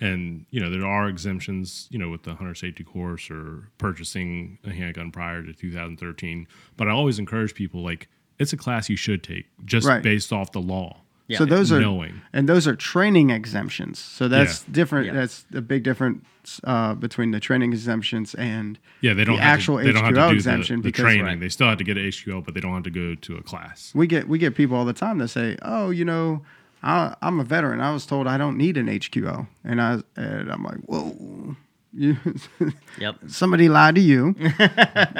And 0.00 0.46
you 0.50 0.60
know, 0.60 0.70
there 0.70 0.86
are 0.86 1.08
exemptions, 1.08 1.88
you 1.90 1.98
know, 1.98 2.08
with 2.08 2.22
the 2.22 2.34
hunter 2.34 2.54
safety 2.54 2.84
course 2.84 3.30
or 3.30 3.70
purchasing 3.78 4.58
a 4.64 4.70
handgun 4.70 5.10
prior 5.10 5.42
to 5.42 5.52
2013. 5.52 6.46
But 6.76 6.88
I 6.88 6.92
always 6.92 7.18
encourage 7.18 7.54
people 7.54 7.82
like 7.82 8.08
it's 8.38 8.52
a 8.52 8.56
class 8.56 8.88
you 8.88 8.96
should 8.96 9.22
take 9.24 9.46
just 9.64 9.86
Right. 9.86 10.02
based 10.02 10.32
off 10.32 10.52
the 10.52 10.60
law. 10.60 11.02
Yeah. 11.28 11.38
so 11.38 11.44
those 11.44 11.70
are 11.70 11.80
knowing. 11.80 12.20
and 12.32 12.48
those 12.48 12.66
are 12.66 12.74
training 12.74 13.30
exemptions. 13.30 13.98
So 13.98 14.28
that's 14.28 14.64
Yeah. 14.66 14.72
different. 14.72 15.06
Yeah. 15.06 15.12
That's 15.12 15.42
the 15.50 15.60
big 15.62 15.82
difference 15.84 16.24
uh, 16.64 16.94
between 16.94 17.30
the 17.32 17.38
training 17.40 17.72
exemptions 17.72 18.34
and 18.34 18.78
Yeah, 19.02 19.12
they 19.14 19.24
don't 19.24 19.36
The 19.36 19.42
have 19.42 19.58
actual 19.58 19.78
to, 19.78 19.84
they 19.84 19.92
don't 19.92 20.04
have 20.04 20.14
HQL 20.14 20.28
to 20.28 20.30
do 20.30 20.36
exemption 20.36 20.76
the, 20.76 20.82
the 20.84 20.88
because- 20.88 21.02
training. 21.02 21.24
Right. 21.26 21.38
They 21.40 21.48
still 21.50 21.68
have 21.68 21.78
to 21.78 21.84
get 21.84 21.96
an 21.98 22.04
HQL, 22.04 22.42
but 22.44 22.54
they 22.54 22.60
don't 22.60 22.72
have 22.74 22.84
to 22.84 22.90
go 22.90 23.14
to 23.14 23.36
a 23.36 23.42
class. 23.42 23.92
we 23.94 24.06
get 24.06 24.26
we 24.28 24.38
get 24.38 24.54
people 24.54 24.76
all 24.76 24.86
the 24.86 24.92
time 24.94 25.18
that 25.18 25.28
say, 25.28 25.56
"Oh, 25.62 25.90
you 25.90 26.04
know, 26.06 26.42
I, 26.82 27.14
I'm 27.20 27.38
a 27.40 27.44
veteran. 27.44 27.80
I 27.80 27.92
was 27.92 28.06
told 28.06 28.26
I 28.26 28.38
don't 28.38 28.56
need 28.56 28.76
an 28.78 28.86
HQL," 28.88 29.46
and 29.64 29.82
I 29.82 29.98
and 30.16 30.50
I'm 30.50 30.62
like, 30.64 30.78
"Whoa." 30.86 31.56
You, 31.92 32.16
Yep. 32.98 33.16
somebody 33.28 33.68
lied 33.68 33.94
to 33.94 34.00
you. 34.00 34.34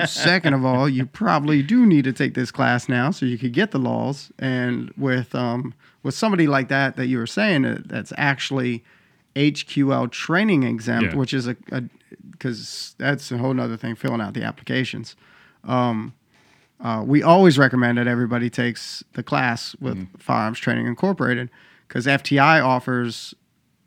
Second 0.07 0.55
of 0.55 0.65
all, 0.65 0.89
you 0.89 1.07
probably 1.07 1.63
do 1.63 1.87
need 1.87 2.05
to 2.05 2.13
take 2.13 2.35
this 2.35 2.51
class 2.51 2.89
now 2.89 3.11
so 3.11 3.25
you 3.27 3.39
could 3.39 3.53
get 3.53 3.71
the 3.71 3.79
laws. 3.79 4.31
And 4.39 4.93
with 4.97 5.35
um, 5.35 5.75
with 6.03 6.15
somebody 6.15 6.47
like 6.47 6.69
that 6.69 6.97
that 6.97 7.07
you 7.07 7.19
were 7.19 7.27
saying 7.27 7.65
uh, 7.65 7.81
that's 7.87 8.13
actually 8.19 8.85
HQL 9.35 10.11
training 10.11 10.63
exempt, 10.65 11.13
Yeah. 11.13 11.17
which 11.19 11.33
is 11.33 11.47
a 11.49 11.57
because 12.31 12.95
that's 12.99 13.31
a 13.33 13.39
whole 13.39 13.59
other 13.61 13.77
thing 13.77 13.95
filling 13.95 14.21
out 14.21 14.35
the 14.35 14.43
applications. 14.45 15.17
Um, 15.65 16.15
uh, 16.81 17.03
we 17.05 17.23
always 17.23 17.59
recommend 17.59 17.99
that 17.99 18.07
everybody 18.07 18.49
takes 18.51 19.03
the 19.15 19.23
class 19.23 19.75
with 19.81 20.07
Firearms 20.21 20.61
Training 20.61 20.87
Incorporated 20.87 21.51
because 21.89 22.07
FTI 22.07 22.65
offers 22.65 23.35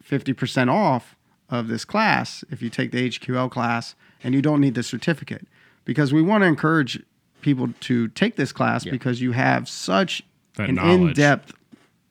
50% 0.04 0.70
off 0.70 1.15
of 1.52 1.68
this 1.68 1.86
class 1.86 2.44
if 2.50 2.62
you 2.62 2.70
take 2.70 2.92
the 2.92 3.10
HQL 3.10 3.50
class 3.52 3.96
and 4.24 4.34
you 4.34 4.42
don't 4.42 4.62
need 4.62 4.76
the 4.76 4.84
certificate 4.84 5.48
because 5.86 6.14
we 6.14 6.22
want 6.22 6.44
to 6.44 6.48
encourage 6.48 7.02
people 7.42 7.70
to 7.82 8.08
take 8.10 8.36
this 8.36 8.52
class 8.52 8.86
Yeah. 8.86 8.92
because 8.92 9.22
you 9.22 9.32
have 9.34 9.68
such 9.68 10.24
That 10.56 10.70
an 10.70 10.76
knowledge. 10.76 11.18
in-depth 11.18 11.54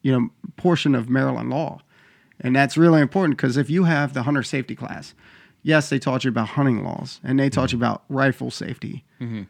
you 0.03 0.12
know 0.12 0.31
portion 0.57 0.94
of 0.94 1.09
Maryland 1.09 1.50
law 1.50 1.81
and 2.40 2.55
that's 2.55 2.76
really 2.76 3.00
important 3.00 3.37
because 3.37 3.57
if 3.57 3.70
you 3.70 3.85
have 3.85 4.12
the 4.14 4.22
hunter 4.24 4.42
safety 4.42 4.74
class 4.74 5.14
yes 5.62 5.88
they 5.88 5.98
taught 5.98 6.24
you 6.24 6.31
about 6.31 6.48
hunting 6.50 6.85
laws 6.85 7.20
and 7.22 7.38
they 7.38 7.48
taught 7.50 7.68
mm-hmm. 7.68 7.76
you 7.76 7.83
about 7.83 8.03
rifle 8.09 8.50
safety 8.50 9.05
mm-hmm. 9.20 9.42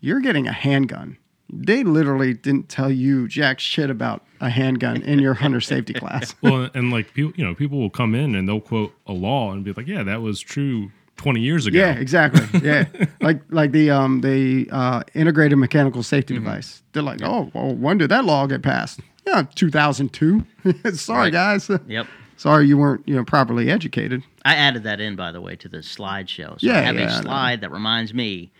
you're 0.00 0.20
getting 0.20 0.46
a 0.46 0.52
handgun. 0.52 1.16
They 1.50 1.82
literally 1.84 2.34
didn't 2.34 2.68
tell 2.68 2.90
you 2.90 3.26
jack 3.28 3.58
shit 3.58 3.88
about 3.90 4.24
a 4.40 4.50
handgun 4.50 5.02
in 5.02 5.18
your 5.18 5.34
hunter 5.34 5.60
safety 5.60 5.94
class. 5.94 6.34
well, 6.42 6.68
and 6.74 6.90
like 6.90 7.14
people, 7.14 7.32
you 7.36 7.44
know, 7.44 7.54
people 7.54 7.78
will 7.78 7.90
come 7.90 8.14
in 8.14 8.34
and 8.34 8.46
they'll 8.48 8.60
quote 8.60 8.92
a 9.06 9.12
law 9.12 9.52
and 9.52 9.64
be 9.64 9.72
like, 9.72 9.86
"Yeah, 9.86 10.02
that 10.02 10.20
was 10.20 10.40
true 10.40 10.90
20 11.16 11.40
years 11.40 11.66
ago." 11.66 11.78
Yeah, 11.78 11.92
exactly. 11.92 12.60
Yeah, 12.62 12.84
like 13.22 13.40
like 13.48 13.72
the 13.72 13.90
um 13.90 14.20
the 14.20 14.68
uh, 14.70 15.02
integrated 15.14 15.56
mechanical 15.58 16.02
safety 16.02 16.34
device. 16.34 16.82
They're 16.92 17.02
like, 17.02 17.20
oh, 17.22 17.50
well, 17.54 17.74
when 17.74 17.98
did 17.98 18.10
that 18.10 18.24
law 18.24 18.46
get 18.46 18.62
passed? 18.62 19.00
Yeah, 19.26 19.44
2002. 19.54 20.44
Sorry, 20.92 21.18
Right. 21.24 21.32
guys. 21.32 21.70
Yep. 21.86 22.06
Sorry, 22.36 22.66
you 22.68 22.78
weren't 22.78 23.06
you 23.08 23.16
know 23.16 23.24
properly 23.24 23.70
educated. 23.70 24.22
I 24.44 24.54
added 24.54 24.84
that 24.84 25.00
in, 25.00 25.16
by 25.16 25.32
the 25.32 25.40
way, 25.40 25.56
to 25.56 25.68
the 25.68 25.78
slideshow. 25.78 26.60
So 26.60 26.66
Yeah, 26.66 26.78
I 26.78 26.82
have 26.82 26.94
yeah, 26.94 27.00
I 27.00 27.04
a 27.04 27.08
know. 27.08 27.20
slide 27.22 27.60
that 27.62 27.72
reminds 27.72 28.14
me 28.14 28.36
There 28.46 28.50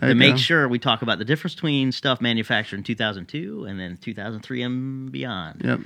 to 0.00 0.08
you 0.08 0.14
make 0.14 0.32
go. 0.32 0.36
sure 0.38 0.68
we 0.68 0.78
talk 0.78 1.02
about 1.02 1.18
the 1.18 1.24
difference 1.24 1.54
between 1.54 1.92
stuff 1.92 2.20
manufactured 2.20 2.76
in 2.76 2.82
2002 2.84 3.64
and 3.64 3.78
then 3.80 3.96
2003 3.96 4.62
and 4.62 5.12
beyond. 5.12 5.62
Yep. 5.64 5.80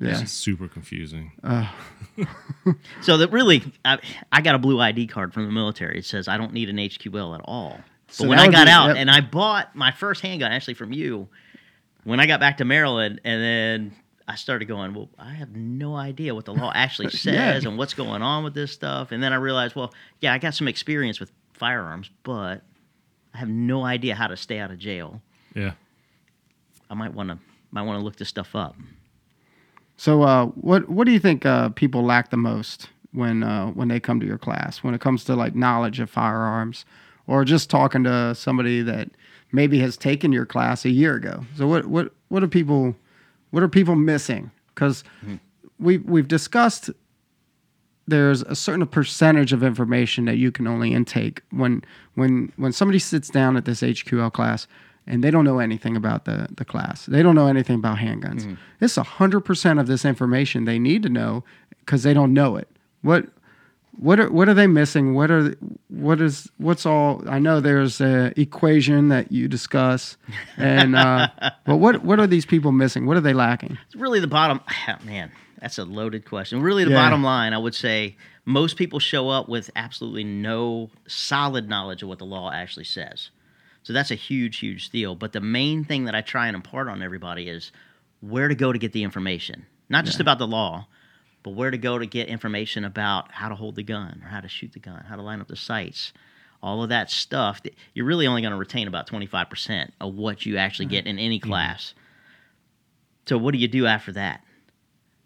Yeah. 0.00 0.20
It's 0.20 0.32
super 0.32 0.66
confusing. 0.68 1.32
So 3.02 3.16
that 3.18 3.32
really, 3.32 3.62
I, 3.84 3.98
I 4.30 4.40
got 4.42 4.54
a 4.54 4.58
blue 4.58 4.78
ID 4.80 5.06
card 5.08 5.32
from 5.34 5.46
the 5.46 5.52
military. 5.52 5.98
It 5.98 6.04
says 6.04 6.28
I 6.28 6.36
don't 6.36 6.52
need 6.52 6.68
an 6.68 6.76
HQL 6.76 7.34
at 7.34 7.40
all. 7.44 7.80
But 8.06 8.14
So 8.14 8.28
when 8.28 8.38
I 8.38 8.48
got 8.48 8.66
be- 8.66 8.70
out 8.70 8.86
yep. 8.88 8.96
and 8.98 9.10
I 9.10 9.20
bought 9.20 9.74
my 9.74 9.90
first 9.90 10.20
handgun, 10.22 10.52
actually 10.52 10.74
from 10.74 10.92
you, 10.92 11.28
when 12.04 12.20
I 12.20 12.26
got 12.26 12.40
back 12.40 12.58
to 12.58 12.64
Maryland, 12.64 13.20
and 13.24 13.42
then 13.42 13.96
I 14.28 14.36
started 14.36 14.66
going, 14.66 14.94
well, 14.94 15.08
I 15.18 15.32
have 15.34 15.56
no 15.56 15.96
idea 15.96 16.34
what 16.34 16.44
the 16.44 16.54
law 16.54 16.70
actually 16.74 17.10
says 17.10 17.64
and 17.64 17.76
what's 17.78 17.94
going 17.94 18.22
on 18.22 18.44
with 18.44 18.54
this 18.54 18.72
stuff. 18.72 19.12
And 19.12 19.22
then 19.22 19.32
I 19.32 19.36
realized, 19.36 19.74
well, 19.74 19.92
yeah, 20.20 20.32
I 20.32 20.38
got 20.38 20.54
some 20.54 20.68
experience 20.68 21.18
with 21.20 21.32
firearms, 21.54 22.10
but 22.22 22.62
I 23.34 23.38
have 23.38 23.48
no 23.48 23.84
idea 23.84 24.14
how 24.14 24.26
to 24.26 24.36
stay 24.36 24.58
out 24.58 24.70
of 24.70 24.78
jail. 24.78 25.20
Yeah. 25.54 25.72
I 26.90 26.94
might 26.94 27.14
want 27.14 27.30
to 27.30 27.38
might 27.70 27.82
want 27.82 27.98
to 27.98 28.04
look 28.04 28.16
this 28.16 28.28
stuff 28.28 28.54
up. 28.54 28.76
So, 29.96 30.22
uh, 30.22 30.46
what 30.46 30.88
what 30.88 31.06
do 31.06 31.12
you 31.12 31.18
think 31.18 31.46
uh, 31.46 31.70
people 31.70 32.02
lack 32.02 32.30
the 32.30 32.36
most 32.36 32.88
when 33.12 33.42
uh, 33.42 33.68
when 33.68 33.88
they 33.88 34.00
come 34.00 34.20
to 34.20 34.26
your 34.26 34.38
class? 34.38 34.82
When 34.82 34.94
it 34.94 35.00
comes 35.00 35.24
to 35.24 35.36
like 35.36 35.54
knowledge 35.54 36.00
of 36.00 36.10
firearms, 36.10 36.84
or 37.26 37.44
just 37.44 37.70
talking 37.70 38.04
to 38.04 38.34
somebody 38.34 38.82
that 38.82 39.10
maybe 39.52 39.78
has 39.80 39.96
taken 39.96 40.32
your 40.32 40.46
class 40.46 40.84
a 40.84 40.90
year 40.90 41.14
ago? 41.14 41.44
So, 41.56 41.66
what 41.66 41.86
what 41.86 42.12
what 42.28 42.42
are 42.42 42.48
people 42.48 42.94
what 43.50 43.62
are 43.62 43.68
people 43.68 43.96
missing? 43.96 44.50
Because 44.74 45.04
we 45.78 45.98
we've 45.98 46.28
discussed 46.28 46.90
there's 48.06 48.42
a 48.42 48.54
certain 48.54 48.86
percentage 48.86 49.52
of 49.52 49.62
information 49.62 50.24
that 50.24 50.36
you 50.36 50.50
can 50.50 50.66
only 50.66 50.92
intake 50.92 51.42
when 51.50 51.82
when 52.14 52.52
when 52.56 52.72
somebody 52.72 52.98
sits 52.98 53.28
down 53.28 53.56
at 53.56 53.64
this 53.64 53.80
HQL 53.80 54.32
class 54.32 54.66
and 55.06 55.22
they 55.22 55.30
don't 55.30 55.44
know 55.44 55.58
anything 55.58 55.96
about 55.96 56.24
the 56.24 56.48
the 56.56 56.64
class. 56.64 57.06
They 57.06 57.22
don't 57.22 57.34
know 57.34 57.46
anything 57.46 57.76
about 57.76 57.98
handguns. 57.98 58.56
It's 58.80 58.96
a 58.96 59.02
hundred 59.02 59.40
percent 59.40 59.78
of 59.78 59.86
this 59.86 60.04
information 60.04 60.64
they 60.64 60.78
need 60.78 61.02
to 61.04 61.08
know 61.08 61.44
because 61.80 62.02
they 62.02 62.14
don't 62.14 62.32
know 62.32 62.56
it. 62.56 62.68
What 63.02 63.26
what 63.98 64.18
are 64.18 64.30
what 64.30 64.48
are 64.48 64.54
they 64.54 64.66
missing? 64.66 65.14
What 65.14 65.30
are 65.30 65.54
what 65.88 66.20
is 66.20 66.50
what's 66.56 66.86
all? 66.86 67.22
I 67.28 67.38
know 67.38 67.60
there's 67.60 68.00
an 68.00 68.32
equation 68.36 69.08
that 69.08 69.30
you 69.30 69.48
discuss, 69.48 70.16
and 70.56 70.96
uh, 70.96 71.28
but 71.66 71.76
what 71.76 72.02
what 72.02 72.18
are 72.18 72.26
these 72.26 72.46
people 72.46 72.72
missing? 72.72 73.06
What 73.06 73.16
are 73.16 73.20
they 73.20 73.34
lacking? 73.34 73.78
It's 73.86 73.96
really 73.96 74.20
the 74.20 74.26
bottom 74.26 74.60
man 75.04 75.30
that's 75.62 75.78
a 75.78 75.84
loaded 75.84 76.26
question 76.26 76.60
really 76.60 76.84
the 76.84 76.90
Yeah. 76.90 76.96
bottom 76.96 77.22
line 77.22 77.54
i 77.54 77.58
would 77.58 77.74
say 77.74 78.16
most 78.44 78.76
people 78.76 78.98
show 78.98 79.30
up 79.30 79.48
with 79.48 79.70
absolutely 79.76 80.24
no 80.24 80.90
solid 81.06 81.68
knowledge 81.68 82.02
of 82.02 82.08
what 82.10 82.18
the 82.18 82.26
law 82.26 82.50
actually 82.52 82.84
says 82.84 83.30
so 83.82 83.92
that's 83.94 84.10
a 84.10 84.14
huge 84.16 84.58
huge 84.58 84.90
deal 84.90 85.14
but 85.14 85.32
the 85.32 85.40
main 85.40 85.84
thing 85.84 86.04
that 86.04 86.14
i 86.14 86.20
try 86.20 86.46
and 86.48 86.54
impart 86.56 86.88
on 86.88 87.02
everybody 87.02 87.48
is 87.48 87.72
where 88.20 88.48
to 88.48 88.54
go 88.54 88.72
to 88.72 88.78
get 88.78 88.92
the 88.92 89.02
information, 89.02 89.66
not 89.88 90.04
just 90.04 90.20
about 90.20 90.38
the 90.38 90.46
law, 90.46 90.86
but 91.42 91.54
where 91.54 91.72
to 91.72 91.76
go 91.76 91.98
to 91.98 92.06
get 92.06 92.28
information 92.28 92.84
about 92.84 93.32
how 93.32 93.48
to 93.48 93.56
hold 93.56 93.74
the 93.74 93.82
gun 93.82 94.22
or 94.24 94.28
how 94.28 94.38
to 94.40 94.46
shoot 94.46 94.72
the 94.72 94.78
gun, 94.78 95.02
how 95.08 95.16
to 95.16 95.22
line 95.22 95.40
up 95.40 95.48
the 95.48 95.56
sights. 95.56 96.12
All 96.62 96.84
of 96.84 96.88
that 96.90 97.10
stuff, 97.10 97.60
that- 97.64 97.74
you're 97.94 98.06
really 98.06 98.28
only 98.28 98.40
going 98.40 98.52
to 98.52 98.56
retain 98.56 98.86
about 98.86 99.08
25% 99.08 99.90
of 100.00 100.14
what 100.14 100.46
you 100.46 100.56
actually 100.56 100.86
get 100.86 101.04
in 101.08 101.18
any 101.18 101.40
class. 101.40 101.94
So, 103.26 103.36
what 103.38 103.50
do 103.54 103.58
you 103.58 103.66
do 103.66 103.86
after 103.86 104.12
that? 104.12 104.44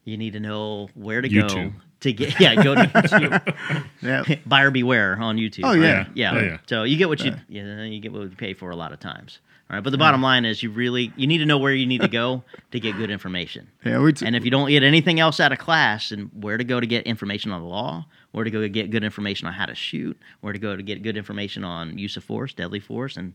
You 0.06 0.16
need 0.16 0.34
to 0.34 0.40
know 0.40 0.88
where 0.94 1.20
to 1.20 1.28
go 1.28 1.72
to 2.00 2.12
get, 2.12 2.38
yeah, 2.38 2.54
go 2.62 2.74
to 2.74 2.82
YouTube. 2.82 3.86
Yeah. 4.02 4.22
Buyer 4.46 4.70
beware 4.70 5.16
on 5.20 5.36
YouTube. 5.36 5.64
Oh, 5.64 5.70
right? 5.70 5.80
yeah. 5.80 6.06
yeah. 6.14 6.32
Oh, 6.32 6.40
yeah. 6.40 6.58
So 6.68 6.82
you 6.84 6.96
get 6.96 7.08
what 7.08 7.20
you 7.24 7.34
yeah, 7.48 7.82
you 7.82 7.98
get 8.00 8.12
what 8.12 8.22
you 8.22 8.36
pay 8.36 8.54
for 8.54 8.70
a 8.70 8.76
lot 8.76 8.92
of 8.92 9.00
times. 9.00 9.40
All 9.68 9.74
right, 9.74 9.82
but 9.82 9.90
the 9.90 9.98
bottom 9.98 10.22
line 10.22 10.44
is 10.44 10.62
you 10.62 10.70
really 10.70 11.12
you 11.16 11.26
need 11.26 11.38
to 11.38 11.44
know 11.44 11.58
where 11.58 11.72
you 11.72 11.86
need 11.86 12.02
to 12.02 12.08
go 12.08 12.44
to 12.70 12.78
get 12.78 12.96
good 12.96 13.10
information. 13.10 13.66
Yeah, 13.84 13.98
we 13.98 14.12
t- 14.12 14.24
And 14.24 14.36
if 14.36 14.44
you 14.44 14.50
don't 14.50 14.68
get 14.68 14.84
anything 14.84 15.18
else 15.18 15.40
out 15.40 15.50
of 15.50 15.58
class, 15.58 16.12
and 16.12 16.30
where 16.40 16.56
to 16.56 16.62
go 16.62 16.78
to 16.78 16.86
get 16.86 17.04
information 17.04 17.50
on 17.50 17.62
the 17.62 17.66
law, 17.66 18.06
where 18.30 18.44
to 18.44 18.50
go 18.50 18.60
to 18.60 18.68
get 18.68 18.92
good 18.92 19.02
information 19.02 19.48
on 19.48 19.54
how 19.54 19.66
to 19.66 19.74
shoot, 19.74 20.16
where 20.40 20.52
to 20.52 20.58
go 20.60 20.76
to 20.76 20.82
get 20.84 21.02
good 21.02 21.16
information 21.16 21.64
on 21.64 21.98
use 21.98 22.16
of 22.16 22.22
force, 22.22 22.54
deadly 22.54 22.78
force, 22.78 23.16
and 23.16 23.32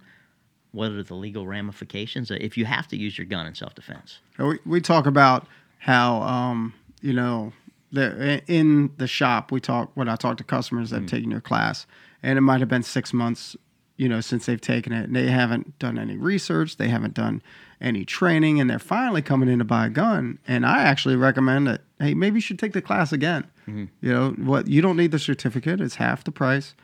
what 0.71 0.91
are 0.91 1.03
the 1.03 1.15
legal 1.15 1.45
ramifications 1.45 2.31
if 2.31 2.57
you 2.57 2.63
have 2.63 2.87
to 2.87 2.95
use 2.95 3.17
your 3.17 3.25
gun 3.25 3.45
in 3.45 3.53
self 3.53 3.75
defense. 3.75 4.19
we, 4.37 4.57
we 4.65 4.79
talk 4.79 5.05
about 5.05 5.47
how 5.81 6.21
um, 6.23 6.73
you 7.01 7.13
know 7.13 7.53
the 7.91 8.41
in 8.47 8.91
the 8.97 9.07
shop 9.07 9.51
we 9.51 9.59
talk 9.59 9.91
when 9.95 10.07
I 10.07 10.15
talk 10.15 10.37
to 10.37 10.43
customers 10.43 10.89
that 10.91 11.01
have 11.01 11.09
taken 11.09 11.29
your 11.31 11.41
class 11.41 11.85
and 12.23 12.37
it 12.37 12.41
might 12.41 12.59
have 12.61 12.69
been 12.69 12.83
six 12.83 13.11
months 13.13 13.55
you 13.97 14.07
know 14.07 14.21
since 14.21 14.45
they've 14.45 14.61
taken 14.61 14.93
it 14.93 15.05
and 15.05 15.15
they 15.15 15.27
haven't 15.27 15.77
done 15.79 15.97
any 15.99 16.15
research 16.17 16.77
they 16.77 16.87
haven't 16.87 17.13
done 17.13 17.41
any 17.81 18.05
training 18.05 18.59
and 18.61 18.69
they're 18.69 18.79
finally 18.79 19.21
coming 19.21 19.49
in 19.49 19.59
to 19.59 19.65
buy 19.65 19.87
a 19.87 19.89
gun 19.89 20.37
and 20.47 20.65
I 20.65 20.83
actually 20.83 21.15
recommend 21.15 21.67
that 21.67 21.81
hey 21.99 22.13
maybe 22.13 22.37
you 22.37 22.41
should 22.41 22.59
take 22.59 22.73
the 22.73 22.81
class 22.81 23.11
again. 23.11 23.45
You 23.67 23.87
know 24.01 24.31
what 24.31 24.67
you 24.67 24.81
don't 24.81 24.97
need 24.97 25.11
the 25.11 25.19
certificate 25.19 25.79
it's 25.81 25.95
half 25.95 26.23
the 26.23 26.31
price. 26.31 26.75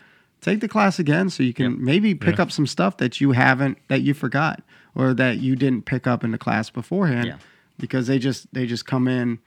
Take 0.42 0.60
the 0.62 0.68
class 0.68 1.00
again 1.00 1.30
so 1.30 1.42
you 1.44 1.54
can 1.54 1.84
maybe 1.84 2.14
pick 2.16 2.38
Yeah. 2.38 2.44
up 2.44 2.52
some 2.52 2.68
stuff 2.68 2.98
that 2.98 3.20
you 3.22 3.32
haven't 3.34 3.78
that 3.88 4.02
you 4.02 4.14
forgot 4.14 4.62
or 4.96 5.14
that 5.14 5.38
you 5.40 5.56
didn't 5.56 5.86
pick 5.86 6.06
up 6.08 6.24
in 6.24 6.32
the 6.32 6.38
class 6.38 6.70
beforehand. 6.70 7.28
Yeah. 7.28 7.38
Because 7.78 8.08
they 8.08 8.20
just 8.20 8.52
they 8.54 8.66
just 8.66 8.86
come 8.86 9.08
in 9.08 9.40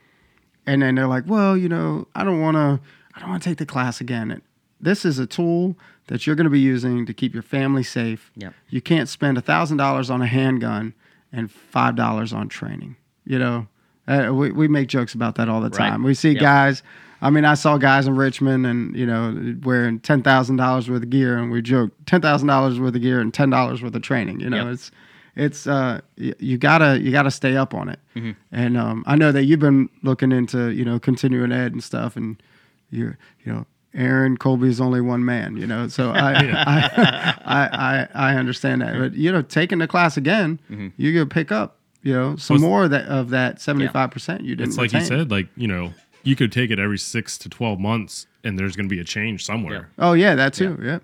and 0.66 0.82
then 0.82 0.94
they're 0.94 1.06
like 1.06 1.24
well 1.26 1.56
you 1.56 1.68
know 1.68 2.06
i 2.14 2.22
don't 2.24 2.40
want 2.40 2.56
to 2.56 2.80
i 3.14 3.20
don't 3.20 3.28
want 3.30 3.42
to 3.42 3.48
take 3.48 3.58
the 3.58 3.66
class 3.66 4.00
again 4.00 4.30
And 4.30 4.42
this 4.80 5.04
is 5.04 5.18
a 5.18 5.26
tool 5.26 5.76
that 6.06 6.26
you're 6.26 6.36
going 6.36 6.44
to 6.44 6.50
be 6.50 6.60
using 6.60 7.06
to 7.06 7.14
keep 7.14 7.32
your 7.34 7.42
family 7.42 7.82
safe 7.82 8.30
Yep. 8.36 8.54
you 8.68 8.80
can't 8.80 9.08
spend 9.08 9.38
a 9.38 9.40
thousand 9.40 9.76
dollars 9.78 10.10
on 10.10 10.22
a 10.22 10.26
handgun 10.26 10.94
and 11.32 11.50
five 11.50 11.96
dollars 11.96 12.32
on 12.32 12.48
training 12.48 12.96
you 13.24 13.38
know 13.38 13.66
uh, 14.08 14.30
we, 14.34 14.50
we 14.50 14.66
make 14.66 14.88
jokes 14.88 15.14
about 15.14 15.36
that 15.36 15.48
all 15.48 15.60
the 15.60 15.68
Right. 15.70 15.88
time 15.90 16.02
we 16.02 16.14
see 16.14 16.30
Yep. 16.32 16.40
guys 16.40 16.82
i 17.22 17.30
mean 17.30 17.44
i 17.44 17.54
saw 17.54 17.76
guys 17.78 18.06
in 18.06 18.16
richmond 18.16 18.66
and 18.66 18.94
you 18.96 19.06
know 19.06 19.54
wearing 19.62 20.00
$10000 20.00 20.88
worth 20.88 21.02
of 21.02 21.10
gear 21.10 21.36
and 21.38 21.50
we 21.50 21.62
joke 21.62 21.90
$10000 22.06 22.78
worth 22.80 22.94
of 22.94 23.00
gear 23.02 23.20
and 23.20 23.32
$10 23.32 23.82
worth 23.82 23.94
of 23.94 24.02
training 24.02 24.40
you 24.40 24.50
know 24.50 24.64
Yep. 24.64 24.72
it's 24.74 24.90
it's 25.36 25.66
uh 25.66 26.00
y- 26.18 26.34
you 26.38 26.58
gotta 26.58 27.00
you 27.00 27.10
gotta 27.12 27.30
stay 27.30 27.56
up 27.56 27.74
on 27.74 27.88
it. 27.88 27.98
Mm-hmm. 28.16 28.30
and 28.52 28.76
um 28.76 29.04
i 29.06 29.14
know 29.16 29.30
that 29.32 29.44
you've 29.44 29.60
been 29.60 29.88
looking 30.02 30.32
into 30.32 30.70
you 30.70 30.84
know 30.84 30.98
continuing 30.98 31.52
ed 31.52 31.72
and 31.72 31.82
stuff 31.84 32.16
and 32.16 32.42
you're 32.90 33.16
you 33.44 33.52
know 33.52 33.66
aaron 33.94 34.36
colby's 34.36 34.80
only 34.80 35.00
one 35.00 35.24
man 35.24 35.56
you 35.56 35.66
know 35.66 35.88
so 35.88 36.10
i 36.10 36.32
I, 36.34 37.38
I 37.44 37.68
i 37.72 38.08
i 38.32 38.36
understand 38.36 38.82
that. 38.82 38.98
But 38.98 39.14
you 39.14 39.30
know 39.32 39.42
taking 39.42 39.78
the 39.78 39.88
class 39.88 40.16
again 40.16 40.60
Mm-hmm. 40.70 40.88
you're 40.96 41.12
gonna 41.12 41.26
pick 41.26 41.50
up 41.52 41.76
you 42.02 42.12
know 42.12 42.36
some 42.36 42.56
Plus- 42.58 42.60
more 42.68 42.84
of 42.84 42.90
that 42.90 43.06
of 43.06 43.30
that 43.30 43.56
75% 43.56 44.42
you 44.42 44.56
didn't 44.56 44.70
It's 44.70 44.78
like 44.78 44.92
you 44.92 45.00
said, 45.04 45.30
like 45.30 45.48
you 45.56 45.68
know, 45.68 45.92
you 46.22 46.34
could 46.36 46.50
take 46.52 46.70
it 46.70 46.78
every 46.78 46.98
six 46.98 47.36
to 47.38 47.48
twelve 47.48 47.78
months, 47.80 48.26
and 48.44 48.58
there's 48.58 48.74
going 48.76 48.88
to 48.88 48.94
be 48.94 49.00
a 49.00 49.04
change 49.04 49.44
somewhere. 49.44 49.88
oh 49.98 50.12
yeah 50.14 50.34
that 50.34 50.52
too. 50.54 50.78
Yeah. 50.82 50.98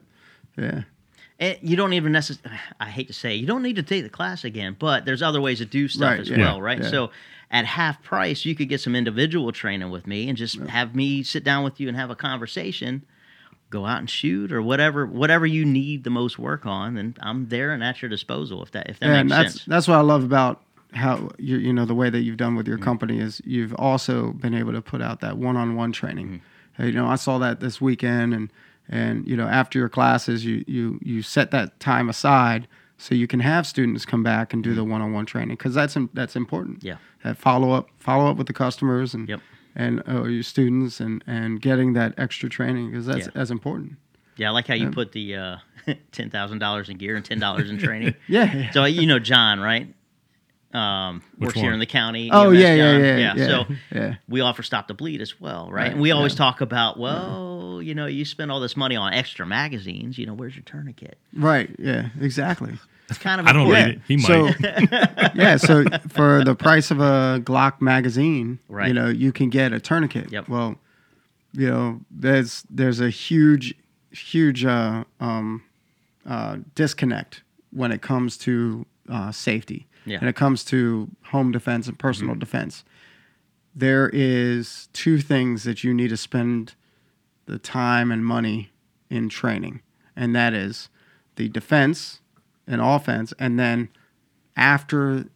Yeah 0.59 0.83
You 1.39 1.77
don't 1.77 1.93
even 1.93 2.13
necessarily, 2.13 2.59
I 2.81 2.87
hate 2.87 3.09
to 3.09 3.13
say, 3.13 3.35
you 3.35 3.47
don't 3.47 3.63
need 3.63 3.77
to 3.77 3.83
take 3.83 4.03
the 4.03 4.09
class 4.11 4.45
again, 4.45 4.77
but 4.79 5.05
there's 5.05 5.23
other 5.23 5.41
ways 5.41 5.59
to 5.59 5.65
do 5.67 5.89
stuff 5.89 6.11
Right, 6.11 6.21
as 6.21 6.31
yeah, 6.31 6.39
well, 6.39 6.61
right? 6.63 6.83
yeah. 6.83 6.91
So 6.91 7.11
at 7.51 7.65
half 7.65 8.03
price, 8.03 8.45
you 8.45 8.55
could 8.55 8.69
get 8.69 8.81
some 8.81 8.97
individual 8.97 9.53
training 9.53 9.91
with 9.91 10.07
me 10.07 10.29
and 10.29 10.37
just 10.37 10.59
have 10.61 10.95
me 10.95 11.23
sit 11.23 11.45
down 11.45 11.63
with 11.65 11.79
you 11.81 11.89
and 11.89 11.97
have 11.97 12.11
a 12.11 12.17
conversation. 12.17 13.05
Go 13.69 13.85
out 13.85 13.99
and 13.99 14.09
shoot 14.09 14.53
or 14.53 14.63
whatever, 14.63 15.05
whatever 15.07 15.45
you 15.45 15.65
need 15.65 16.05
the 16.05 16.11
most 16.11 16.39
work 16.39 16.65
on, 16.67 16.97
and 16.97 17.19
I'm 17.21 17.49
there 17.49 17.73
and 17.73 17.83
at 17.83 18.01
your 18.01 18.09
disposal 18.09 18.63
if 18.63 18.71
that 18.73 18.89
if 18.89 19.01
that 19.01 19.07
Yeah, 19.07 19.15
and 19.17 19.29
makes 19.29 19.37
that's 19.43 19.53
sense. 19.55 19.65
that's 19.67 19.89
what 19.89 19.97
I 19.97 20.03
love 20.03 20.23
about 20.23 20.63
how 20.95 21.31
you 21.39 21.57
you 21.59 21.73
know 21.73 21.85
the 21.85 21.95
way 21.95 22.09
that 22.09 22.21
you've 22.21 22.37
done 22.37 22.51
Mm-hmm. 22.51 22.57
with 22.59 22.69
your 22.69 22.79
company 22.79 23.19
is 23.19 23.43
you've 23.45 23.75
also 23.75 24.31
been 24.35 24.55
able 24.55 24.73
to 24.73 24.81
put 24.81 25.03
out 25.03 25.21
that 25.21 25.37
one-on-one 25.37 25.91
training. 25.91 26.41
Mm-hmm. 26.79 26.87
You 26.87 26.93
know, 26.93 27.07
I 27.09 27.17
saw 27.17 27.39
that 27.39 27.59
this 27.59 27.81
weekend, 27.81 28.35
and 28.35 28.53
and 28.89 29.27
you 29.27 29.37
know 29.37 29.47
after 29.47 29.79
your 29.79 29.89
classes, 29.89 30.45
you 30.45 30.65
you 30.67 30.99
you 31.03 31.23
set 31.23 31.51
that 31.51 31.79
time 31.81 32.09
aside 32.09 32.69
so 32.99 33.15
you 33.15 33.27
can 33.27 33.41
have 33.41 33.67
students 33.67 34.07
come 34.07 34.23
back 34.23 34.53
and 34.55 34.63
do 34.65 34.75
the 34.75 34.83
one-on-one 34.85 35.27
training 35.27 35.57
because 35.57 35.75
that's 35.75 35.97
that's 36.15 36.37
important. 36.37 36.79
Mm-hmm. 36.79 36.87
Yeah. 36.89 36.97
that 37.25 37.37
follow 37.37 37.73
up 37.73 37.89
follow 37.99 38.31
up 38.31 38.37
with 38.37 38.47
the 38.47 38.53
customers 38.53 39.13
and 39.15 39.29
Yep. 39.29 39.41
and 39.75 40.03
uh, 40.09 40.25
your 40.25 40.43
students 40.43 41.01
and 41.01 41.23
and 41.27 41.61
getting 41.61 41.93
that 41.95 42.15
extra 42.17 42.49
training 42.49 42.91
because 42.91 43.07
that's 43.07 43.27
Yeah. 43.27 43.33
that's 43.35 43.51
important. 43.51 43.97
Yeah, 44.39 44.49
I 44.49 44.51
like 44.53 44.67
how 44.69 44.75
you 44.75 44.91
put 44.91 45.13
the 45.13 45.35
uh, 45.35 45.57
ten 46.13 46.29
thousand 46.31 46.59
dollars 46.59 46.89
in 46.91 46.97
gear 46.99 47.17
and 47.17 47.25
ten 47.25 47.39
dollars 47.41 47.71
in 47.71 47.79
training. 47.79 48.15
Yeah. 48.29 48.71
So 48.73 48.85
you 48.85 49.07
know 49.07 49.19
John, 49.19 49.61
right? 49.61 49.95
Um, 50.77 51.23
Which 51.39 51.49
works 51.49 51.61
here 51.61 51.73
in 51.73 51.79
the 51.79 51.87
county. 51.87 52.29
Oh 52.33 52.51
EMS 52.51 52.59
yeah, 52.61 52.75
yeah, 52.75 52.93
John. 52.93 53.01
yeah, 53.01 53.35
yeah, 53.37 53.47
So 53.47 53.75
yeah. 53.95 54.15
we 54.29 54.41
offer 54.43 54.63
stop 54.63 54.89
the 54.89 54.95
bleed 54.95 55.21
as 55.23 55.41
well, 55.41 55.69
right? 55.71 55.83
Right, 55.85 55.93
And 55.93 56.01
we 56.01 56.11
always 56.11 56.33
yeah. 56.35 56.39
talk 56.39 56.61
about, 56.61 56.99
well, 56.99 57.81
you 57.83 57.95
know, 57.95 58.07
you 58.07 58.25
spend 58.25 58.51
all 58.51 58.61
this 58.61 58.77
money 58.77 58.95
on 58.97 59.15
extra 59.15 59.47
magazines. 59.47 60.19
You 60.19 60.27
know, 60.27 60.35
where's 60.35 60.55
your 60.55 60.65
tourniquet? 60.65 61.17
Right. 61.33 61.71
Yeah. 61.79 62.09
Exactly. 62.21 62.75
It's 63.09 63.19
kind 63.19 63.41
of 63.41 63.47
I 63.47 63.53
don't 63.53 63.71
read 63.71 63.89
it. 63.91 64.01
He 64.09 64.17
might. 64.17 64.27
So, 64.27 64.49
yeah, 65.35 65.57
so 65.57 65.85
for 66.09 66.43
the 66.45 66.57
price 66.57 66.91
of 66.91 66.99
a 67.01 67.41
Glock 67.45 67.81
magazine, 67.81 68.59
Right. 68.69 68.89
you 68.89 68.95
know, 68.95 69.09
you 69.09 69.31
can 69.33 69.49
get 69.49 69.73
a 69.73 69.79
tourniquet. 69.81 70.33
Yep. 70.33 70.49
Well, 70.49 70.77
you 71.53 71.71
know, 71.71 72.01
there's 72.11 72.65
there's 72.69 73.01
a 73.01 73.09
huge, 73.09 73.75
huge 74.11 74.65
uh, 74.65 75.05
um, 75.21 75.63
uh, 76.29 76.59
disconnect 76.75 77.43
when 77.71 77.93
it 77.93 78.03
comes 78.03 78.37
to 78.39 78.85
uh, 79.09 79.31
safety. 79.33 79.87
Yeah. 80.07 80.19
And 80.21 80.29
it 80.29 80.37
comes 80.37 80.65
to 80.67 81.11
home 81.25 81.53
defense 81.53 81.89
and 81.89 81.99
personal 81.99 82.35
mm-hmm. 82.35 82.41
defense. 82.41 82.85
There 83.75 84.09
is 84.13 84.89
two 84.93 85.19
things 85.19 85.65
that 85.65 85.85
you 85.85 85.93
need 85.93 86.09
to 86.09 86.17
spend 86.17 86.75
the 87.45 87.59
time 87.59 88.11
and 88.11 88.25
money 88.25 88.71
in 89.11 89.29
training, 89.29 89.83
and 90.17 90.35
that 90.35 90.55
is 90.55 90.89
the 91.35 91.49
defense 91.49 92.21
and 92.67 92.81
offense, 92.81 93.35
and 93.39 93.59
then 93.59 93.91
after 94.57 95.27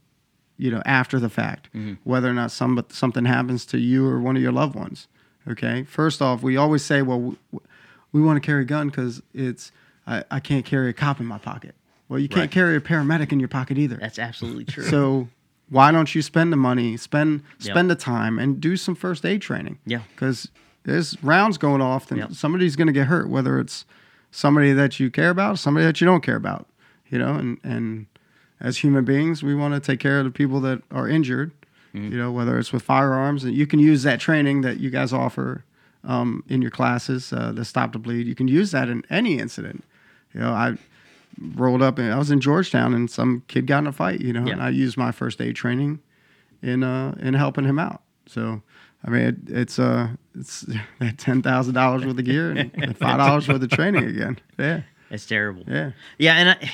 you 0.56 0.70
know 0.70 0.82
after 0.84 1.18
the 1.18 1.28
fact 1.28 1.68
mm-hmm. 1.74 1.94
whether 2.04 2.28
or 2.28 2.34
not 2.34 2.50
some 2.50 2.84
something 2.88 3.24
happens 3.24 3.64
to 3.66 3.78
you 3.78 4.06
or 4.06 4.20
one 4.20 4.36
of 4.36 4.42
your 4.42 4.52
loved 4.52 4.74
ones 4.74 5.08
okay 5.48 5.84
first 5.84 6.20
off 6.20 6.42
we 6.42 6.56
always 6.56 6.84
say 6.84 7.02
well 7.02 7.20
we, 7.20 7.60
we 8.12 8.20
want 8.20 8.36
to 8.36 8.46
carry 8.46 8.62
a 8.62 8.66
gun 8.66 8.88
because 8.88 9.22
it's 9.32 9.72
I, 10.06 10.24
I 10.30 10.40
can't 10.40 10.64
carry 10.64 10.90
a 10.90 10.92
cop 10.92 11.20
in 11.20 11.26
my 11.26 11.38
pocket 11.38 11.74
well 12.10 12.18
you 12.18 12.28
can't 12.28 12.40
Right. 12.42 12.50
carry 12.50 12.76
a 12.76 12.80
paramedic 12.80 13.32
in 13.32 13.40
your 13.40 13.48
pocket 13.48 13.78
either 13.78 13.96
That's 13.96 14.18
absolutely 14.18 14.64
true. 14.66 14.84
so 14.84 15.28
why 15.70 15.90
don't 15.92 16.14
you 16.14 16.20
spend 16.20 16.52
the 16.52 16.56
money 16.58 16.96
spend 16.98 17.42
Yep. 17.60 17.72
spend 17.72 17.90
the 17.90 17.94
time 17.94 18.38
and 18.38 18.60
do 18.60 18.76
some 18.76 18.94
first 18.94 19.24
aid 19.24 19.40
training 19.40 19.78
Yeah. 19.86 20.00
because 20.14 20.48
there's 20.84 21.16
rounds 21.22 21.56
going 21.56 21.80
off 21.80 22.10
and 22.10 22.18
Yep. 22.20 22.32
somebody's 22.32 22.76
going 22.76 22.88
to 22.88 22.92
get 22.92 23.06
hurt 23.06 23.28
whether 23.30 23.58
it's 23.58 23.86
somebody 24.30 24.72
that 24.74 25.00
you 25.00 25.10
care 25.10 25.30
about 25.30 25.58
somebody 25.58 25.86
that 25.86 26.00
you 26.00 26.04
don't 26.04 26.22
care 26.22 26.36
about 26.36 26.66
you 27.08 27.18
know 27.18 27.34
and 27.34 27.58
and 27.64 28.06
as 28.60 28.78
human 28.78 29.04
beings 29.04 29.42
we 29.42 29.54
want 29.54 29.72
to 29.74 29.80
take 29.80 30.00
care 30.00 30.18
of 30.18 30.24
the 30.24 30.30
people 30.30 30.60
that 30.60 30.82
are 30.90 31.08
injured 31.08 31.52
Mm-hmm. 31.94 32.12
you 32.12 32.18
know 32.18 32.30
whether 32.30 32.56
it's 32.56 32.72
with 32.72 32.84
firearms 32.84 33.42
and 33.42 33.52
you 33.52 33.66
can 33.66 33.80
use 33.80 34.04
that 34.04 34.20
training 34.20 34.60
that 34.60 34.78
you 34.78 34.90
guys 34.90 35.12
offer 35.12 35.64
um, 36.04 36.44
in 36.48 36.62
your 36.62 36.70
classes 36.70 37.32
uh, 37.32 37.50
the 37.50 37.64
stop 37.64 37.90
the 37.92 37.98
bleed 37.98 38.28
you 38.28 38.36
can 38.36 38.46
use 38.46 38.70
that 38.70 38.88
in 38.88 39.02
any 39.10 39.38
incident 39.40 39.82
you 40.32 40.38
know 40.38 40.52
i 40.52 40.78
rolled 41.38 41.82
up 41.82 41.98
and 41.98 42.12
i 42.12 42.18
was 42.18 42.30
in 42.30 42.40
georgetown 42.40 42.92
and 42.94 43.10
some 43.10 43.42
kid 43.48 43.66
got 43.66 43.78
in 43.78 43.86
a 43.86 43.92
fight 43.92 44.20
you 44.20 44.32
know 44.32 44.44
Yeah. 44.44 44.52
and 44.54 44.62
i 44.62 44.68
used 44.68 44.96
my 44.96 45.12
first 45.12 45.40
aid 45.40 45.56
training 45.56 46.00
in 46.62 46.82
uh 46.82 47.14
in 47.20 47.34
helping 47.34 47.64
him 47.64 47.78
out 47.78 48.02
so 48.26 48.62
i 49.04 49.10
mean 49.10 49.22
it, 49.22 49.36
it's 49.48 49.78
uh 49.78 50.08
it's 50.38 50.60
that 51.00 51.18
ten 51.18 51.40
thousand 51.42 51.74
dollars 51.74 52.04
worth 52.04 52.18
of 52.18 52.24
gear 52.24 52.50
and, 52.50 52.96
five 52.98 53.18
dollars 53.18 53.48
worth 53.48 53.62
of 53.62 53.70
training 53.70 54.04
again 54.04 54.38
yeah 54.58 54.82
it's 55.10 55.26
terrible. 55.26 55.64
yeah 55.66 55.90
Yeah, 56.18 56.34
and 56.34 56.50
I, 56.50 56.70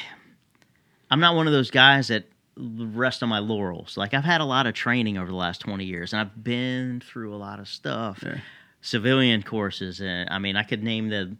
I'm 1.11 1.21
not 1.21 1.37
one 1.37 1.47
of 1.47 1.55
those 1.55 1.71
guys 1.71 2.09
that 2.09 2.29
rest 2.59 3.23
on 3.23 3.31
my 3.31 3.39
laurels. 3.39 3.97
Like 3.97 4.13
I've 4.13 4.25
had 4.25 4.43
a 4.43 4.45
lot 4.45 4.67
of 4.67 4.75
training 4.75 5.17
over 5.17 5.29
the 5.31 5.37
last 5.37 5.63
20 5.63 5.85
years, 5.87 6.13
and 6.13 6.21
I've 6.21 6.45
been 6.45 7.01
through 7.01 7.35
a 7.35 7.39
lot 7.39 7.61
of 7.61 7.67
stuff. 7.69 8.23
Yeah. 8.23 8.39
Civilian 8.83 9.43
courses, 9.43 10.01
and 10.03 10.29
I 10.31 10.39
mean, 10.39 10.55
I 10.57 10.65
could 10.65 10.83
name 10.83 11.09
the 11.09 11.35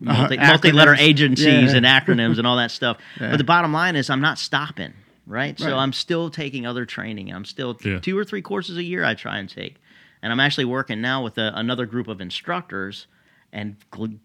multi, 0.00 0.36
multi-letter 0.36 0.94
agencies 0.94 1.46
Yeah. 1.72 1.76
and 1.76 1.86
acronyms 1.86 2.38
and 2.38 2.46
all 2.46 2.56
that 2.56 2.70
stuff. 2.70 2.98
Yeah. 3.20 3.30
But 3.30 3.36
the 3.36 3.44
bottom 3.44 3.72
line 3.72 3.96
is, 3.96 4.08
I'm 4.10 4.20
not 4.20 4.38
stopping. 4.38 4.94
right? 5.26 5.58
So 5.58 5.76
I'm 5.78 5.92
still 5.92 6.30
taking 6.30 6.66
other 6.66 6.84
training. 6.84 7.32
I'm 7.32 7.44
still 7.44 7.78
Yeah. 7.84 8.00
two 8.00 8.18
or 8.18 8.24
three 8.24 8.42
courses 8.42 8.76
a 8.76 8.82
year 8.82 9.04
I 9.04 9.14
try 9.14 9.38
and 9.38 9.48
take. 9.48 9.76
And 10.22 10.32
I'm 10.32 10.40
actually 10.40 10.64
working 10.66 11.00
now 11.00 11.22
with 11.22 11.38
a, 11.38 11.52
another 11.54 11.86
group 11.86 12.08
of 12.08 12.20
instructors 12.20 13.06
and 13.52 13.76
gl- 13.92 14.18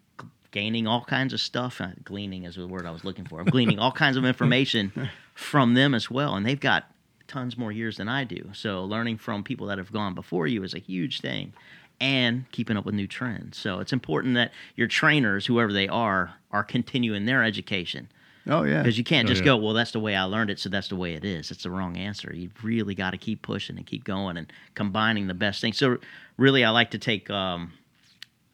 gaining 0.51 0.87
all 0.87 1.03
kinds 1.03 1.33
of 1.33 1.39
stuff. 1.41 1.81
Uh, 1.81 1.89
gleaning 2.03 2.45
is 2.45 2.55
the 2.55 2.67
word 2.67 2.85
I 2.85 2.91
was 2.91 3.03
looking 3.03 3.25
for. 3.25 3.39
I'm 3.39 3.45
gleaning 3.47 3.77
all 3.79 3.91
kinds 3.91 4.15
of 4.17 4.25
information 4.25 5.09
from 5.35 5.73
them 5.75 5.93
as 5.93 6.09
well. 6.09 6.35
And 6.35 6.45
they've 6.45 6.59
got 6.59 6.89
tons 7.27 7.57
more 7.57 7.71
years 7.71 7.97
than 7.97 8.07
I 8.07 8.23
do. 8.23 8.49
So 8.53 8.83
learning 8.85 9.17
from 9.17 9.43
people 9.43 9.67
that 9.67 9.77
have 9.77 9.91
gone 9.91 10.13
before 10.15 10.47
you 10.47 10.63
is 10.63 10.73
a 10.73 10.79
huge 10.79 11.19
thing 11.21 11.53
and 11.99 12.49
keeping 12.51 12.77
up 12.77 12.85
with 12.85 12.95
new 12.95 13.07
trends. 13.07 13.57
So 13.57 13.79
it's 13.79 13.93
important 13.93 14.35
that 14.35 14.51
your 14.75 14.87
trainers, 14.87 15.45
whoever 15.45 15.73
they 15.73 15.87
are, 15.87 16.35
are 16.51 16.63
continuing 16.63 17.25
their 17.25 17.43
education 17.43 18.07
Oh 18.49 18.63
yeah. 18.63 18.81
because 18.81 18.97
you 18.97 19.03
can't 19.03 19.27
Oh, 19.27 19.29
just 19.29 19.41
yeah. 19.41 19.45
go, 19.47 19.57
well, 19.57 19.73
that's 19.73 19.91
the 19.91 19.99
way 19.99 20.15
I 20.15 20.23
learned 20.23 20.49
it, 20.49 20.59
so 20.59 20.69
that's 20.69 20.87
the 20.87 20.95
way 20.95 21.15
it 21.15 21.25
is. 21.25 21.51
It's 21.51 21.63
the 21.63 21.69
wrong 21.71 21.97
answer. 21.97 22.33
You 22.33 22.49
really 22.63 22.95
got 22.95 23.11
to 23.11 23.17
keep 23.17 23.41
pushing 23.41 23.77
and 23.77 23.85
keep 23.85 24.03
going 24.03 24.37
and 24.37 24.51
combining 24.75 25.27
the 25.27 25.33
best 25.33 25.59
things. 25.59 25.77
So, 25.77 25.97
really, 26.37 26.63
I 26.63 26.69
like 26.69 26.91
to 26.91 26.97
take, 26.97 27.29
um, 27.29 27.73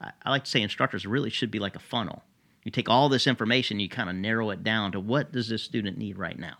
I, 0.02 0.12
I 0.24 0.30
like 0.32 0.46
to 0.46 0.50
say 0.50 0.62
instructors 0.62 1.06
really 1.06 1.30
should 1.30 1.52
be 1.52 1.60
like 1.60 1.76
a 1.76 1.80
funnel. 1.80 2.24
You 2.64 2.72
take 2.72 2.90
all 2.90 3.10
this 3.10 3.28
information, 3.28 3.80
you 3.80 3.90
kind 3.90 4.10
of 4.10 4.16
narrow 4.16 4.50
it 4.50 4.64
down 4.64 4.94
to 4.94 5.00
what 5.00 5.32
does 5.34 5.50
this 5.50 5.62
student 5.62 5.98
need 5.98 6.18
right 6.18 6.40
now? 6.40 6.56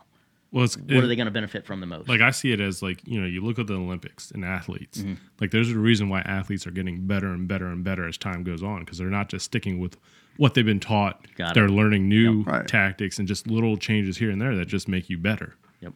Well, 0.54 0.64
it's, 0.66 0.78
What 0.78 0.92
are 1.04 1.08
they 1.08 1.16
going 1.18 1.26
to 1.26 1.32
benefit 1.32 1.66
from 1.66 1.80
the 1.82 1.86
most? 1.88 2.08
like 2.08 2.22
I 2.22 2.30
see 2.32 2.52
it 2.54 2.62
as 2.62 2.82
like 2.82 3.02
you 3.06 3.20
know 3.20 3.26
you 3.28 3.42
look 3.42 3.58
at 3.60 3.68
the 3.68 3.74
Olympics 3.74 4.30
and 4.32 4.46
athletes. 4.46 5.00
Mm-hmm. 5.00 5.16
Like 5.42 5.50
there's 5.52 5.72
a 5.72 5.78
reason 5.78 6.08
why 6.10 6.22
athletes 6.22 6.66
are 6.68 6.72
getting 6.72 7.06
better 7.08 7.28
and 7.34 7.48
better 7.48 7.66
and 7.68 7.84
better 7.84 8.08
as 8.08 8.18
time 8.18 8.44
goes 8.44 8.62
on 8.64 8.80
because 8.82 8.98
they're 9.00 9.10
not 9.10 9.28
just 9.30 9.46
sticking 9.46 9.80
with 9.80 9.98
what 10.38 10.54
they've 10.54 10.66
been 10.66 10.80
taught. 10.80 11.26
Got 11.36 11.52
it. 11.52 11.54
they're 11.56 11.70
learning 11.70 12.08
new 12.08 12.40
Yep. 12.40 12.48
Right. 12.48 12.68
tactics 12.68 13.18
and 13.20 13.28
just 13.28 13.48
little 13.48 13.78
changes 13.78 14.18
here 14.18 14.30
and 14.30 14.40
there 14.40 14.56
that 14.56 14.68
just 14.68 14.88
make 14.88 15.10
you 15.10 15.18
better. 15.18 15.56
yep. 15.82 15.94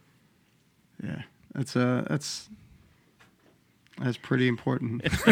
Yeah, 1.02 1.22
that's 1.54 1.76
uh, 1.76 2.04
that's 2.10 2.48
that's 4.00 4.16
pretty 4.16 4.48
important. 4.48 5.02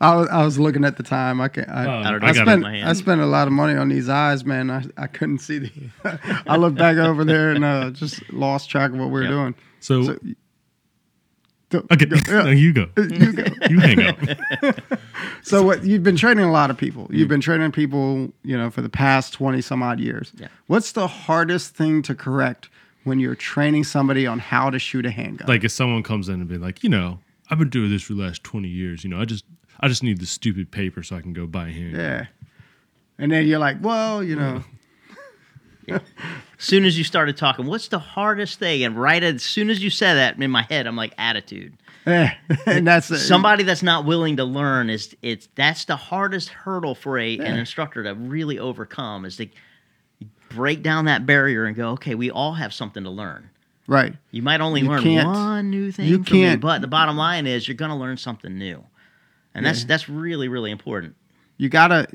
I 0.00 0.14
was 0.14 0.28
I 0.28 0.44
was 0.44 0.58
looking 0.58 0.84
at 0.84 0.96
the 0.96 1.02
time. 1.02 1.40
I 1.40 1.48
can 1.48 1.64
I, 1.68 1.84
Um, 1.84 2.06
I 2.06 2.10
don't 2.10 2.20
know. 2.20 2.26
I 2.26 2.30
I 2.30 2.32
got 2.34 2.46
got 2.46 2.58
it. 2.58 2.60
spent. 2.62 2.84
I 2.84 2.92
spent 2.92 3.20
a 3.20 3.26
lot 3.26 3.46
of 3.46 3.52
money 3.52 3.76
on 3.76 3.88
these 3.88 4.08
eyes, 4.08 4.44
man. 4.44 4.70
I, 4.70 4.84
I 4.96 5.06
couldn't 5.06 5.38
see 5.38 5.58
the. 5.58 5.70
I 6.46 6.56
looked 6.56 6.76
back 6.78 6.96
over 6.96 7.24
there 7.24 7.50
and 7.50 7.64
uh, 7.64 7.90
just 7.90 8.30
lost 8.32 8.70
track 8.70 8.90
of 8.92 8.98
what 8.98 9.06
we 9.06 9.12
were 9.12 9.22
Yep. 9.22 9.30
doing. 9.30 9.54
So, 9.80 10.02
So, 10.04 10.18
Go- 11.70 11.84
okay, 11.92 12.06
go- 12.06 12.16
yeah. 12.26 12.42
no, 12.44 12.50
you 12.50 12.72
go, 12.72 12.86
You 12.96 13.32
go. 13.32 13.44
you 13.68 13.78
hang 13.80 14.02
up. 14.06 14.16
So 15.42 15.62
what 15.62 15.84
you've 15.84 16.02
been 16.02 16.16
training 16.16 16.44
a 16.44 16.50
lot 16.52 16.68
of 16.70 16.76
people. 16.76 17.06
You've 17.10 17.28
been 17.28 17.40
training 17.40 17.72
people, 17.72 18.32
you 18.42 18.56
know, 18.56 18.70
for 18.70 18.82
the 18.82 18.88
past 18.88 19.32
twenty 19.34 19.60
some 19.62 19.82
odd 19.82 20.00
years. 20.00 20.32
Yeah. 20.36 20.48
What's 20.66 20.92
the 20.92 21.06
hardest 21.06 21.74
thing 21.74 22.02
to 22.02 22.14
correct 22.14 22.68
when 23.04 23.18
you're 23.20 23.34
training 23.34 23.84
somebody 23.84 24.26
on 24.26 24.38
how 24.38 24.70
to 24.70 24.78
shoot 24.78 25.06
a 25.06 25.10
handgun? 25.10 25.48
like 25.48 25.64
if 25.64 25.72
someone 25.72 26.02
comes 26.02 26.28
in 26.28 26.34
and 26.40 26.48
be 26.48 26.58
like, 26.58 26.82
you 26.82 26.88
know, 26.90 27.18
I've 27.50 27.58
been 27.58 27.70
doing 27.70 27.90
this 27.90 28.02
for 28.02 28.14
the 28.14 28.22
last 28.22 28.42
twenty 28.44 28.68
years. 28.68 29.04
You 29.04 29.10
know, 29.10 29.20
I 29.20 29.24
just 29.24 29.44
I 29.80 29.88
just 29.88 30.02
need 30.02 30.18
the 30.20 30.26
stupid 30.26 30.70
paper 30.70 31.02
so 31.02 31.16
I 31.16 31.20
can 31.20 31.32
go 31.32 31.46
buy 31.46 31.68
a 31.68 31.72
hand. 31.72 31.96
yeah. 31.96 32.26
And 33.18 33.32
then 33.32 33.46
you're 33.46 33.58
like, 33.58 33.78
well, 33.80 34.22
you 34.22 34.36
know, 34.36 34.62
As 35.88 36.00
soon 36.58 36.84
as 36.84 36.98
you 36.98 37.04
started 37.04 37.36
talking, 37.36 37.66
what's 37.66 37.88
the 37.88 37.98
hardest 37.98 38.58
thing? 38.58 38.84
And 38.84 39.00
right 39.00 39.22
as 39.22 39.42
soon 39.42 39.70
as 39.70 39.82
you 39.82 39.88
said 39.90 40.14
that 40.14 40.40
in 40.40 40.50
my 40.50 40.62
head, 40.62 40.86
I'm 40.86 40.96
like, 40.96 41.14
attitude. 41.16 41.74
eh, 42.06 42.28
and 42.66 42.86
that's 42.86 43.06
somebody 43.26 43.64
that's 43.64 43.82
not 43.82 44.04
willing 44.04 44.36
to 44.36 44.44
learn 44.44 44.90
is 44.90 45.16
it's 45.22 45.48
that's 45.54 45.86
the 45.86 45.96
hardest 45.96 46.50
hurdle 46.50 46.94
for 46.94 47.18
a 47.18 47.38
an 47.38 47.56
instructor 47.58 48.02
to 48.04 48.14
really 48.14 48.58
overcome 48.58 49.24
is 49.24 49.36
to 49.36 49.48
break 50.50 50.82
down 50.82 51.04
that 51.06 51.26
barrier 51.26 51.64
and 51.64 51.76
go 51.76 51.90
okay 51.90 52.14
we 52.14 52.30
all 52.30 52.54
have 52.54 52.72
something 52.72 53.04
to 53.04 53.10
learn 53.10 53.50
right. 53.86 54.14
you 54.30 54.42
might 54.42 54.60
only 54.60 54.80
You 54.82 54.88
learn 54.88 55.24
one 55.26 55.70
new 55.70 55.90
thing 55.92 56.08
you 56.08 56.16
from 56.16 56.24
can't- 56.24 56.60
but 56.60 56.80
the 56.80 56.88
bottom 56.88 57.16
line 57.16 57.46
is 57.46 57.66
you're 57.68 57.76
going 57.76 57.90
to 57.90 57.96
learn 57.96 58.16
something 58.16 58.56
new 58.56 58.84
and 59.54 59.64
that's 59.66 59.84
that's 59.84 60.08
really 60.08 60.48
really 60.48 60.70
important 60.70 61.14
You 61.58 61.68
gotta 61.68 62.06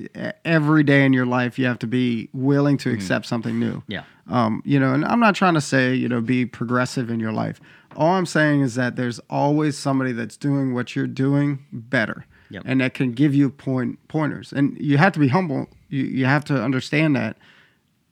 every 0.45 0.83
day 0.83 1.05
in 1.05 1.13
your 1.13 1.25
life 1.25 1.59
you 1.59 1.65
have 1.65 1.79
to 1.79 1.87
be 1.87 2.29
willing 2.33 2.77
to 2.79 2.91
accept 2.91 3.25
something 3.25 3.59
new. 3.59 3.83
yeah 3.87 4.03
Um, 4.29 4.61
you 4.65 4.79
know, 4.79 4.93
and 4.93 5.03
I'm 5.03 5.19
not 5.19 5.35
trying 5.35 5.55
to 5.55 5.61
say, 5.61 5.93
you 5.93 6.07
know, 6.07 6.21
be 6.21 6.45
progressive 6.45 7.09
in 7.09 7.19
your 7.19 7.33
life. 7.33 7.59
All 7.97 8.13
I'm 8.13 8.25
saying 8.25 8.61
is 8.61 8.75
that 8.75 8.95
there's 8.95 9.19
always 9.29 9.77
somebody 9.77 10.13
that's 10.13 10.37
doing 10.37 10.73
what 10.73 10.95
you're 10.95 11.07
doing 11.07 11.59
better. 11.73 12.25
Yep. 12.49 12.63
And 12.65 12.79
that 12.79 12.93
can 12.93 13.11
give 13.11 13.35
you 13.35 13.49
point 13.49 13.99
pointers. 14.07 14.53
And 14.53 14.77
you 14.79 14.97
have 14.97 15.11
to 15.13 15.19
be 15.19 15.27
humble. 15.27 15.67
You 15.89 16.03
you 16.05 16.25
have 16.25 16.45
to 16.45 16.55
understand 16.63 17.17
that 17.17 17.35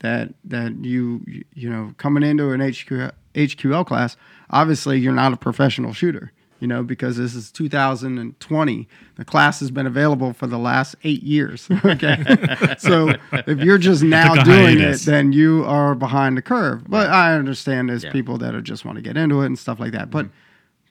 that 0.02 0.34
that 0.46 0.84
you 0.84 1.22
you- 1.56 1.70
know, 1.70 1.94
coming 1.98 2.24
into 2.24 2.52
an 2.52 2.62
HQ, 2.62 3.14
HQL 3.34 3.86
class, 3.86 4.18
obviously 4.50 5.00
you're 5.00 5.14
not 5.14 5.34
a 5.34 5.38
professional 5.38 5.94
shooter. 5.94 6.32
You 6.60 6.68
know, 6.68 6.84
because 6.84 7.18
this 7.18 7.34
is 7.34 7.52
2020. 7.52 8.88
The 9.16 9.26
class 9.26 9.60
has 9.62 9.72
been 9.72 9.88
available 9.88 10.32
for 10.32 10.46
the 10.46 10.60
last 10.60 10.96
eight 11.04 11.24
years. 11.24 11.68
Okay. 11.84 12.24
so 12.78 13.16
if 13.48 13.60
you're 13.62 13.80
just 13.80 14.04
now 14.04 14.36
doing 14.44 14.78
hiatus. 14.78 15.02
it, 15.02 15.06
then 15.10 15.34
you 15.34 15.64
are 15.66 15.96
behind 15.96 16.38
the 16.38 16.44
curve. 16.44 16.88
But 16.88 17.10
I 17.10 17.34
understand 17.34 17.90
there's 17.90 18.04
Yeah. 18.04 18.12
people 18.12 18.38
that 18.38 18.54
are 18.54 18.62
just 18.62 18.86
want 18.86 18.98
to 18.98 19.02
get 19.02 19.18
into 19.18 19.42
it 19.42 19.48
and 19.48 19.58
stuff 19.58 19.80
like 19.80 19.92
that. 19.94 20.12
But 20.12 20.26
mm-hmm. 20.28 20.36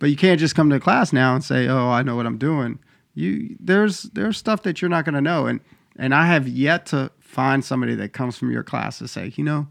but 0.00 0.10
you 0.10 0.16
can't 0.16 0.40
just 0.40 0.56
come 0.56 0.70
to 0.70 0.80
class 0.80 1.12
now 1.12 1.36
and 1.36 1.44
say, 1.44 1.68
"Oh, 1.68 1.88
I 1.90 2.02
know 2.02 2.16
what 2.16 2.26
I'm 2.26 2.38
doing." 2.38 2.80
You 3.14 3.56
there's 3.60 4.02
there's 4.14 4.38
stuff 4.38 4.62
that 4.64 4.82
you're 4.82 4.88
not 4.88 5.04
going 5.04 5.14
to 5.14 5.20
know, 5.20 5.46
and 5.46 5.60
and 5.96 6.12
I 6.16 6.26
have 6.26 6.48
yet 6.48 6.86
to 6.86 7.12
find 7.30 7.64
somebody 7.64 7.94
that 7.94 8.12
comes 8.12 8.36
from 8.36 8.50
your 8.50 8.64
class 8.64 8.98
to 8.98 9.08
say, 9.08 9.32
you 9.36 9.44
know, 9.44 9.68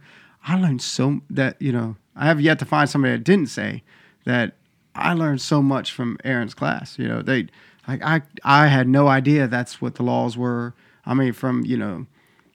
I 0.48 0.60
learned 0.60 0.82
so 0.82 1.22
that 1.30 1.62
you 1.62 1.72
know 1.72 1.98
I 2.16 2.26
have 2.26 2.40
yet 2.40 2.60
to 2.60 2.66
find 2.66 2.90
somebody 2.90 3.14
that 3.14 3.24
didn't 3.24 3.48
say 3.48 3.84
that 4.26 4.56
I 4.96 5.14
learned 5.14 5.42
so 5.42 5.62
much 5.62 5.92
from 5.92 6.18
Aaron's 6.24 6.54
class. 6.54 6.98
You 6.98 7.08
know, 7.08 7.22
they 7.22 7.48
like 7.88 8.02
I 8.04 8.22
I 8.44 8.68
had 8.68 8.88
no 8.88 9.08
idea 9.08 9.48
that's 9.48 9.82
what 9.82 9.96
the 9.96 10.04
laws 10.04 10.38
were. 10.38 10.74
I 11.06 11.14
mean, 11.14 11.34
from 11.34 11.66
you 11.66 11.78
know 11.78 12.06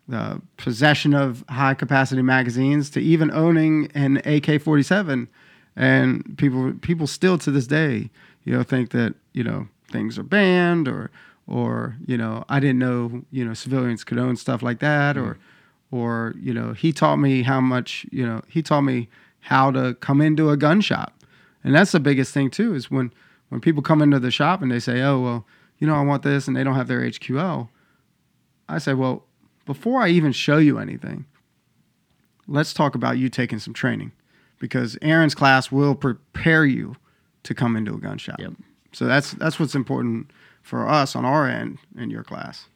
the 0.08 0.40
possession 0.56 1.14
of 1.14 1.44
high 1.48 1.74
capacity 1.74 2.22
magazines 2.22 2.90
to 2.90 3.00
even 3.00 3.30
owning 3.30 3.90
an 3.94 4.18
AK 4.24 4.62
forty 4.62 4.82
seven, 4.82 5.28
and 5.76 6.36
people 6.38 6.72
people 6.80 7.06
still 7.06 7.36
to 7.38 7.50
this 7.50 7.66
day, 7.66 8.10
you 8.44 8.56
know, 8.56 8.62
think 8.62 8.90
that 8.90 9.14
you 9.34 9.44
know 9.44 9.68
things 9.90 10.18
are 10.18 10.24
banned 10.24 10.88
or 10.88 11.10
or 11.46 11.96
you 12.06 12.16
know 12.16 12.44
I 12.48 12.60
didn't 12.60 12.78
know 12.78 13.22
you 13.30 13.44
know 13.44 13.54
civilians 13.54 14.04
could 14.04 14.18
own 14.18 14.36
stuff 14.36 14.62
like 14.62 14.80
that 14.80 15.16
or 15.16 15.34
mm. 15.34 15.38
or 15.90 16.34
you 16.40 16.54
know 16.54 16.72
he 16.72 16.92
taught 16.92 17.16
me 17.16 17.42
how 17.42 17.60
much 17.60 18.06
you 18.10 18.26
know 18.26 18.42
he 18.48 18.62
taught 18.62 18.82
me 18.82 19.08
how 19.40 19.70
to 19.70 19.94
come 19.96 20.20
into 20.20 20.50
a 20.50 20.56
gun 20.56 20.80
shop, 20.80 21.14
and 21.62 21.74
that's 21.74 21.92
the 21.92 22.00
biggest 22.00 22.32
thing 22.32 22.50
too 22.50 22.74
is 22.74 22.90
when 22.90 23.12
when 23.50 23.60
people 23.60 23.82
come 23.82 24.00
into 24.02 24.18
the 24.18 24.30
shop 24.30 24.62
and 24.62 24.70
they 24.70 24.80
say 24.80 25.02
oh 25.02 25.20
well 25.20 25.46
you 25.78 25.86
know 25.86 25.94
I 25.94 26.02
want 26.02 26.22
this 26.22 26.48
and 26.48 26.56
they 26.56 26.64
don't 26.64 26.76
have 26.76 26.88
their 26.88 27.00
HQL, 27.00 27.68
I 28.68 28.78
say 28.78 28.94
well 28.94 29.24
before 29.66 30.00
I 30.00 30.08
even 30.08 30.32
show 30.32 30.58
you 30.58 30.78
anything, 30.78 31.24
let's 32.46 32.74
talk 32.74 32.94
about 32.94 33.18
you 33.18 33.28
taking 33.28 33.58
some 33.58 33.74
training 33.74 34.12
because 34.58 34.96
Aaron's 35.02 35.34
class 35.34 35.72
will 35.72 35.94
prepare 35.94 36.64
you 36.64 36.96
to 37.42 37.54
come 37.54 37.76
into 37.76 37.94
a 37.94 37.98
gun 37.98 38.18
shop. 38.18 38.40
Yep. 38.40 38.52
So 38.92 39.06
that's 39.06 39.32
that's 39.32 39.58
what's 39.58 39.74
important 39.74 40.30
for 40.64 40.88
us 40.88 41.14
on 41.14 41.24
our 41.24 41.46
end 41.48 41.78
in 41.96 42.10
your 42.10 42.24
class. 42.24 42.66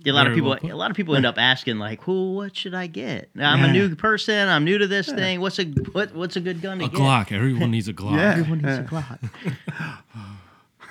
Yeah, 0.00 0.12
a 0.12 0.14
lot 0.14 0.26
of 0.26 0.34
people 0.34 0.50
well 0.50 0.74
a 0.74 0.76
lot 0.76 0.90
of 0.90 0.96
people 0.98 1.16
end 1.16 1.24
up 1.24 1.38
asking 1.38 1.78
like 1.78 2.06
well 2.06 2.34
what 2.34 2.54
should 2.54 2.74
i 2.74 2.86
get 2.86 3.30
i'm 3.40 3.64
a 3.64 3.72
new 3.72 3.96
person 3.96 4.50
i'm 4.50 4.64
new 4.66 4.76
to 4.76 4.86
this 4.86 5.06
thing 5.06 5.40
what's 5.40 5.58
a 5.58 5.64
what, 5.64 6.14
what's 6.14 6.36
a 6.36 6.40
good 6.40 6.60
gun 6.60 6.78
to 6.80 6.84
A 6.84 6.88
get 6.88 6.98
A 6.98 7.00
Glock. 7.02 7.32
Everyone 7.32 7.70
needs 7.70 7.88
a 7.88 7.94
Glock. 7.94 8.16
Yeah. 8.16 8.32
Everyone 8.32 8.58
needs 8.60 8.66
Yeah. 8.66 8.84
a 8.84 8.84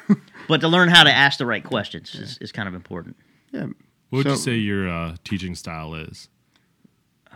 Glock. 0.10 0.18
but 0.48 0.62
to 0.62 0.68
learn 0.68 0.90
how 0.90 1.04
to 1.04 1.12
ask 1.14 1.38
the 1.38 1.46
right 1.46 1.64
questions 1.64 2.16
is, 2.16 2.40
is 2.42 2.52
kind 2.52 2.68
of 2.68 2.74
important. 2.74 3.18
Yeah. 3.52 3.68
What 4.10 4.26
would 4.26 4.26
you 4.26 4.36
say 4.36 4.56
your 4.56 4.90
uh, 4.90 5.16
teaching 5.24 5.54
style 5.54 5.94
is? 5.94 6.28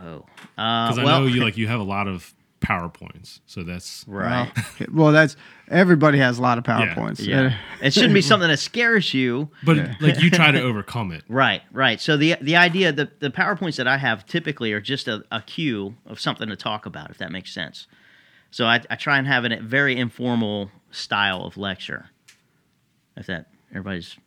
Oh, 0.02 0.26
uh, 0.58 0.88
Because 0.88 0.98
I 0.98 1.04
well, 1.04 1.22
know 1.22 1.28
you 1.28 1.44
like 1.46 1.58
you 1.58 1.68
have 1.68 1.80
a 1.80 1.84
lot 1.84 2.08
of 2.08 2.34
powerpoints, 2.66 3.40
so 3.46 3.64
that's 3.64 4.04
right. 4.08 4.52
Well, 4.78 4.88
well, 4.92 5.12
that's 5.12 5.36
everybody 5.70 6.18
has 6.18 6.40
a 6.40 6.42
lot 6.42 6.58
of 6.58 6.64
PowerPoints. 6.64 7.26
Yeah, 7.26 7.58
it 7.82 7.94
shouldn't 7.94 8.14
be 8.14 8.22
something 8.22 8.50
that 8.50 8.58
scares 8.58 9.14
you. 9.14 9.50
But 9.64 9.78
like 10.02 10.22
you 10.22 10.30
try 10.30 10.52
to 10.52 10.62
overcome 10.64 11.12
it. 11.12 11.24
Right, 11.28 11.62
right. 11.72 12.02
So 12.02 12.18
the 12.18 12.36
the 12.42 12.56
idea, 12.56 12.92
the 12.92 13.12
the 13.20 13.30
powerpoints 13.30 13.78
that 13.78 13.88
I 13.88 13.98
have 13.98 14.26
typically 14.26 14.74
are 14.74 14.82
just 14.82 15.08
a, 15.08 15.24
a 15.32 15.42
cue 15.42 15.96
of 16.06 16.20
something 16.20 16.50
to 16.50 16.56
talk 16.56 16.86
about, 16.86 17.12
if 17.12 17.18
that 17.20 17.32
makes 17.32 17.54
sense. 17.54 17.88
So 18.52 18.66
I, 18.66 18.82
I 18.90 18.96
try 18.96 19.18
and 19.18 19.28
have 19.28 19.46
a 19.46 19.60
very 19.60 19.98
informal 19.98 20.72
style 20.92 21.44
of 21.44 21.58
lecture. 21.58 22.10
If 23.18 23.28
that 23.28 23.48
everybody's 23.72 24.18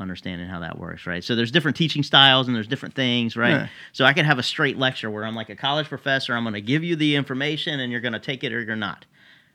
understanding 0.00 0.48
how 0.48 0.60
that 0.60 0.78
works, 0.78 1.06
right? 1.06 1.22
So 1.22 1.36
there's 1.36 1.50
different 1.50 1.76
teaching 1.76 2.02
styles 2.02 2.46
and 2.48 2.56
there's 2.56 2.66
different 2.66 2.94
things, 2.94 3.36
right? 3.36 3.50
Yeah. 3.50 3.68
So 3.92 4.04
I 4.04 4.12
can 4.12 4.24
have 4.24 4.38
a 4.38 4.42
straight 4.42 4.76
lecture 4.78 5.10
where 5.10 5.24
I'm 5.24 5.34
like 5.36 5.50
a 5.50 5.56
college 5.56 5.88
professor. 5.88 6.34
I'm 6.34 6.42
going 6.44 6.54
to 6.54 6.60
give 6.60 6.82
you 6.82 6.96
the 6.96 7.16
information 7.16 7.78
and 7.80 7.92
you're 7.92 8.00
going 8.00 8.12
to 8.14 8.18
take 8.18 8.42
it 8.42 8.52
or 8.52 8.60
you're 8.62 8.76
not. 8.76 9.04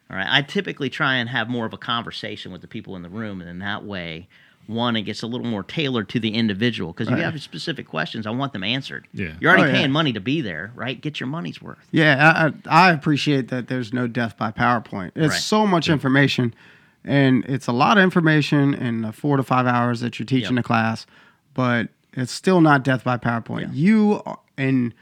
All 0.10 0.16
right. 0.18 0.28
I 0.30 0.42
typically 0.44 0.90
try 0.90 1.16
and 1.16 1.28
have 1.30 1.50
more 1.50 1.66
of 1.66 1.74
a 1.74 1.78
conversation 1.78 2.52
with 2.52 2.62
the 2.62 2.68
people 2.68 2.96
in 2.96 3.02
the 3.02 3.10
room, 3.10 3.42
and 3.42 3.50
in 3.50 3.58
that 3.60 3.84
way, 3.84 4.28
one, 4.68 4.96
it 4.96 5.02
gets 5.04 5.22
a 5.24 5.28
little 5.28 5.46
more 5.48 5.64
tailored 5.64 6.10
to 6.10 6.20
the 6.20 6.34
individual 6.36 6.92
because 6.92 7.08
Right. 7.10 7.18
you 7.18 7.24
have 7.24 7.40
specific 7.42 7.88
questions. 7.88 8.26
I 8.28 8.32
want 8.32 8.54
them 8.54 8.64
answered. 8.64 9.08
Yeah. 9.14 9.34
You're 9.40 9.50
already 9.52 9.64
Oh, 9.64 9.68
yeah. 9.68 9.74
paying 9.80 9.92
money 9.92 10.14
to 10.14 10.20
be 10.20 10.42
there, 10.42 10.72
right? 10.76 11.00
Get 11.02 11.20
your 11.20 11.28
money's 11.28 11.62
worth. 11.62 11.88
Yeah, 11.92 12.52
I, 12.66 12.70
I 12.70 12.90
I 12.90 12.92
appreciate 12.92 13.48
that 13.50 13.68
there's 13.68 13.94
no 13.94 14.08
death 14.08 14.38
by 14.38 14.52
PowerPoint. 14.52 15.12
It's 15.16 15.34
Right. 15.34 15.42
so 15.42 15.66
much 15.68 15.90
information, 15.90 16.54
and 17.06 17.46
it's 17.46 17.68
a 17.68 17.72
lot 17.72 17.98
of 17.98 18.04
information 18.04 18.74
in 18.74 19.02
the 19.04 19.12
four 19.14 19.38
to 19.38 19.44
five 19.44 19.66
hours 19.68 20.00
that 20.02 20.20
you're 20.20 20.26
teaching 20.26 20.56
Yep. 20.56 20.64
the 20.64 20.68
class, 20.68 21.06
but 21.54 21.88
it's 22.14 22.32
still 22.32 22.60
not 22.62 22.84
death 22.84 23.04
by 23.04 23.18
PowerPoint. 23.18 23.62
Yeah. 23.62 23.68
You 23.74 24.22
are- 24.26 24.40
and 24.58 24.94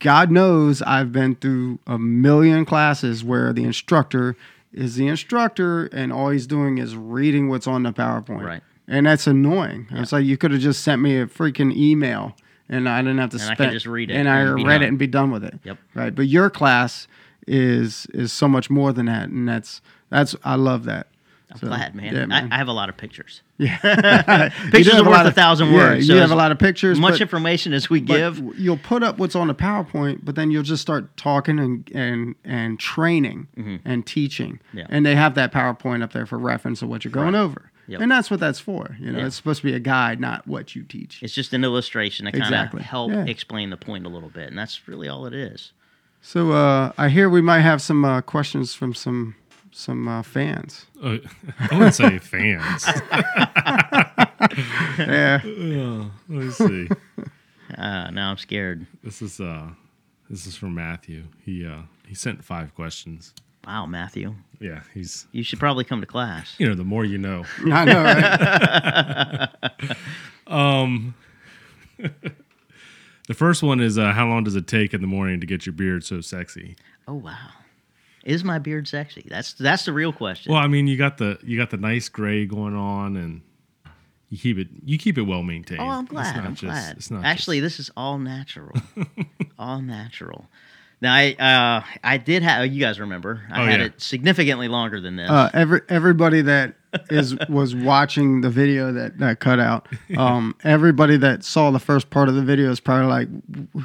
God 0.00 0.30
knows 0.30 0.82
I've 0.82 1.12
been 1.12 1.34
through 1.36 1.78
a 1.86 1.98
million 1.98 2.64
classes 2.64 3.22
where 3.22 3.52
the 3.52 3.64
instructor 3.64 4.34
is 4.72 4.96
the 4.96 5.06
instructor 5.06 5.86
and 5.86 6.12
all 6.12 6.30
he's 6.30 6.46
doing 6.48 6.78
is 6.78 6.96
reading 6.96 7.48
what's 7.48 7.66
on 7.66 7.82
the 7.84 7.92
PowerPoint. 7.92 8.42
Right. 8.44 8.62
And 8.88 9.06
that's 9.06 9.26
annoying. 9.26 9.86
It's 9.92 10.12
like 10.12 10.24
you 10.24 10.36
could 10.36 10.50
have 10.50 10.60
just 10.60 10.82
sent 10.82 11.00
me 11.00 11.18
a 11.20 11.26
freaking 11.26 11.74
email 11.76 12.34
and 12.68 12.88
I 12.88 13.00
didn't 13.02 13.18
have 13.18 13.30
to 13.30 13.36
And 13.36 13.42
I 13.50 13.54
spend 13.54 13.70
could 13.70 13.74
just 13.76 13.86
read 13.86 14.10
it 14.10 14.14
and 14.14 14.28
I 14.28 14.40
and 14.40 14.56
be 14.56 14.64
read 14.64 14.74
done. 14.78 14.82
it 14.82 14.88
and 14.88 14.98
be 14.98 15.06
done 15.06 15.30
with 15.30 15.44
it. 15.44 15.58
Yep. 15.64 15.78
Right. 15.94 16.14
But 16.14 16.26
your 16.26 16.50
class 16.50 17.06
is 17.46 18.06
is 18.14 18.32
so 18.32 18.48
much 18.48 18.70
more 18.70 18.92
than 18.92 19.06
that. 19.06 19.28
And 19.28 19.48
that's 19.48 19.80
that's 20.10 20.34
I 20.44 20.54
love 20.56 20.84
that. 20.84 21.06
I'm 21.54 21.60
So, 21.60 21.66
glad, 21.68 21.94
man. 21.94 22.14
yeah, 22.14 22.26
man. 22.26 22.52
I, 22.52 22.56
I 22.56 22.58
have 22.58 22.68
a 22.68 22.72
lot 22.72 22.88
of 22.88 22.96
pictures. 22.96 23.42
Yeah. 23.56 23.78
Pictures 24.72 24.72
You 24.72 24.84
do 24.84 24.90
have 24.96 25.06
are 25.06 25.10
worth 25.10 25.26
a 25.26 25.30
thousand 25.30 25.68
yeah, 25.68 25.74
words. 25.74 26.08
You 26.08 26.16
have 26.16 26.32
a 26.32 26.34
lot 26.34 26.50
of 26.50 26.58
pictures. 26.58 26.98
much 26.98 27.20
information 27.20 27.72
as 27.72 27.88
we 27.88 28.00
give. 28.00 28.42
you'll 28.58 28.76
put 28.76 29.04
up 29.04 29.18
what's 29.18 29.36
on 29.36 29.46
the 29.46 29.54
PowerPoint, 29.54 30.24
but 30.24 30.34
then 30.34 30.50
you'll 30.50 30.64
just 30.64 30.82
start 30.82 31.16
talking 31.16 31.60
and 31.60 31.88
and 31.94 32.34
and 32.44 32.80
training 32.80 33.46
and 33.84 34.04
teaching, 34.04 34.58
Mm-hmm. 34.68 34.78
Yeah. 34.78 34.86
and 34.88 35.06
they 35.06 35.14
have 35.14 35.36
that 35.36 35.52
PowerPoint 35.52 36.02
up 36.02 36.12
there 36.12 36.26
for 36.26 36.36
reference 36.36 36.82
of 36.82 36.88
what 36.88 37.04
you're 37.04 37.12
going 37.12 37.36
over, 37.36 37.70
Yep. 37.86 38.00
and 38.00 38.10
that's 38.10 38.28
what 38.28 38.40
that's 38.40 38.58
for. 38.58 38.96
You 38.98 39.12
know, 39.12 39.20
Yeah. 39.20 39.26
it's 39.26 39.36
supposed 39.36 39.60
to 39.62 39.66
be 39.68 39.74
a 39.74 39.78
guide, 39.80 40.18
not 40.18 40.48
what 40.48 40.74
you 40.74 40.82
teach. 40.82 41.22
It's 41.22 41.32
just 41.34 41.52
an 41.52 41.62
illustration 41.62 42.26
to 42.26 42.32
kind 42.32 42.42
of 42.42 42.48
Exactly. 42.48 42.82
help 42.82 43.12
Yeah. 43.12 43.24
explain 43.26 43.70
the 43.70 43.76
point 43.76 44.04
a 44.04 44.08
little 44.08 44.30
bit, 44.30 44.48
and 44.48 44.58
that's 44.58 44.88
really 44.88 45.08
all 45.08 45.26
it 45.26 45.32
is. 45.34 45.70
So 46.20 46.50
uh, 46.52 46.90
I 46.98 47.08
hear 47.10 47.28
we 47.30 47.40
might 47.42 47.60
have 47.60 47.80
some 47.80 48.04
uh, 48.04 48.20
questions 48.22 48.74
from 48.74 48.94
some 48.94 49.36
some 49.76 50.06
uh, 50.08 50.22
fans. 50.22 50.86
Uh, 51.02 51.18
I 51.70 51.74
wouldn't 51.76 51.94
say 51.94 52.18
fans. 52.18 52.86
yeah, 54.98 55.40
Uh, 55.44 56.04
let 56.28 56.44
me 56.44 56.50
see. 56.50 56.88
Uh, 57.78 58.08
now 58.10 58.30
I'm 58.30 58.36
scared. 58.36 58.86
This 59.02 59.20
is 59.20 59.40
uh, 59.40 59.68
this 60.30 60.46
is 60.46 60.54
from 60.54 60.74
Matthew. 60.76 61.24
He 61.44 61.66
uh, 61.66 61.80
he 62.06 62.14
sent 62.14 62.44
five 62.44 62.72
questions. 62.74 63.34
Wow, 63.66 63.86
Matthew, 63.86 64.34
Yeah, 64.60 64.82
he's 64.92 65.26
you 65.32 65.42
should 65.42 65.58
probably 65.58 65.82
come 65.82 66.00
to 66.00 66.06
class. 66.06 66.54
you 66.58 66.68
know 66.68 66.74
the 66.76 66.84
more 66.84 67.04
you 67.04 67.18
know. 67.18 67.44
I 67.72 67.84
know. 67.84 69.48
Right? 71.98 72.10
The 73.26 73.34
first 73.34 73.62
one 73.62 73.80
is 73.80 73.96
uh, 73.98 74.12
how 74.12 74.28
long 74.28 74.44
does 74.44 74.54
it 74.54 74.66
take 74.68 74.92
in 74.94 75.00
the 75.00 75.06
morning 75.08 75.40
to 75.40 75.46
get 75.46 75.64
your 75.66 75.72
beard 75.72 76.04
so 76.04 76.20
sexy? 76.20 76.76
Oh 77.08 77.14
wow, 77.14 77.48
is 78.24 78.42
my 78.44 78.58
beard 78.58 78.88
sexy? 78.88 79.24
That's 79.28 79.52
that's 79.54 79.84
the 79.84 79.92
real 79.92 80.12
question. 80.12 80.52
Well, 80.52 80.60
I 80.62 80.66
mean, 80.66 80.86
you 80.86 80.96
got 80.96 81.18
the 81.18 81.38
you 81.44 81.56
got 81.58 81.70
the 81.70 81.76
nice 81.76 82.08
gray 82.08 82.46
going 82.46 82.74
on, 82.74 83.16
and 83.16 83.42
you 84.30 84.38
keep 84.38 84.58
it 84.58 84.68
you 84.84 84.98
keep 84.98 85.16
it 85.18 85.22
well 85.22 85.42
maintained. 85.42 85.80
oh, 85.80 85.84
I'm 85.88 86.04
It's 86.04 86.10
glad. 86.10 86.36
not 86.36 86.44
I'm 86.46 86.54
just- 86.54 86.62
glad. 86.62 86.96
It's 86.96 87.10
not 87.10 87.24
Actually, 87.24 87.60
just- 87.60 87.76
this 87.78 87.86
is 87.86 87.90
all 87.96 88.18
natural. 88.18 88.76
all 89.58 89.80
natural. 89.80 90.46
Now 91.00 91.12
I 91.14 91.32
uh, 91.38 91.84
I 92.02 92.16
did 92.16 92.42
have 92.42 92.66
you 92.66 92.80
guys 92.80 92.98
remember 92.98 93.42
I 93.50 93.62
Oh, 93.62 93.66
had 93.66 93.80
yeah. 93.80 93.86
it 93.86 94.00
significantly 94.00 94.68
longer 94.68 95.00
than 95.00 95.16
this. 95.16 95.28
uh, 95.30 95.50
every 95.52 95.82
everybody 95.88 96.40
that 96.42 96.76
is 97.10 97.36
was 97.48 97.74
watching 97.74 98.40
the 98.40 98.50
video 98.50 98.92
that 98.92 99.18
that 99.18 99.40
cut 99.40 99.58
out. 99.60 99.88
Um, 100.16 100.54
everybody 100.64 101.16
that 101.18 101.44
saw 101.44 101.70
the 101.70 101.78
first 101.78 102.10
part 102.10 102.28
of 102.28 102.34
the 102.34 102.42
video 102.42 102.70
is 102.70 102.80
probably 102.80 103.06
like, 103.06 103.28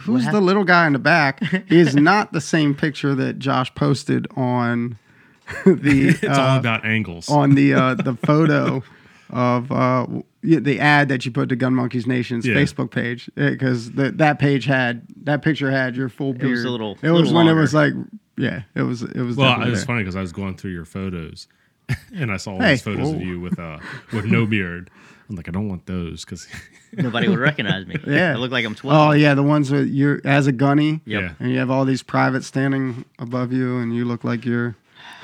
"Who's 0.02 0.26
the 0.28 0.42
little 0.42 0.64
guy 0.64 0.88
in 0.88 0.94
the 0.94 1.00
back?" 1.00 1.44
He 1.68 1.80
is 1.80 1.96
not 1.96 2.34
the 2.34 2.42
same 2.42 2.76
picture 2.76 3.16
that 3.16 3.40
Josh 3.40 3.74
posted 3.76 4.28
on 4.36 4.98
the 5.66 6.10
it's 6.10 6.24
all 6.38 6.56
uh, 6.56 6.60
about 6.60 6.86
angles. 6.86 7.30
on 7.30 7.56
the 7.56 7.74
uh, 7.74 7.96
the 7.96 8.16
photo 8.26 8.84
of 9.32 9.72
uh, 9.72 10.08
the 10.42 10.80
ad 10.80 11.10
that 11.10 11.24
you 11.26 11.32
put 11.32 11.50
to 11.50 11.56
Gun 11.56 11.76
Monkeys 11.76 12.08
Nation's 12.08 12.46
Yeah. 12.48 12.56
Facebook 12.56 12.90
page 12.92 13.30
because 13.36 13.92
that 13.92 14.40
page 14.40 14.66
had 14.66 15.04
that 15.24 15.42
picture 15.44 15.70
had 15.70 15.96
your 15.96 16.10
full 16.10 16.34
beard. 16.34 16.52
was 16.52 16.66
a 16.66 16.70
little- 16.72 16.98
It 17.04 17.12
was 17.12 17.32
little 17.32 17.36
when 17.36 17.48
it 17.48 17.54
was 17.60 17.74
like, 17.74 17.94
yeah, 18.38 18.62
it 18.74 18.82
was 18.84 19.04
it 19.04 19.18
was. 19.18 19.36
well, 19.38 19.50
definitely 19.50 19.68
it 19.68 19.72
was 19.72 19.80
there. 19.82 19.86
funny 19.88 20.02
because 20.02 20.16
I 20.16 20.22
was 20.22 20.32
going 20.32 20.56
through 20.58 20.72
your 20.72 20.86
photos, 20.86 21.48
and 22.16 22.32
I 22.32 22.38
saw 22.38 22.54
all 22.54 22.60
Hey, 22.62 22.72
these 22.72 22.82
photos 22.82 23.14
of 23.14 23.22
you 23.22 23.40
with 23.40 23.60
uh 23.60 23.80
with 24.12 24.26
no 24.26 24.46
beard. 24.48 24.90
I'm 25.30 25.36
like, 25.36 25.48
I 25.48 25.52
don't 25.52 25.70
want 25.70 25.86
those 25.86 26.26
because 26.26 26.48
Nobody 26.94 27.28
would 27.28 27.38
recognize 27.38 27.86
me. 27.86 27.98
Yeah. 28.08 28.32
I 28.32 28.36
look 28.36 28.52
like 28.52 28.66
I'm 28.66 28.74
12. 28.74 28.98
Oh 28.98 29.12
yeah, 29.12 29.36
the 29.36 29.44
ones 29.44 29.70
with 29.70 29.88
you're 29.88 30.22
as 30.26 30.48
a 30.48 30.52
gunny. 30.52 31.02
Yep. 31.06 31.22
yeah. 31.22 31.34
And 31.40 31.52
you 31.52 31.60
have 31.60 31.70
all 31.70 31.86
these 31.86 32.02
privates 32.02 32.48
standing 32.48 33.06
above 33.20 33.54
you, 33.54 33.78
and 33.78 33.96
you 33.96 34.06
look 34.06 34.24
like 34.24 34.44
you're. 34.46 34.76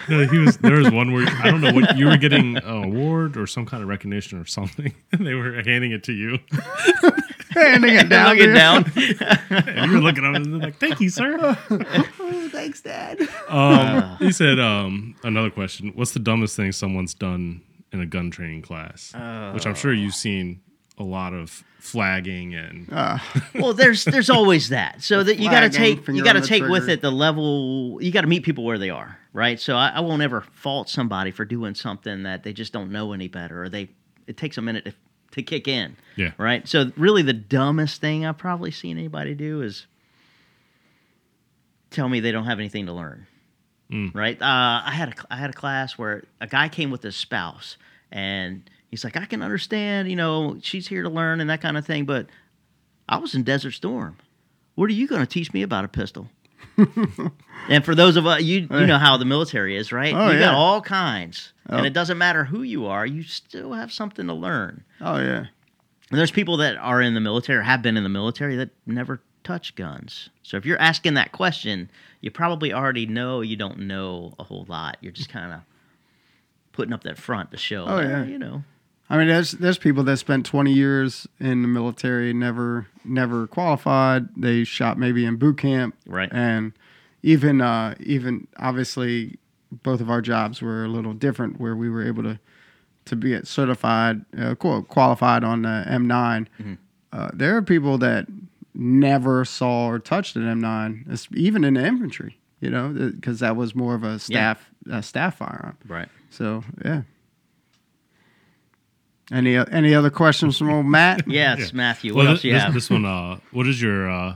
No, 0.10 0.26
he 0.28 0.38
was. 0.38 0.58
There 0.58 0.78
was 0.78 0.92
one 0.92 1.12
where 1.12 1.26
I 1.28 1.50
don't 1.52 1.62
know 1.62 1.74
what 1.74 1.98
you 1.98 2.08
were 2.08 2.18
getting 2.18 2.58
an 2.58 2.84
award 2.84 3.38
or 3.38 3.48
some 3.48 3.66
kind 3.66 3.82
of 3.84 3.90
recognition 3.90 4.40
or 4.40 4.46
something. 4.46 4.94
And 5.12 5.26
they 5.26 5.34
were 5.34 5.54
handing 5.64 5.92
it 5.92 6.04
to 6.06 6.14
you, 6.14 6.40
handing 7.52 7.96
it 7.96 8.10
down. 8.10 8.36
Looking 8.36 8.44
to 8.44 8.50
you. 8.50 9.14
down. 9.14 9.36
and 9.50 9.90
you 9.92 9.98
were 9.98 10.04
looking 10.04 10.26
at 10.26 10.32
it 10.32 10.36
and 10.38 10.46
they're 10.54 10.60
like, 10.62 10.78
"Thank 10.78 11.00
you, 11.00 11.10
sir." 11.10 11.38
Oh, 11.42 12.48
thanks, 12.52 12.82
Dad. 12.82 13.20
Um, 13.48 14.18
he 14.20 14.32
said, 14.32 14.60
um, 14.60 15.16
another 15.24 15.50
question: 15.50 15.92
What's 15.96 16.12
the 16.12 16.20
dumbest 16.20 16.56
thing 16.56 16.72
someone's 16.72 17.14
done 17.14 17.62
in 17.94 18.02
a 18.02 18.06
gun 18.06 18.30
training 18.32 18.62
class? 18.62 19.14
Which 19.54 19.66
I'm 19.66 19.76
sure 19.76 19.94
you've 19.94 20.16
seen 20.16 20.60
a 20.98 21.04
lot 21.04 21.34
of 21.34 21.64
flagging 21.80 22.56
and 22.56 22.88
well, 23.56 23.74
there's 23.74 24.06
there's 24.06 24.30
always 24.30 24.70
that. 24.70 25.02
So 25.04 25.24
that 25.24 25.38
you 25.38 25.50
got 25.50 25.62
to 25.62 25.70
take 25.70 26.08
you 26.08 26.24
got 26.24 26.34
to 26.34 26.40
on 26.40 26.42
the 26.42 26.48
take 26.48 26.64
with 26.64 26.90
it 26.90 27.02
the 27.02 27.12
level. 27.12 28.00
You 28.02 28.12
got 28.12 28.22
to 28.22 28.28
meet 28.28 28.44
people 28.44 28.64
where 28.64 28.78
they 28.78 28.90
are, 28.90 29.18
right? 29.34 29.60
So 29.60 29.76
I, 29.76 29.90
I 29.90 30.00
won't 30.00 30.22
ever 30.22 30.42
fault 30.42 30.90
somebody 30.90 31.32
for 31.32 31.46
doing 31.46 31.76
something 31.76 32.24
that 32.24 32.44
they 32.44 32.54
just 32.54 32.74
don't 32.74 32.92
know 32.92 33.14
any 33.14 33.28
better, 33.28 33.64
or 33.64 33.70
they 33.70 33.90
it 34.26 34.38
takes 34.38 34.58
a 34.58 34.62
minute 34.62 34.86
to, 34.86 34.94
to 35.32 35.44
kick 35.44 35.68
in, 35.68 35.98
yeah, 36.16 36.32
right? 36.38 36.68
So 36.68 36.92
really, 36.98 37.22
the 37.22 37.34
dumbest 37.34 38.02
thing 38.02 38.26
I've 38.26 38.38
probably 38.38 38.72
seen 38.72 38.98
anybody 38.98 39.36
do 39.36 39.62
is 39.62 39.86
tell 41.92 42.10
me 42.10 42.20
they 42.20 42.32
don't 42.32 42.46
have 42.46 42.60
anything 42.60 42.86
to 42.88 42.94
learn. 42.94 43.28
Mm. 43.92 44.16
Right? 44.16 44.42
Uh, 44.42 44.82
I 44.86 44.92
had 44.92 45.10
a 45.10 45.12
cl- 45.12 45.28
I 45.30 45.36
had 45.38 45.52
a 45.52 45.54
class 45.54 45.98
where 45.98 46.24
a 46.42 46.48
guy 46.48 46.70
came 46.70 46.90
with 46.90 47.04
his 47.04 47.16
spouse, 47.16 47.78
and 48.12 48.68
he's 48.96 49.04
like, 49.04 49.18
"I 49.18 49.26
can 49.26 49.42
understand, 49.42 50.10
you 50.10 50.16
know, 50.16 50.58
she's 50.62 50.88
here 50.88 51.04
to 51.04 51.10
learn 51.10 51.42
and 51.42 51.50
that 51.50 51.62
kind 51.62 51.78
of 51.78 51.86
thing, 51.86 52.06
but 52.06 52.28
I 53.10 53.18
was 53.18 53.36
in 53.36 53.44
Desert 53.44 53.72
Storm. 53.72 54.18
What 54.76 54.90
are 54.90 54.94
you 54.94 55.08
going 55.08 55.22
to 55.22 55.28
teach 55.28 55.54
me 55.54 55.62
about 55.64 55.84
a 55.86 55.88
pistol?" 55.90 56.30
and 57.70 57.84
for 57.86 57.94
those 57.96 58.16
of 58.18 58.26
us, 58.26 58.42
you 58.42 58.68
you 58.72 58.86
know 58.88 58.98
how 58.98 59.18
the 59.18 59.26
military 59.26 59.76
is, 59.78 59.92
right? 59.92 60.14
Oh, 60.14 60.28
you 60.30 60.34
yeah. 60.40 60.46
got 60.46 60.56
all 60.56 60.82
kinds, 60.82 61.52
Oh. 61.70 61.78
and 61.78 61.86
it 61.86 61.94
doesn't 61.94 62.18
matter 62.18 62.46
who 62.46 62.62
you 62.64 62.86
are, 62.86 63.06
you 63.06 63.24
still 63.24 63.74
have 63.74 63.92
something 63.92 64.28
to 64.28 64.34
learn. 64.34 64.84
Oh 65.02 65.18
yeah. 65.18 65.46
And 66.12 66.20
there's 66.20 66.32
people 66.32 66.58
that 66.58 66.78
are 66.78 67.02
in 67.02 67.14
the 67.16 67.20
military 67.20 67.60
or 67.60 67.64
have 67.64 67.82
been 67.82 67.98
in 67.98 68.04
the 68.04 68.10
military 68.10 68.56
that 68.58 68.70
never 68.86 69.22
touch 69.44 69.76
guns. 69.76 70.30
So 70.44 70.58
if 70.58 70.66
you're 70.66 70.80
asking 70.80 71.16
that 71.16 71.32
question, 71.32 71.90
you 72.22 72.30
probably 72.32 72.72
already 72.74 73.06
know 73.08 73.42
you 73.42 73.56
don't 73.56 73.80
know 73.80 74.34
a 74.40 74.44
whole 74.44 74.66
lot. 74.68 74.98
You're 75.02 75.12
just 75.12 75.30
kind 75.30 75.52
of 75.54 75.62
putting 76.74 76.94
up 76.94 77.04
that 77.04 77.18
front 77.18 77.52
to 77.52 77.58
show. 77.58 77.86
Oh, 77.88 77.98
"Eh, 77.98 78.08
yeah. 78.08 78.24
you 78.26 78.38
know. 78.38 78.64
I 79.10 79.18
mean, 79.18 79.28
there's 79.28 79.52
there's 79.52 79.78
people 79.78 80.04
that 80.04 80.18
spent 80.18 80.46
20 80.46 80.72
years 80.72 81.28
in 81.40 81.62
the 81.62 81.68
military, 81.68 82.34
never 82.34 82.88
never 83.04 83.48
qualified. 83.48 84.30
They 84.36 84.64
shot 84.64 84.98
maybe 84.98 85.26
in 85.26 85.36
boot 85.38 85.58
camp, 85.58 85.96
Right. 86.08 86.30
And 86.32 86.74
even 87.22 87.62
uh, 87.62 87.96
even 88.00 88.48
obviously, 88.58 89.38
both 89.72 90.02
of 90.02 90.10
our 90.10 90.22
jobs 90.22 90.62
were 90.62 90.86
a 90.86 90.88
little 90.88 91.14
different, 91.14 91.60
where 91.60 91.76
we 91.76 91.90
were 91.90 92.06
able 92.06 92.24
to 92.24 92.40
to 93.06 93.16
be 93.16 93.40
certified, 93.44 94.26
uh, 94.38 94.56
qualified 94.56 95.44
on 95.44 95.62
the 95.62 95.86
M9. 95.88 96.48
Mm-hmm. 96.60 96.74
Uh, 97.14 97.30
there 97.34 97.56
are 97.56 97.62
people 97.62 98.00
that 98.00 98.26
never 98.74 99.46
saw 99.46 99.88
or 99.88 100.00
touched 100.00 100.36
an 100.36 100.42
M9, 100.42 101.36
even 101.36 101.64
in 101.64 101.76
the 101.76 101.86
infantry. 101.86 102.40
You 102.62 102.72
know, 102.72 102.90
because 102.90 103.42
that 103.42 103.56
was 103.56 103.76
more 103.76 103.94
of 103.94 104.04
a 104.04 104.18
staff 104.18 104.72
a 104.90 105.04
staff 105.04 105.38
firearm. 105.38 105.78
Right. 105.88 106.10
So 106.32 106.64
yeah. 106.84 107.02
Any 109.32 109.56
any 109.58 109.94
other 109.96 110.10
questions 110.12 110.58
from 110.58 110.70
old 110.70 110.86
Matt? 110.86 111.24
Yes, 111.28 111.60
Yeah. 111.60 111.66
Matthew. 111.74 112.14
What 112.14 112.20
Well, 112.24 112.28
else 112.30 112.38
this, 112.38 112.42
do 112.44 112.48
you 112.50 112.56
have? 112.60 112.74
this 112.74 112.90
one, 112.90 113.06
uh, 113.06 113.38
what 113.52 113.68
is 113.68 113.82
your 113.82 114.10
uh, 114.10 114.36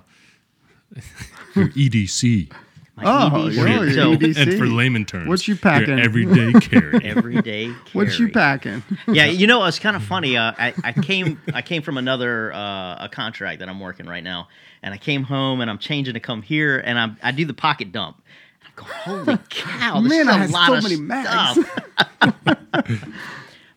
your 1.56 1.68
EDC? 1.70 2.52
My 2.96 3.04
Oh, 3.06 3.30
EDC. 3.32 3.54
sure, 3.54 3.68
your 3.88 3.92
so 3.94 4.16
EDC. 4.18 4.38
And 4.38 4.54
for 4.58 4.66
layman 4.66 5.06
terms, 5.06 5.28
What 5.30 5.48
you 5.48 5.56
packing? 5.56 5.90
Your 5.90 6.00
everyday 6.00 6.52
carry. 6.60 7.06
everyday. 7.06 7.70
What 7.94 8.18
you 8.20 8.30
packing? 8.30 8.84
yeah, 9.08 9.26
you 9.26 9.46
know, 9.48 9.64
it's 9.66 9.80
kind 9.80 9.96
of 9.96 10.04
funny. 10.04 10.36
Uh, 10.36 10.54
I, 10.58 10.74
I 10.84 10.92
came 10.92 11.40
I 11.54 11.62
came 11.62 11.82
from 11.84 11.98
another 11.98 12.52
uh, 12.52 13.06
a 13.06 13.10
contract 13.12 13.60
that 13.60 13.70
I'm 13.70 13.80
working 13.80 14.08
right 14.08 14.24
now, 14.24 14.48
and 14.82 14.94
I 14.94 14.98
came 14.98 15.24
home 15.24 15.62
and 15.62 15.70
I'm 15.70 15.78
changing 15.78 16.16
to 16.16 16.20
come 16.20 16.42
here, 16.42 16.80
and 16.80 16.98
I'm, 17.00 17.18
I 17.22 17.32
do 17.32 17.46
the 17.46 17.54
pocket 17.54 17.92
dump. 17.92 18.22
I'm 18.66 18.72
going, 18.76 18.92
holy 19.26 19.38
cow! 19.50 20.02
This 20.02 20.10
Man, 20.10 20.22
is 20.22 20.28
I 20.28 20.36
a 20.36 20.38
had 20.40 20.50
lot 20.50 20.68
so 20.68 20.74
of 20.76 20.84
many 20.84 20.96
mags. 20.98 21.30
stuff. 21.30 23.06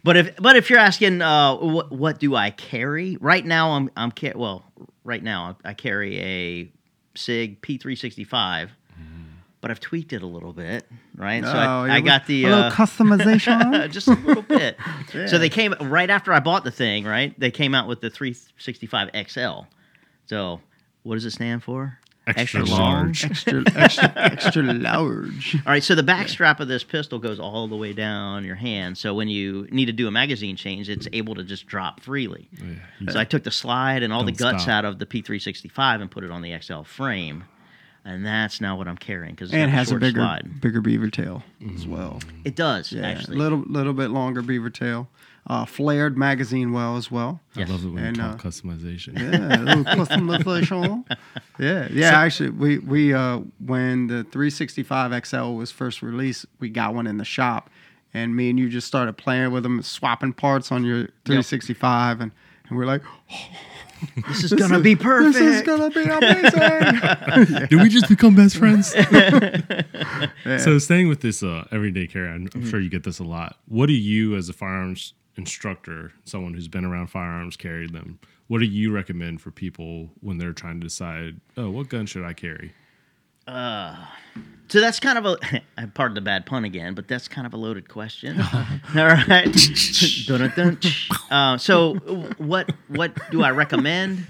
But 0.05 0.17
if 0.17 0.37
but 0.37 0.57
if 0.57 0.69
you're 0.69 0.79
asking 0.81 1.23
uh, 1.23 1.57
what 1.57 1.93
what 1.93 2.19
do 2.19 2.35
I 2.35 2.51
carry 2.51 3.17
right 3.21 3.45
now, 3.45 3.71
I'm 3.73 3.91
I'm 3.97 4.11
ca- 4.11 4.33
well 4.35 4.65
right 5.05 5.23
now 5.23 5.57
I 5.65 5.75
carry 5.75 6.19
a 6.21 6.73
Sig 7.15 7.61
P365, 7.63 8.71
but 9.61 9.71
I've 9.71 9.79
tweaked 9.81 10.13
it 10.13 10.23
a 10.23 10.27
little 10.27 10.53
bit, 10.53 10.89
right? 11.15 11.45
so 11.45 11.51
Oh, 11.51 11.55
I, 11.55 11.87
yeah, 11.87 11.95
I 11.95 12.01
got 12.01 12.27
the 12.27 12.45
a 12.47 12.49
little 12.49 12.65
uh, 12.65 12.71
customization. 12.73 13.91
just 13.93 14.09
a 14.09 14.15
little 14.15 14.43
bit. 14.43 14.77
Yeah. 15.15 15.27
So 15.29 15.39
they 15.39 15.49
came 15.51 15.75
right 15.81 16.11
after 16.11 16.33
I 16.33 16.41
bought 16.41 16.65
the 16.65 16.71
thing, 16.73 17.05
right? 17.05 17.39
They 17.39 17.51
came 17.51 17.75
out 17.75 17.87
with 17.87 18.01
the 18.01 18.11
365 18.11 19.11
XL. 19.29 19.67
So 20.27 20.61
what 21.05 21.15
does 21.15 21.25
it 21.27 21.31
stand 21.33 21.63
for? 21.63 21.99
Extra 22.27 22.65
long? 22.65 22.81
large. 22.81 23.25
extra, 23.31 23.65
extra, 23.75 24.13
extra 24.17 24.63
large. 24.63 25.55
All 25.67 25.73
right, 25.73 25.83
so 25.83 25.95
the 25.95 26.03
back 26.03 26.29
strap 26.29 26.61
of 26.61 26.69
this 26.69 26.85
pistol 26.85 27.19
goes 27.19 27.41
all 27.41 27.67
the 27.69 27.77
way 27.77 27.93
down 27.93 28.45
your 28.45 28.55
hand. 28.55 28.97
So 28.97 29.13
when 29.15 29.29
you 29.29 29.67
need 29.71 29.87
to 29.87 29.93
do 29.93 30.07
a 30.07 30.11
magazine 30.11 30.57
change, 30.57 30.89
it's 30.89 31.09
able 31.13 31.35
to 31.35 31.45
just 31.45 31.67
drop 31.67 32.01
freely. 32.01 32.49
Oh, 32.63 33.13
so 33.13 33.19
I 33.19 33.25
took 33.25 33.43
the 33.43 33.51
slide 33.51 34.03
and 34.03 34.13
all 34.13 34.25
the 34.25 34.33
Don't 34.33 34.53
guts 34.53 34.65
stop. 34.65 34.73
out 34.73 34.85
of 34.85 34.99
the 34.99 35.07
P365 35.07 36.01
and 36.01 36.11
put 36.11 36.23
it 36.25 36.31
on 36.31 36.43
the 36.43 36.59
XL 36.61 36.83
frame. 36.83 37.45
And 38.05 38.27
that's 38.27 38.61
now 38.61 38.77
what 38.77 38.89
I'm 38.89 38.97
carrying 38.97 39.31
because 39.35 39.53
And 39.53 39.63
it 39.63 39.69
has 39.69 39.87
a 39.89 39.91
short 39.91 40.01
bigger, 40.01 40.21
slide. 40.21 40.61
bigger 40.61 40.81
beaver 40.81 41.09
tail 41.09 41.45
as 41.75 41.87
well. 41.87 42.19
It 42.45 42.57
does 42.57 42.91
Yeah, 42.93 43.07
actually. 43.07 43.37
a 43.37 43.39
little, 43.39 43.61
little 43.67 43.93
bit 43.93 44.11
longer 44.11 44.43
beaver 44.43 44.71
tail. 44.71 45.09
Uh, 45.47 45.65
flared 45.65 46.17
magazine 46.17 46.73
well 46.73 46.97
as 46.97 47.11
well. 47.11 47.41
Yes. 47.57 47.69
I 47.69 47.73
love 47.73 47.85
it 47.85 47.89
when 47.89 48.05
And, 48.05 48.17
you 48.17 48.23
talk 48.23 48.45
uh, 48.45 48.49
customization. 48.49 49.19
Yeah, 49.19 49.57
a 49.57 49.63
little 49.63 49.85
customization. 50.07 51.05
Yeah, 51.59 51.89
yeah. 51.91 52.17
actually, 52.21 52.51
we 52.51 52.79
we 52.79 53.13
uh, 53.13 53.39
when 53.59 54.07
the 54.07 54.23
365 54.25 55.27
XL 55.27 55.55
was 55.55 55.73
first 55.73 56.01
released, 56.01 56.47
we 56.61 56.69
got 56.71 56.95
one 56.95 57.09
in 57.09 57.19
the 57.19 57.25
shop, 57.25 57.71
and 58.15 58.37
me 58.37 58.51
and 58.51 58.59
you 58.59 58.69
just 58.69 58.87
started 58.87 59.15
playing 59.17 59.51
with 59.51 59.65
them, 59.65 59.83
swapping 59.83 60.33
parts 60.33 60.71
on 60.71 60.85
your 60.85 61.09
365, 61.25 62.21
and 62.21 62.31
and 62.69 62.79
we're 62.79 62.87
like, 62.87 63.03
this 64.29 64.45
is 64.45 64.53
gonna 64.53 64.81
be 64.81 64.97
perfect. 64.97 65.39
this 65.39 65.57
is 65.57 65.63
gonna 65.63 65.91
be 65.91 66.03
amazing. 66.03 67.69
Did 67.69 67.81
we 67.83 67.89
just 67.89 68.09
become 68.09 68.35
best 68.35 68.57
friends? 68.57 68.95
Yeah. 70.45 70.59
So 70.59 70.79
staying 70.79 71.09
with 71.09 71.21
this 71.21 71.43
uh, 71.43 71.67
everyday 71.71 72.07
carry, 72.07 72.29
I'm, 72.29 72.47
Mm-hmm. 72.49 72.59
I'm 72.59 72.69
sure 72.69 72.81
you 72.81 72.89
get 72.91 73.05
this 73.05 73.19
a 73.19 73.25
lot. 73.25 73.57
What 73.67 73.87
do 73.87 73.93
you, 73.93 74.37
as 74.37 74.49
a 74.49 74.53
firearms 74.53 75.15
instructor, 75.37 76.13
someone 76.25 76.55
who's 76.55 76.69
been 76.69 76.85
around 76.85 77.09
firearms, 77.09 77.57
carried 77.57 77.93
them? 77.93 78.19
What 78.49 78.59
do 78.59 78.67
you 78.67 78.93
recommend 78.93 79.41
for 79.41 79.51
people 79.51 80.11
when 80.21 80.39
they're 80.39 80.53
trying 80.53 80.81
to 80.81 80.87
decide, 80.87 81.41
oh, 81.57 81.71
what 81.71 81.89
gun 81.89 82.07
should 82.07 82.25
I 82.25 82.33
carry? 82.33 82.73
So 84.69 84.81
that's 84.81 85.01
kind 85.01 85.19
of 85.19 85.27
a 85.27 85.87
pardon 85.95 86.15
the 86.15 86.23
bad 86.23 86.47
pun 86.47 86.65
again, 86.65 86.95
but 86.95 87.07
that's 87.07 87.29
kind 87.29 87.47
of 87.47 87.53
a 87.53 87.59
loaded 87.59 87.89
question. 87.89 88.41
All 88.97 89.07
right. 89.07 89.55
Uh, 91.31 91.57
so 91.59 91.95
what 92.39 92.71
what 92.89 93.13
do 93.31 93.43
I 93.43 93.51
recommend? 93.51 94.27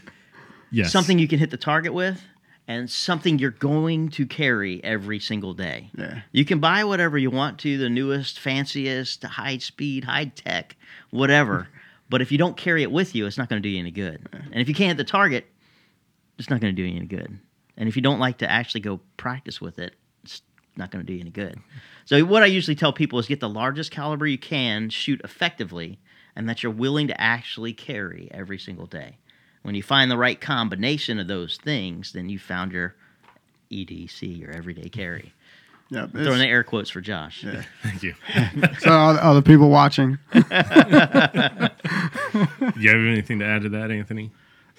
Yes, 0.70 0.90
Something 0.92 1.18
you 1.18 1.28
can 1.28 1.38
hit 1.38 1.50
the 1.50 1.56
target 1.56 1.92
with, 1.92 2.22
and 2.68 2.88
something 2.90 3.38
you're 3.38 3.50
going 3.50 4.08
to 4.10 4.24
carry 4.26 4.82
every 4.84 5.18
single 5.18 5.52
day. 5.52 5.90
Yeah. 5.96 6.22
You 6.32 6.44
can 6.44 6.60
buy 6.60 6.84
whatever 6.84 7.18
you 7.18 7.30
want 7.30 7.58
to, 7.60 7.76
the 7.76 7.90
newest, 7.90 8.38
fanciest, 8.38 9.24
high 9.24 9.58
speed, 9.58 10.04
high 10.04 10.26
tech, 10.26 10.76
whatever. 11.10 11.68
but 12.08 12.22
if 12.22 12.30
you 12.32 12.38
don't 12.38 12.56
carry 12.56 12.82
it 12.82 12.90
with 12.90 13.14
you, 13.14 13.26
it's 13.26 13.36
not 13.36 13.48
going 13.48 13.60
to 13.60 13.68
do 13.68 13.72
you 13.72 13.80
any 13.80 13.90
good. 13.90 14.26
And 14.32 14.60
if 14.60 14.68
you 14.68 14.74
can't 14.74 14.96
hit 14.96 15.04
the 15.04 15.10
target, 15.10 15.46
it's 16.38 16.48
not 16.50 16.60
going 16.60 16.74
to 16.74 16.82
do 16.82 16.86
you 16.86 16.96
any 16.96 17.06
good. 17.06 17.38
And 17.76 17.88
if 17.88 17.96
you 17.96 18.02
don't 18.02 18.18
like 18.20 18.38
to 18.38 18.50
actually 18.50 18.80
go 18.80 19.00
practice 19.16 19.60
with 19.60 19.78
it, 19.78 19.94
it's 20.22 20.42
not 20.76 20.90
going 20.90 21.04
to 21.04 21.06
do 21.06 21.14
you 21.14 21.20
any 21.20 21.30
good. 21.30 21.58
So 22.04 22.24
what 22.24 22.42
I 22.42 22.46
usually 22.46 22.74
tell 22.74 22.92
people 22.92 23.18
is 23.18 23.26
get 23.26 23.40
the 23.40 23.48
largest 23.48 23.90
caliber 23.90 24.26
you 24.26 24.38
can, 24.38 24.90
shoot 24.90 25.20
effectively, 25.24 25.98
and 26.36 26.48
that 26.48 26.62
you're 26.62 26.72
willing 26.72 27.08
to 27.08 27.20
actually 27.20 27.72
carry 27.72 28.28
every 28.32 28.58
single 28.58 28.86
day. 28.86 29.18
When 29.62 29.74
you 29.74 29.82
find 29.82 30.10
the 30.10 30.16
right 30.16 30.40
combination 30.40 31.18
of 31.18 31.28
those 31.28 31.56
things, 31.56 32.12
then 32.12 32.28
you 32.28 32.38
found 32.38 32.72
your 32.72 32.94
EDC, 33.70 34.38
your 34.38 34.50
everyday 34.50 34.88
carry. 34.88 35.32
yeah, 35.90 36.06
Throwing 36.06 36.38
the 36.38 36.46
air 36.46 36.64
quotes 36.64 36.90
for 36.90 37.00
Josh. 37.00 37.44
Yeah. 37.44 37.62
Thank 37.82 38.02
you. 38.02 38.14
so 38.80 38.90
all, 38.90 39.18
all 39.18 39.34
the 39.34 39.42
people 39.42 39.70
watching, 39.70 40.18
Do 40.32 40.38
you 42.80 42.90
have 42.90 42.98
anything 43.06 43.38
to 43.40 43.44
add 43.44 43.62
to 43.62 43.68
that, 43.70 43.90
Anthony? 43.90 44.30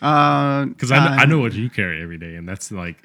Uh, 0.01 0.65
Because 0.65 0.91
I, 0.91 0.97
I 0.97 1.25
know 1.25 1.39
what 1.39 1.53
you 1.53 1.69
carry 1.69 2.01
every 2.01 2.17
day, 2.17 2.35
and 2.35 2.47
that's 2.47 2.71
like 2.71 2.97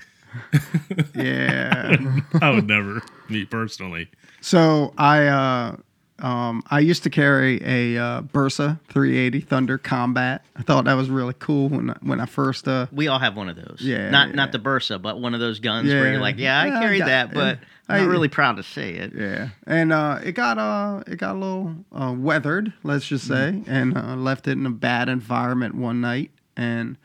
yeah. 1.15 1.97
I 2.41 2.51
would 2.51 2.67
never 2.67 3.03
me 3.29 3.45
personally. 3.45 4.09
So 4.41 4.93
I 4.99 5.27
uh, 5.27 5.77
um, 6.21 6.63
I 6.71 6.81
used 6.81 7.03
to 7.05 7.11
carry 7.11 7.61
a 7.65 7.97
uh, 8.03 8.23
Bersa 8.23 8.79
380 8.89 9.41
Thunder 9.41 9.79
Combat. 9.79 10.45
I 10.57 10.63
thought 10.63 10.85
that 10.87 10.95
was 10.95 11.11
really 11.11 11.35
cool 11.39 11.69
when 11.69 11.91
I, 11.91 11.97
when 12.03 12.21
I 12.21 12.27
first 12.27 12.67
uh, 12.69 12.87
We 12.93 13.09
all 13.09 13.19
have 13.19 13.37
one 13.37 13.49
of 13.49 13.57
those. 13.57 13.79
Yeah, 13.81 14.11
Not 14.11 14.29
yeah. 14.31 14.35
not 14.35 14.53
the 14.53 14.59
Bersa, 14.59 15.01
but 15.01 15.21
one 15.21 15.35
of 15.35 15.41
those 15.41 15.61
guns 15.61 15.89
where 15.89 16.11
you're 16.13 16.21
like, 16.21 16.39
yeah, 16.39 16.61
I 16.61 16.67
Yeah, 16.67 16.81
I 16.81 16.99
got- 16.99 17.07
that, 17.07 17.35
but. 17.35 17.59
I'm 17.91 18.03
not 18.03 18.11
really 18.11 18.29
proud 18.29 18.59
to 18.59 18.63
say 18.63 18.91
it. 18.97 19.15
yeah, 19.17 19.49
and 19.67 19.95
uh, 19.95 20.19
it 20.23 20.33
got 20.33 20.59
uh 20.59 21.03
it 21.07 21.17
got 21.17 21.37
a 21.37 21.39
little 21.39 21.75
uh, 21.91 22.13
weathered, 22.15 22.71
let's 22.83 23.07
just 23.07 23.27
say, 23.27 23.63
and 23.67 23.97
uh, 23.97 24.15
left 24.15 24.47
it 24.47 24.59
in 24.59 24.67
a 24.67 24.71
bad 24.71 25.09
environment 25.09 25.75
one 25.75 26.03
night, 26.03 26.31
and 26.59 26.97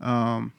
um, 0.00 0.52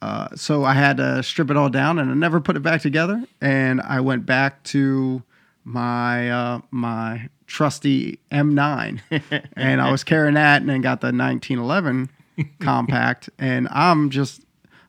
uh, 0.00 0.28
so 0.36 0.64
I 0.64 0.74
had 0.74 0.98
to 0.98 1.22
strip 1.22 1.50
it 1.50 1.56
all 1.56 1.68
down, 1.68 1.98
and 1.98 2.10
I 2.10 2.14
never 2.14 2.40
put 2.40 2.56
it 2.56 2.62
back 2.62 2.82
together, 2.82 3.24
and 3.40 3.80
I 3.80 4.00
went 4.00 4.26
back 4.26 4.62
to 4.64 5.22
my 5.64 6.30
uh, 6.30 6.60
my 6.70 7.28
trusty 7.46 8.20
M9, 8.30 9.00
and 9.56 9.80
I 9.80 9.90
was 9.90 10.04
carrying 10.04 10.34
that, 10.34 10.60
and 10.60 10.70
then 10.70 10.80
got 10.80 11.00
the 11.00 11.08
1911 11.08 12.10
compact, 12.60 13.30
and 13.38 13.66
I'm 13.70 14.10
just 14.10 14.42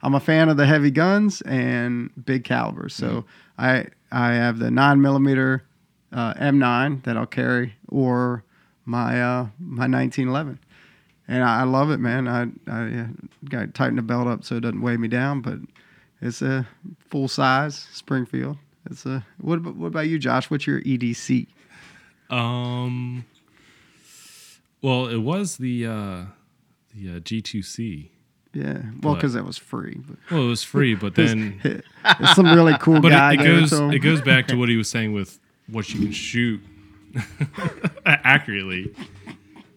I'm 0.04 0.14
a 0.14 0.20
fan 0.20 0.50
of 0.50 0.58
the 0.58 0.66
heavy 0.66 0.92
guns 0.92 1.42
and 1.42 2.12
big 2.26 2.44
calibers, 2.44 2.94
so 2.94 3.26
I 3.58 3.88
I 4.12 4.34
have 4.34 4.60
the 4.60 4.70
nine 4.70 5.02
millimeter 5.02 5.64
uh, 6.12 6.34
M9 6.36 7.04
that 7.04 7.18
I'll 7.18 7.26
carry, 7.26 7.76
or 7.88 8.44
my 8.86 9.22
uh, 9.22 9.48
my 9.60 9.88
1911, 9.88 10.60
and 11.28 11.44
I, 11.44 11.62
I 11.62 11.64
love 11.64 11.92
it, 11.92 12.00
man. 12.00 12.28
I 12.28 12.48
I 12.72 13.08
got 13.50 13.74
tighten 13.74 13.96
the 13.96 14.02
belt 14.02 14.28
up 14.28 14.44
so 14.44 14.56
it 14.56 14.62
doesn't 14.62 14.82
weigh 14.82 14.98
me 14.98 15.08
down, 15.08 15.42
but 15.42 15.60
it's 16.22 16.42
a 16.42 16.68
full 17.10 17.28
size 17.28 17.88
Springfield. 17.94 18.58
It's 18.90 19.06
a 19.06 19.26
what 19.40 19.58
about, 19.58 19.76
what 19.76 19.88
about 19.88 20.08
you, 20.08 20.20
Josh? 20.20 20.50
What's 20.50 20.66
your 20.68 20.82
EDC? 20.82 21.48
Um. 22.30 23.26
Well, 24.82 25.08
it 25.08 25.18
was 25.18 25.58
the 25.58 25.86
uh, 25.86 26.26
the 26.96 27.16
uh, 27.18 27.20
G2C. 27.20 28.10
Yeah, 28.54 28.82
well, 29.02 29.16
because 29.16 29.34
that 29.34 29.46
was 29.46 29.58
free. 29.58 30.00
But 30.08 30.18
Well, 30.32 30.44
it 30.44 30.48
was 30.48 30.64
free, 30.64 30.96
but 30.96 31.16
then 31.16 31.60
it's 32.06 32.36
some 32.36 32.48
really 32.48 32.78
cool 32.80 33.02
but 33.02 33.10
guy. 33.10 33.34
it, 33.34 33.42
it 33.42 33.44
goes 33.44 33.74
it 33.74 34.00
goes 34.00 34.22
back 34.22 34.48
to 34.48 34.56
what 34.56 34.70
he 34.70 34.78
was 34.78 34.90
saying 34.90 35.14
with 35.14 35.40
what 35.68 35.90
you 35.94 36.00
can 36.00 36.12
shoot 36.12 36.62
accurately, 38.06 38.94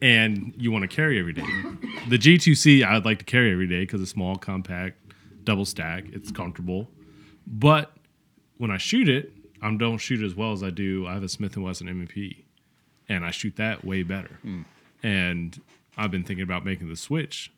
and 0.02 0.54
you 0.56 0.72
want 0.72 0.82
to 0.82 0.88
carry 0.88 1.18
every 1.18 1.32
day. 1.32 1.46
The 2.08 2.18
G2C 2.18 2.84
I'd 2.84 3.04
like 3.04 3.18
to 3.18 3.24
carry 3.24 3.52
every 3.52 3.66
day 3.66 3.80
because 3.80 4.00
it's 4.00 4.10
small, 4.10 4.36
compact, 4.36 4.96
double 5.44 5.64
stack. 5.64 6.04
It's 6.12 6.30
comfortable, 6.30 6.88
but 7.46 7.92
when 8.58 8.70
I 8.70 8.76
shoot 8.78 9.08
it, 9.08 9.32
I 9.62 9.74
don't 9.74 9.98
shoot 9.98 10.22
as 10.22 10.34
well 10.34 10.52
as 10.52 10.62
I 10.62 10.70
do. 10.70 11.06
I 11.06 11.14
have 11.14 11.22
a 11.22 11.28
Smith 11.28 11.54
and 11.56 11.64
Wesson 11.64 11.88
M&P, 11.88 12.44
and 13.08 13.24
I 13.24 13.30
shoot 13.30 13.56
that 13.56 13.84
way 13.84 14.02
better. 14.02 14.38
And 15.02 15.60
I've 15.96 16.10
been 16.10 16.24
thinking 16.24 16.42
about 16.42 16.64
making 16.64 16.88
the 16.88 16.96
switch, 16.96 17.52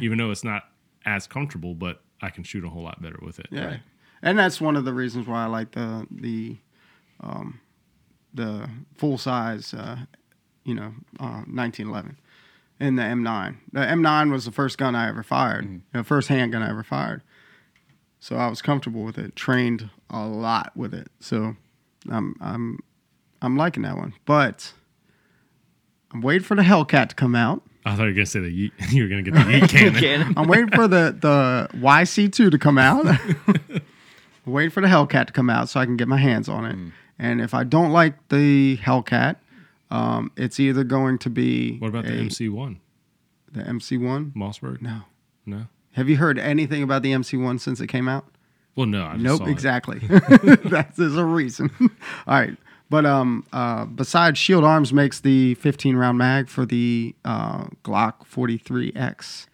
even 0.00 0.18
though 0.18 0.30
it's 0.30 0.44
not 0.44 0.64
as 1.04 1.26
comfortable, 1.26 1.74
but 1.74 2.02
I 2.20 2.30
can 2.30 2.44
shoot 2.44 2.64
a 2.64 2.68
whole 2.68 2.82
lot 2.82 3.00
better 3.00 3.18
with 3.22 3.38
it. 3.38 3.46
Yeah, 3.50 3.78
and 4.22 4.38
that's 4.38 4.60
one 4.60 4.76
of 4.76 4.84
the 4.84 4.92
reasons 4.92 5.26
why 5.26 5.44
I 5.44 5.46
like 5.46 5.72
the 5.72 6.06
the 6.10 6.56
um, 7.20 7.60
the 8.34 8.68
full 8.96 9.18
size, 9.18 9.74
uh, 9.74 9.96
you 10.68 10.74
know, 10.74 10.92
uh, 11.18 11.42
1911 11.48 12.18
and 12.78 12.98
the 12.98 13.02
M9. 13.02 13.56
The 13.72 13.80
M9 13.80 14.30
was 14.30 14.44
the 14.44 14.52
first 14.52 14.76
gun 14.76 14.94
I 14.94 15.08
ever 15.08 15.22
fired, 15.22 15.80
the 15.92 16.04
first 16.04 16.28
handgun 16.28 16.62
I 16.62 16.68
ever 16.68 16.84
fired. 16.84 17.22
So 18.20 18.36
I 18.36 18.48
was 18.48 18.60
comfortable 18.60 19.02
with 19.02 19.16
it, 19.16 19.34
trained 19.34 19.88
a 20.10 20.26
lot 20.26 20.72
with 20.76 20.92
it. 20.92 21.08
So 21.20 21.56
I'm 22.10 22.36
I'm 22.40 22.80
I'm 23.40 23.56
liking 23.56 23.84
that 23.84 23.96
one, 23.96 24.12
but 24.26 24.72
I'm 26.12 26.20
waiting 26.20 26.44
for 26.44 26.54
the 26.54 26.62
Hellcat 26.62 27.10
to 27.10 27.14
come 27.14 27.34
out. 27.34 27.62
I 27.86 27.96
thought 27.96 28.02
you 28.02 28.08
were 28.08 28.14
gonna 28.14 28.26
say 28.26 28.40
that 28.40 28.50
you, 28.50 28.70
you 28.90 29.04
were 29.04 29.08
gonna 29.08 29.22
get 29.22 29.34
the 29.34 29.40
yeet 29.40 29.68
cannon. 29.70 29.94
Cannon. 30.00 30.34
I'm 30.36 30.48
waiting 30.48 30.70
for 30.70 30.86
the 30.86 31.16
the 31.18 31.68
YC2 31.78 32.50
to 32.50 32.58
come 32.58 32.76
out. 32.76 33.06
I'm 34.46 34.52
waiting 34.52 34.70
for 34.70 34.82
the 34.82 34.88
Hellcat 34.88 35.28
to 35.28 35.32
come 35.32 35.48
out 35.48 35.70
so 35.70 35.80
I 35.80 35.86
can 35.86 35.96
get 35.96 36.08
my 36.08 36.18
hands 36.18 36.48
on 36.48 36.66
it. 36.66 36.76
Mm. 36.76 36.92
And 37.18 37.40
if 37.40 37.54
I 37.54 37.64
don't 37.64 37.90
like 37.90 38.28
the 38.28 38.76
Hellcat, 38.78 39.36
um, 39.90 40.30
it's 40.36 40.60
either 40.60 40.84
going 40.84 41.18
to 41.18 41.30
be 41.30 41.78
What 41.78 41.88
about 41.88 42.04
the 42.04 42.12
MC1 42.12 42.78
the 43.52 43.62
MC1. 43.62 44.32
Mossberg? 44.34 44.82
No. 44.82 45.02
no. 45.46 45.66
Have 45.92 46.08
you 46.08 46.16
heard 46.16 46.38
anything 46.38 46.82
about 46.82 47.02
the 47.02 47.12
MC1 47.12 47.60
since 47.60 47.80
it 47.80 47.88
came 47.88 48.08
out? 48.08 48.26
Well, 48.76 48.86
no. 48.86 49.04
I 49.04 49.12
just 49.16 49.24
Nope, 49.24 49.48
exactly. 49.48 49.98
That's 50.64 50.96
there's 50.96 51.16
a 51.16 51.24
reason. 51.24 51.70
All 52.26 52.38
right, 52.38 52.56
But 52.90 53.06
um, 53.06 53.44
uh, 53.52 53.86
besides, 53.86 54.38
Shield 54.38 54.64
Arms 54.64 54.92
makes 54.92 55.20
the 55.20 55.54
15 55.54 55.96
round 55.96 56.18
mag 56.18 56.48
for 56.48 56.64
the 56.64 57.14
uh, 57.24 57.64
Glock 57.84 58.26
43X, 58.26 59.46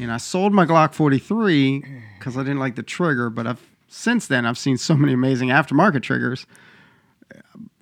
and 0.00 0.10
I 0.10 0.16
sold 0.16 0.52
my 0.52 0.66
Glock 0.66 0.94
43 0.94 1.84
because 2.18 2.36
I 2.36 2.40
didn't 2.40 2.58
like 2.58 2.74
the 2.76 2.82
trigger. 2.82 3.30
But 3.30 3.46
I've 3.46 3.64
since 3.88 4.26
then 4.26 4.44
I've 4.44 4.58
seen 4.58 4.76
so 4.76 4.94
many 4.94 5.12
amazing 5.12 5.48
aftermarket 5.48 6.02
triggers. 6.02 6.46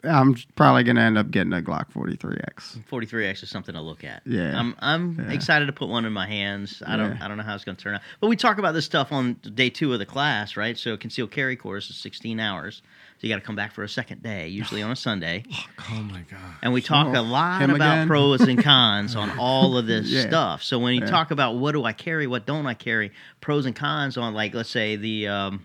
I'm 0.07 0.35
probably 0.55 0.85
gonna 0.85 1.01
end 1.01 1.19
up 1.19 1.31
getting 1.31 1.53
a 1.53 1.61
Glock 1.61 1.91
43X. 1.93 2.79
43x 2.91 3.43
is 3.43 3.51
something 3.51 3.75
to 3.75 3.81
look 3.81 4.05
at. 4.05 4.23
Yeah. 4.27 4.59
I'm 4.59 4.75
I'm 4.79 5.19
Yeah. 5.19 5.33
excited 5.35 5.67
to 5.67 5.73
put 5.73 5.89
one 5.89 6.05
in 6.05 6.13
my 6.13 6.27
hands. 6.27 6.83
I 6.87 6.97
don't 6.97 7.13
Yeah. 7.17 7.25
I 7.25 7.29
don't 7.29 7.37
know 7.37 7.43
how 7.43 7.55
it's 7.55 7.65
going 7.65 7.77
to 7.77 7.83
turn 7.83 7.95
out. 7.95 8.01
But 8.21 8.29
we 8.29 8.37
talk 8.37 8.59
about 8.59 8.73
this 8.73 8.85
stuff 8.85 9.13
on 9.13 9.35
day 9.35 9.71
2 9.71 9.93
of 9.93 9.99
the 9.99 10.07
class, 10.07 10.57
right? 10.57 10.79
So 10.79 10.97
concealed 10.97 11.31
carry 11.31 11.57
course 11.57 11.91
is 11.91 11.97
16 11.97 12.39
hours. 12.41 12.83
So 13.19 13.27
you 13.27 13.33
got 13.33 13.41
to 13.41 13.47
come 13.47 13.57
back 13.57 13.73
for 13.73 13.83
a 13.83 13.89
second 13.89 14.23
day, 14.23 14.49
usually 14.49 14.83
on 14.83 14.91
a 14.91 14.97
Sunday. 14.97 15.45
Oh 15.89 16.03
my 16.03 16.21
god. 16.23 16.41
And 16.63 16.73
we 16.73 16.83
talk 16.83 17.15
a 17.15 17.19
Oh, 17.19 17.23
lot 17.23 17.63
about 17.63 17.77
again? 17.77 18.07
pros 18.09 18.41
and 18.43 18.59
cons 18.63 19.15
on 19.15 19.39
all 19.39 19.77
of 19.77 19.87
this 19.87 20.09
Yeah. 20.09 20.23
stuff. 20.27 20.63
So 20.65 20.79
when 20.81 20.95
you 20.97 21.07
talk 21.07 21.31
about 21.31 21.57
what 21.57 21.73
do 21.73 21.85
I 21.85 21.93
carry, 21.93 22.27
what 22.27 22.45
don't 22.45 22.67
I 22.67 22.75
carry, 22.75 23.13
pros 23.41 23.67
and 23.67 23.77
cons 23.77 24.17
on 24.17 24.35
like 24.35 24.53
let's 24.53 24.69
say 24.71 24.97
the 24.97 25.29
um, 25.29 25.65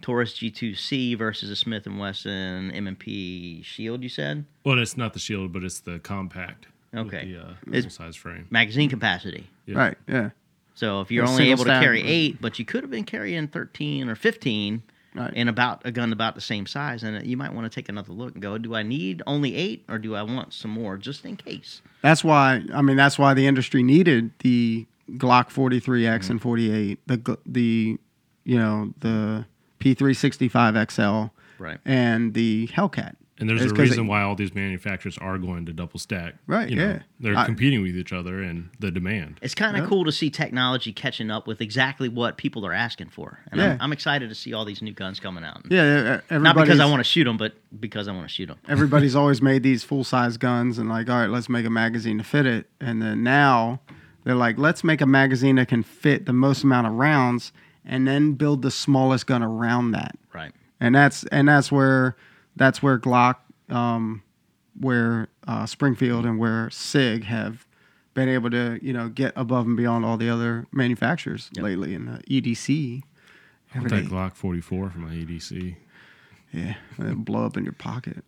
Taurus 0.00 0.32
G2C 0.34 1.16
versus 1.18 1.50
a 1.50 1.56
Smith 1.56 1.86
and 1.86 1.98
Wesson 1.98 2.70
M&P 2.70 3.62
Shield, 3.62 4.02
you 4.02 4.08
said 4.08 4.44
Well, 4.64 4.78
it's 4.78 4.96
not 4.96 5.12
the 5.12 5.18
shield, 5.18 5.52
but 5.52 5.64
it's 5.64 5.80
the 5.80 5.98
compact. 5.98 6.66
with 6.92 7.06
Okay. 7.06 7.32
The 7.32 7.40
uh, 7.40 7.54
It's- 7.72 7.94
size 7.94 8.16
frame. 8.16 8.46
magazine 8.50 8.88
capacity. 8.90 9.46
Yeah. 9.66 9.78
Right? 9.78 9.98
Yeah. 10.08 10.30
So 10.74 11.00
if 11.02 11.10
you're 11.10 11.24
A 11.24 11.28
only 11.28 11.50
able 11.50 11.64
to 11.64 11.70
stab. 11.70 11.82
carry 11.82 12.02
eight, 12.02 12.40
but 12.40 12.58
you 12.58 12.64
could 12.64 12.82
have 12.82 12.90
been 12.90 13.04
carrying 13.04 13.48
13 13.48 14.08
or 14.08 14.14
15 14.14 14.82
Right. 15.14 15.34
in 15.34 15.48
about 15.48 15.82
a 15.84 15.90
gun 15.90 16.12
about 16.12 16.36
the 16.36 16.40
same 16.40 16.66
size, 16.66 17.02
and 17.02 17.26
you 17.26 17.36
might 17.36 17.52
want 17.52 17.70
to 17.70 17.74
take 17.74 17.88
another 17.88 18.12
look 18.12 18.34
and 18.34 18.42
go, 18.42 18.56
do 18.58 18.76
I 18.76 18.84
need 18.84 19.22
only 19.26 19.56
eight 19.56 19.84
or 19.88 19.98
do 19.98 20.14
I 20.14 20.22
want 20.22 20.52
some 20.54 20.70
more 20.70 20.96
just 20.96 21.24
in 21.24 21.36
case? 21.36 21.82
That's 22.02 22.22
why 22.22 22.62
I 22.72 22.80
mean 22.80 22.96
that's 22.96 23.18
why 23.18 23.34
the 23.34 23.46
industry 23.46 23.82
needed 23.82 24.30
the 24.38 24.86
Glock 25.12 25.50
43X 25.50 26.26
Mm-hmm. 26.26 26.30
and 26.30 26.40
48, 26.42 26.98
the 27.08 27.38
the 27.44 27.98
you 28.44 28.56
know 28.56 28.94
the 29.00 29.44
P365 29.80 30.76
XL 30.90 31.32
Right. 31.58 31.78
and 31.84 32.34
the 32.34 32.68
Hellcat. 32.68 33.14
And 33.38 33.48
there's 33.48 33.62
It's 33.62 33.72
a 33.72 33.74
'cause 33.74 33.88
reason 33.88 34.04
it- 34.04 34.08
why 34.08 34.20
all 34.20 34.34
these 34.34 34.54
manufacturers 34.54 35.16
are 35.16 35.38
going 35.38 35.64
to 35.64 35.72
double 35.72 35.98
stack. 35.98 36.34
Right, 36.46 36.68
You 36.68 36.76
know, 36.76 36.86
yeah. 36.88 36.98
They're 37.20 37.36
I- 37.38 37.46
competing 37.46 37.80
with 37.80 37.96
each 37.96 38.12
other 38.12 38.42
and 38.42 38.68
the 38.80 38.90
demand. 38.90 39.38
It's 39.40 39.54
kind 39.54 39.76
of 39.78 39.84
Yeah. 39.84 39.88
cool 39.88 40.04
to 40.04 40.12
see 40.12 40.28
technology 40.28 40.92
catching 40.92 41.30
up 41.30 41.46
with 41.46 41.62
exactly 41.62 42.10
what 42.10 42.36
people 42.36 42.66
are 42.66 42.74
asking 42.74 43.08
for. 43.08 43.38
And 43.50 43.58
Yeah. 43.58 43.72
I'm, 43.72 43.78
I'm 43.80 43.92
excited 43.94 44.28
to 44.28 44.34
see 44.34 44.52
all 44.52 44.66
these 44.66 44.82
new 44.82 44.92
guns 44.92 45.20
coming 45.20 45.42
out. 45.42 45.62
Yeah, 45.70 46.20
yeah, 46.30 46.38
Not 46.38 46.54
because 46.54 46.80
I 46.80 46.84
want 46.84 47.00
to 47.00 47.04
shoot 47.04 47.24
them, 47.24 47.38
but 47.38 47.54
because 47.80 48.08
I 48.08 48.12
want 48.12 48.28
to 48.28 48.34
shoot 48.34 48.46
them. 48.46 48.58
everybody's 48.68 49.16
always 49.16 49.40
made 49.40 49.62
these 49.62 49.84
full 49.84 50.04
size 50.04 50.36
guns 50.36 50.78
and 50.78 50.90
like, 50.90 51.08
all 51.08 51.18
right, 51.18 51.30
let's 51.30 51.48
make 51.48 51.64
a 51.64 51.70
magazine 51.70 52.18
to 52.18 52.24
fit 52.24 52.44
it. 52.44 52.68
And 52.78 53.00
then 53.00 53.22
now 53.22 53.80
they're 54.24 54.34
like, 54.34 54.58
let's 54.58 54.84
make 54.84 55.00
a 55.00 55.06
magazine 55.06 55.56
that 55.56 55.68
can 55.68 55.82
fit 55.82 56.26
the 56.26 56.34
most 56.34 56.62
amount 56.62 56.88
of 56.88 56.92
rounds 56.92 57.52
and 57.84 58.06
then 58.06 58.34
build 58.34 58.62
the 58.62 58.70
smallest 58.70 59.26
gun 59.26 59.42
around 59.42 59.92
that. 59.92 60.16
Right. 60.34 60.52
and 60.80 60.94
that's 60.94 61.24
and 61.24 61.48
that's 61.48 61.70
where 61.72 62.16
that's 62.56 62.82
where 62.82 62.98
Glock, 62.98 63.36
um, 63.68 64.22
where 64.78 65.28
uh, 65.46 65.66
Springfield 65.66 66.24
and 66.26 66.38
where 66.38 66.68
Sig 66.70 67.24
have 67.24 67.66
been 68.14 68.28
able 68.28 68.50
to 68.50 68.78
you 68.82 68.92
know 68.92 69.08
get 69.08 69.32
above 69.36 69.66
and 69.66 69.76
beyond 69.76 70.04
all 70.04 70.16
the 70.16 70.28
other 70.28 70.66
manufacturers 70.72 71.50
Yep. 71.54 71.64
lately 71.64 71.94
in 71.94 72.06
the 72.06 72.18
EDC. 72.28 73.02
I 73.72 73.78
want 73.78 73.92
Everything, 73.92 74.08
that 74.08 74.14
Glock 74.14 74.34
44 74.34 74.90
for 74.90 74.98
my 74.98 75.14
ADC. 75.14 75.76
Yeah, 76.52 76.74
it'll 76.98 77.14
blow 77.14 77.46
up 77.46 77.56
in 77.56 77.64
your 77.64 77.72
pocket. 77.74 78.24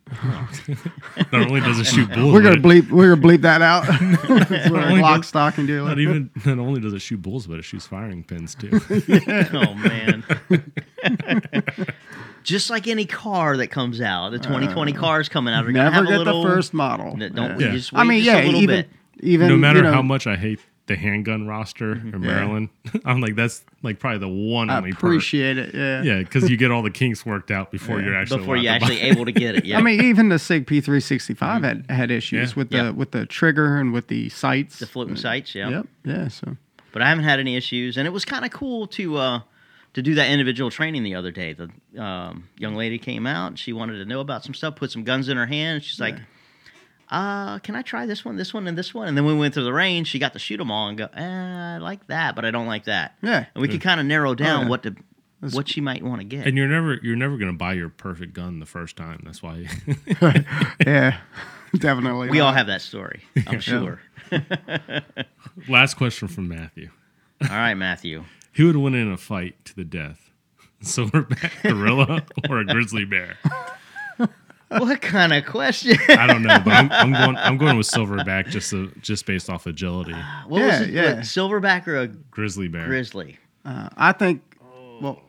Not 1.31 1.33
only 1.33 1.59
does 1.61 1.79
it 1.79 1.85
shoot 1.85 2.09
bullets, 2.13 2.33
We're 2.33 2.41
gonna 2.41 2.55
bleep. 2.61 2.89
We're 2.89 3.15
gonna 3.15 3.27
bleep 3.27 3.41
that 3.41 3.61
out. 3.61 3.87
we're 4.69 4.79
a 4.79 4.85
only 4.85 5.01
Glock 5.01 5.17
does- 5.17 5.27
stocking 5.27 5.65
dealer. 5.65 5.89
not 5.89 5.99
even 5.99 6.29
not 6.45 6.59
only 6.59 6.79
does 6.81 6.93
it 6.93 6.99
shoot 6.99 7.21
bullets, 7.21 7.47
but 7.47 7.59
it 7.59 7.63
shoots 7.63 7.85
firing 7.85 8.23
pins 8.23 8.55
too. 8.55 8.79
oh 9.53 9.73
man. 9.75 10.23
Just 12.43 12.69
like 12.69 12.87
any 12.87 13.05
car 13.05 13.55
that 13.57 13.67
comes 13.67 14.01
out, 14.01 14.31
the 14.31 14.37
2020 14.39 14.91
cars 14.93 15.29
coming 15.29 15.53
out 15.53 15.65
are 15.65 15.71
gonna 15.71 15.87
Uh, 15.87 15.91
Never 15.91 15.95
have 15.95 16.05
a 16.05 16.07
get 16.09 16.17
little. 16.19 16.43
the 16.43 16.49
first 16.49 16.73
model. 16.73 17.15
Don't 17.15 17.59
Yeah. 17.59 17.71
just 17.71 17.93
I 17.93 18.03
mean, 18.03 18.21
just 18.23 18.35
yeah, 18.35 18.43
a 18.43 18.45
little 18.45 18.61
even 18.61 18.75
bit. 18.81 18.89
even 19.21 19.47
no 19.47 19.55
matter 19.57 19.79
you 19.79 19.83
know, 19.83 19.93
how 19.93 20.01
much 20.01 20.27
I 20.27 20.35
hate 20.35 20.59
the 20.87 20.95
handgun 20.97 21.47
roster 21.47 21.93
in 21.93 22.19
Maryland, 22.19 22.69
I'm 23.05 23.21
like 23.21 23.35
that's 23.35 23.63
like 23.83 23.99
probably 23.99 24.19
the 24.19 24.27
one 24.27 24.69
I 24.69 24.77
only 24.77 24.91
part. 24.91 25.03
appreciate 25.03 25.57
it. 25.57 25.73
Yeah. 25.73 26.03
Yeah, 26.03 26.19
because 26.19 26.49
you 26.49 26.57
get 26.57 26.71
all 26.71 26.83
the 26.83 26.91
kinks 26.91 27.25
worked 27.25 27.51
out 27.51 27.71
before 27.71 28.01
you're 28.01 28.15
actually 28.15 28.39
before 28.39 28.57
you're 28.57 28.71
actually 28.73 28.97
buy. 28.99 29.05
able 29.07 29.25
to 29.25 29.31
get 29.31 29.55
it. 29.55 29.65
Yeah. 29.65 29.77
I 29.77 29.81
mean, 29.81 30.01
even 30.01 30.27
the 30.29 30.37
Sig 30.39 30.67
P365 30.67 31.63
had, 31.63 31.89
had 31.89 32.11
issues 32.11 32.49
Yeah. 32.51 32.55
with 32.55 32.69
the 32.69 32.77
Yeah. 32.77 32.89
with 32.89 33.11
the 33.11 33.25
trigger 33.25 33.77
and 33.77 33.93
with 33.93 34.07
the 34.07 34.29
sights. 34.29 34.79
the 34.79 34.85
floating 34.87 35.15
sights. 35.15 35.55
Yeah. 35.55 35.69
Yep. 35.69 35.87
Yeah. 36.05 36.27
So 36.27 36.57
but 36.91 37.01
I 37.01 37.07
haven't 37.09 37.23
had 37.23 37.39
any 37.39 37.55
issues, 37.55 37.97
and 37.97 38.05
it 38.05 38.11
was 38.11 38.23
kind 38.25 38.45
of 38.45 38.51
cool 38.51 38.85
to 38.87 39.17
uh, 39.17 39.39
to 39.93 40.01
do 40.01 40.13
that 40.15 40.29
individual 40.29 40.69
training 40.69 41.03
the 41.03 41.15
other 41.15 41.31
day. 41.31 41.53
The 41.53 41.69
um, 42.01 42.49
young 42.57 42.75
lady 42.75 42.97
came 42.99 43.25
out; 43.25 43.57
she 43.57 43.73
wanted 43.73 43.97
to 43.99 44.05
know 44.05 44.19
about 44.19 44.43
some 44.43 44.53
stuff, 44.53 44.75
put 44.75 44.91
some 44.91 45.03
guns 45.03 45.29
in 45.29 45.37
her 45.37 45.45
hand. 45.47 45.83
She's 45.83 45.99
like, 45.99 46.17
"Uh, 47.13 47.59
can 47.59 47.75
I 47.75 47.81
try 47.81 48.05
this 48.05 48.25
one, 48.25 48.35
this 48.35 48.53
one, 48.53 48.67
and 48.67 48.77
this 48.77 48.93
one?" 48.93 49.07
And 49.07 49.17
then 49.17 49.23
when 49.25 49.35
we 49.35 49.41
went 49.41 49.53
through 49.53 49.63
the 49.65 49.73
range, 49.73 50.07
she 50.07 50.19
got 50.19 50.33
to 50.33 50.39
shoot 50.39 50.57
them 50.57 50.71
all 50.71 50.87
and 50.87 50.97
go, 50.97 51.05
eh, 51.13 51.75
"I 51.75 51.77
like 51.77 52.07
that, 52.07 52.35
but 52.35 52.43
I 52.45 52.51
don't 52.51 52.67
like 52.67 52.85
that." 52.85 53.15
yeah. 53.21 53.45
And 53.53 53.61
we 53.61 53.67
could 53.67 53.81
kind 53.81 53.99
of 53.99 54.05
narrow 54.05 54.35
down 54.35 54.63
yeah. 54.63 54.69
what 54.69 54.83
to 54.83 54.95
what 55.51 55.67
she 55.69 55.81
might 55.81 56.03
want 56.03 56.21
to 56.21 56.25
get. 56.25 56.47
And 56.47 56.57
you're 56.57 56.67
never 56.67 56.95
you're 57.03 57.15
never 57.15 57.37
gonna 57.37 57.53
buy 57.53 57.73
your 57.73 57.89
perfect 57.89 58.33
gun 58.33 58.59
the 58.59 58.65
first 58.65 58.95
time. 58.95 59.21
That's 59.25 59.43
why. 59.43 59.67
yeah. 60.85 61.17
Definitely. 61.75 62.29
we 62.29 62.39
all 62.39 62.53
have 62.53 62.67
that 62.67 62.81
story, 62.81 63.23
I'm 63.47 63.59
sure. 63.59 63.99
Last 65.67 65.95
question 65.95 66.27
from 66.27 66.47
Matthew: 66.47 66.91
all 67.41 67.47
right, 67.47 67.73
Matthew. 67.73 68.25
Who 68.53 68.67
would 68.67 68.77
win 68.77 68.93
in 68.93 69.11
a 69.11 69.17
fight 69.17 69.65
to 69.65 69.75
the 69.75 69.83
death? 69.83 70.29
Silverback 70.83 71.63
gorilla 71.63 72.23
or 72.47 72.59
a 72.59 72.65
grizzly 72.65 73.05
bear? 73.05 73.37
What 74.69 75.01
kind 75.01 75.33
of 75.33 75.45
question? 75.45 75.97
I 76.09 76.25
don't 76.25 76.41
know, 76.41 76.59
but 76.63 76.73
I'm, 76.73 76.91
I'm 76.91 77.11
going. 77.13 77.35
I'm 77.37 77.57
going 77.57 77.77
with 77.77 77.87
silverback 77.87 78.49
just 78.49 78.69
so, 78.69 78.89
just 79.01 79.25
based 79.25 79.49
off 79.49 79.67
agility. 79.67 80.15
What 80.47 80.59
Yeah, 80.59 80.79
was 80.79 80.87
it? 80.87 80.93
yeah. 80.93 81.13
What, 81.15 81.19
silverback 81.19 81.87
or 81.87 81.97
a 81.97 82.07
Grizzly 82.07 82.67
bear. 82.67 82.87
grizzly? 82.87 83.37
Uh, 83.65 83.89
I 83.95 84.11
think. 84.13 84.41
Well, 85.01 85.21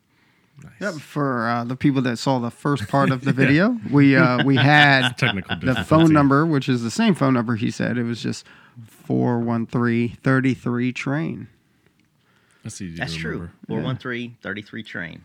Yep. 0.80 0.94
For 0.94 1.48
uh, 1.48 1.62
the 1.62 1.76
people 1.76 2.02
that 2.02 2.18
saw 2.18 2.40
the 2.40 2.50
first 2.50 2.88
part 2.88 3.12
of 3.12 3.24
the 3.24 3.32
video, 3.44 3.78
we 3.92 4.16
uh, 4.16 4.42
we 4.44 4.56
had 4.64 5.16
Technical 5.16 5.56
the 5.60 5.84
phone 5.84 6.12
number, 6.12 6.44
which 6.44 6.68
is 6.68 6.82
the 6.82 6.90
same 6.90 7.14
phone 7.14 7.34
number 7.34 7.54
he 7.54 7.70
said. 7.70 7.96
It 7.96 8.02
was 8.02 8.20
just 8.20 8.44
413-33 9.08 10.94
train. 10.94 11.48
That's 12.62 12.80
easy 12.80 12.96
That's 12.98 13.14
to 13.14 13.18
true. 13.18 13.30
remember. 13.32 13.52
413 13.68 14.36
33 14.42 14.82
train. 14.82 15.22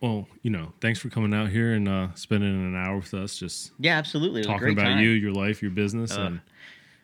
Well, 0.00 0.28
you 0.42 0.50
know, 0.50 0.72
thanks 0.80 0.98
for 1.00 1.08
coming 1.08 1.32
out 1.32 1.48
here 1.48 1.72
and 1.72 1.88
uh, 1.88 2.08
spending 2.14 2.50
an 2.50 2.76
hour 2.76 2.96
with 2.96 3.14
us, 3.14 3.36
just 3.38 3.72
Yeah, 3.78 3.96
absolutely. 3.96 4.40
It 4.42 4.46
was 4.46 4.46
a 4.46 4.50
talking 4.52 4.64
great 4.66 4.72
about 4.74 4.84
time. 4.94 5.02
you, 5.02 5.10
your 5.10 5.32
life, 5.32 5.62
your 5.62 5.70
business, 5.70 6.16
Uh. 6.16 6.20
and 6.20 6.40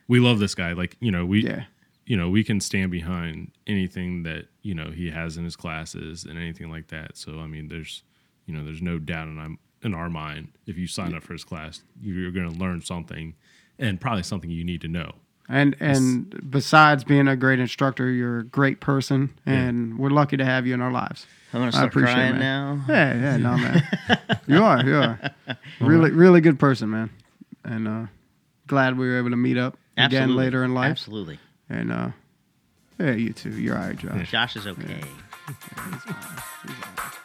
we 0.09 0.21
love 0.21 0.39
this 0.39 0.55
guy. 0.55 0.73
Like, 0.73 0.97
you 1.01 1.11
know, 1.11 1.25
we, 1.25 1.43
Yeah. 1.45 1.65
you 2.07 2.17
know, 2.17 2.29
we 2.29 2.45
can 2.45 2.61
stand 2.61 2.91
behind 2.91 3.53
anything 3.67 4.23
that 4.25 4.47
you 4.63 4.75
know 4.75 4.91
he 4.91 5.11
has 5.11 5.37
in 5.39 5.45
his 5.45 5.57
classes 5.57 6.25
and 6.25 6.39
anything 6.39 6.71
like 6.71 6.89
that. 6.89 7.17
So, 7.17 7.41
I 7.41 7.47
mean, 7.47 7.69
there's, 7.69 8.03
you 8.47 8.55
know, 8.55 8.65
there's 8.65 8.83
no 8.83 8.99
doubt 8.99 9.29
in 9.29 9.39
our, 9.39 9.49
in 9.83 9.95
our 9.95 10.11
mind 10.11 10.49
if 10.67 10.77
you 10.77 10.87
sign 10.87 11.15
up 11.15 11.23
for 11.23 11.33
his 11.33 11.45
class, 11.45 11.83
you're 12.03 12.31
going 12.33 12.53
to 12.53 12.59
learn 12.59 12.83
something, 12.83 13.35
and 13.79 13.99
probably 14.01 14.23
something 14.25 14.51
you 14.51 14.65
need 14.65 14.83
to 14.83 14.89
know. 14.89 15.13
And 15.53 15.75
and 15.81 16.49
besides 16.49 17.03
being 17.03 17.27
a 17.27 17.35
great 17.35 17.59
instructor, 17.59 18.09
you're 18.09 18.39
a 18.39 18.45
great 18.45 18.81
person, 18.81 19.35
and 19.45 19.99
we're 19.99 20.11
lucky 20.11 20.37
to 20.37 20.45
have 20.45 20.65
you 20.65 20.75
in 20.75 20.81
our 20.81 20.93
lives. 20.93 21.27
I'm 21.53 21.63
I 21.63 21.71
start 21.71 21.89
appreciate 21.89 22.13
it, 22.13 22.15
crying 22.15 22.39
man. 22.39 22.85
now. 22.87 22.95
Yeah, 22.95 23.15
yeah, 23.15 23.37
no 23.37 23.57
man, 23.57 23.83
you 24.47 24.63
are, 24.63 24.85
you 24.85 24.95
are, 24.95 25.19
really, 25.81 26.13
really 26.13 26.41
good 26.41 26.61
person, 26.61 26.91
man, 26.91 27.11
and 27.65 27.89
uh, 27.89 28.07
glad 28.69 28.97
we 28.97 29.09
were 29.09 29.19
able 29.19 29.31
to 29.31 29.37
meet 29.37 29.59
up 29.59 29.77
again 29.97 30.37
later 30.37 30.63
in 30.63 30.73
life. 30.73 30.93
Absolutely. 30.93 31.41
And 31.69 31.91
uh, 31.91 32.11
yeah, 33.01 33.15
you 33.15 33.33
too. 33.33 33.51
You're 33.51 33.77
all 33.77 33.89
right, 33.89 33.97
Josh. 33.97 34.31
Josh 34.31 34.57
is 34.57 34.69
okay. 34.69 35.03
Right. 35.77 37.17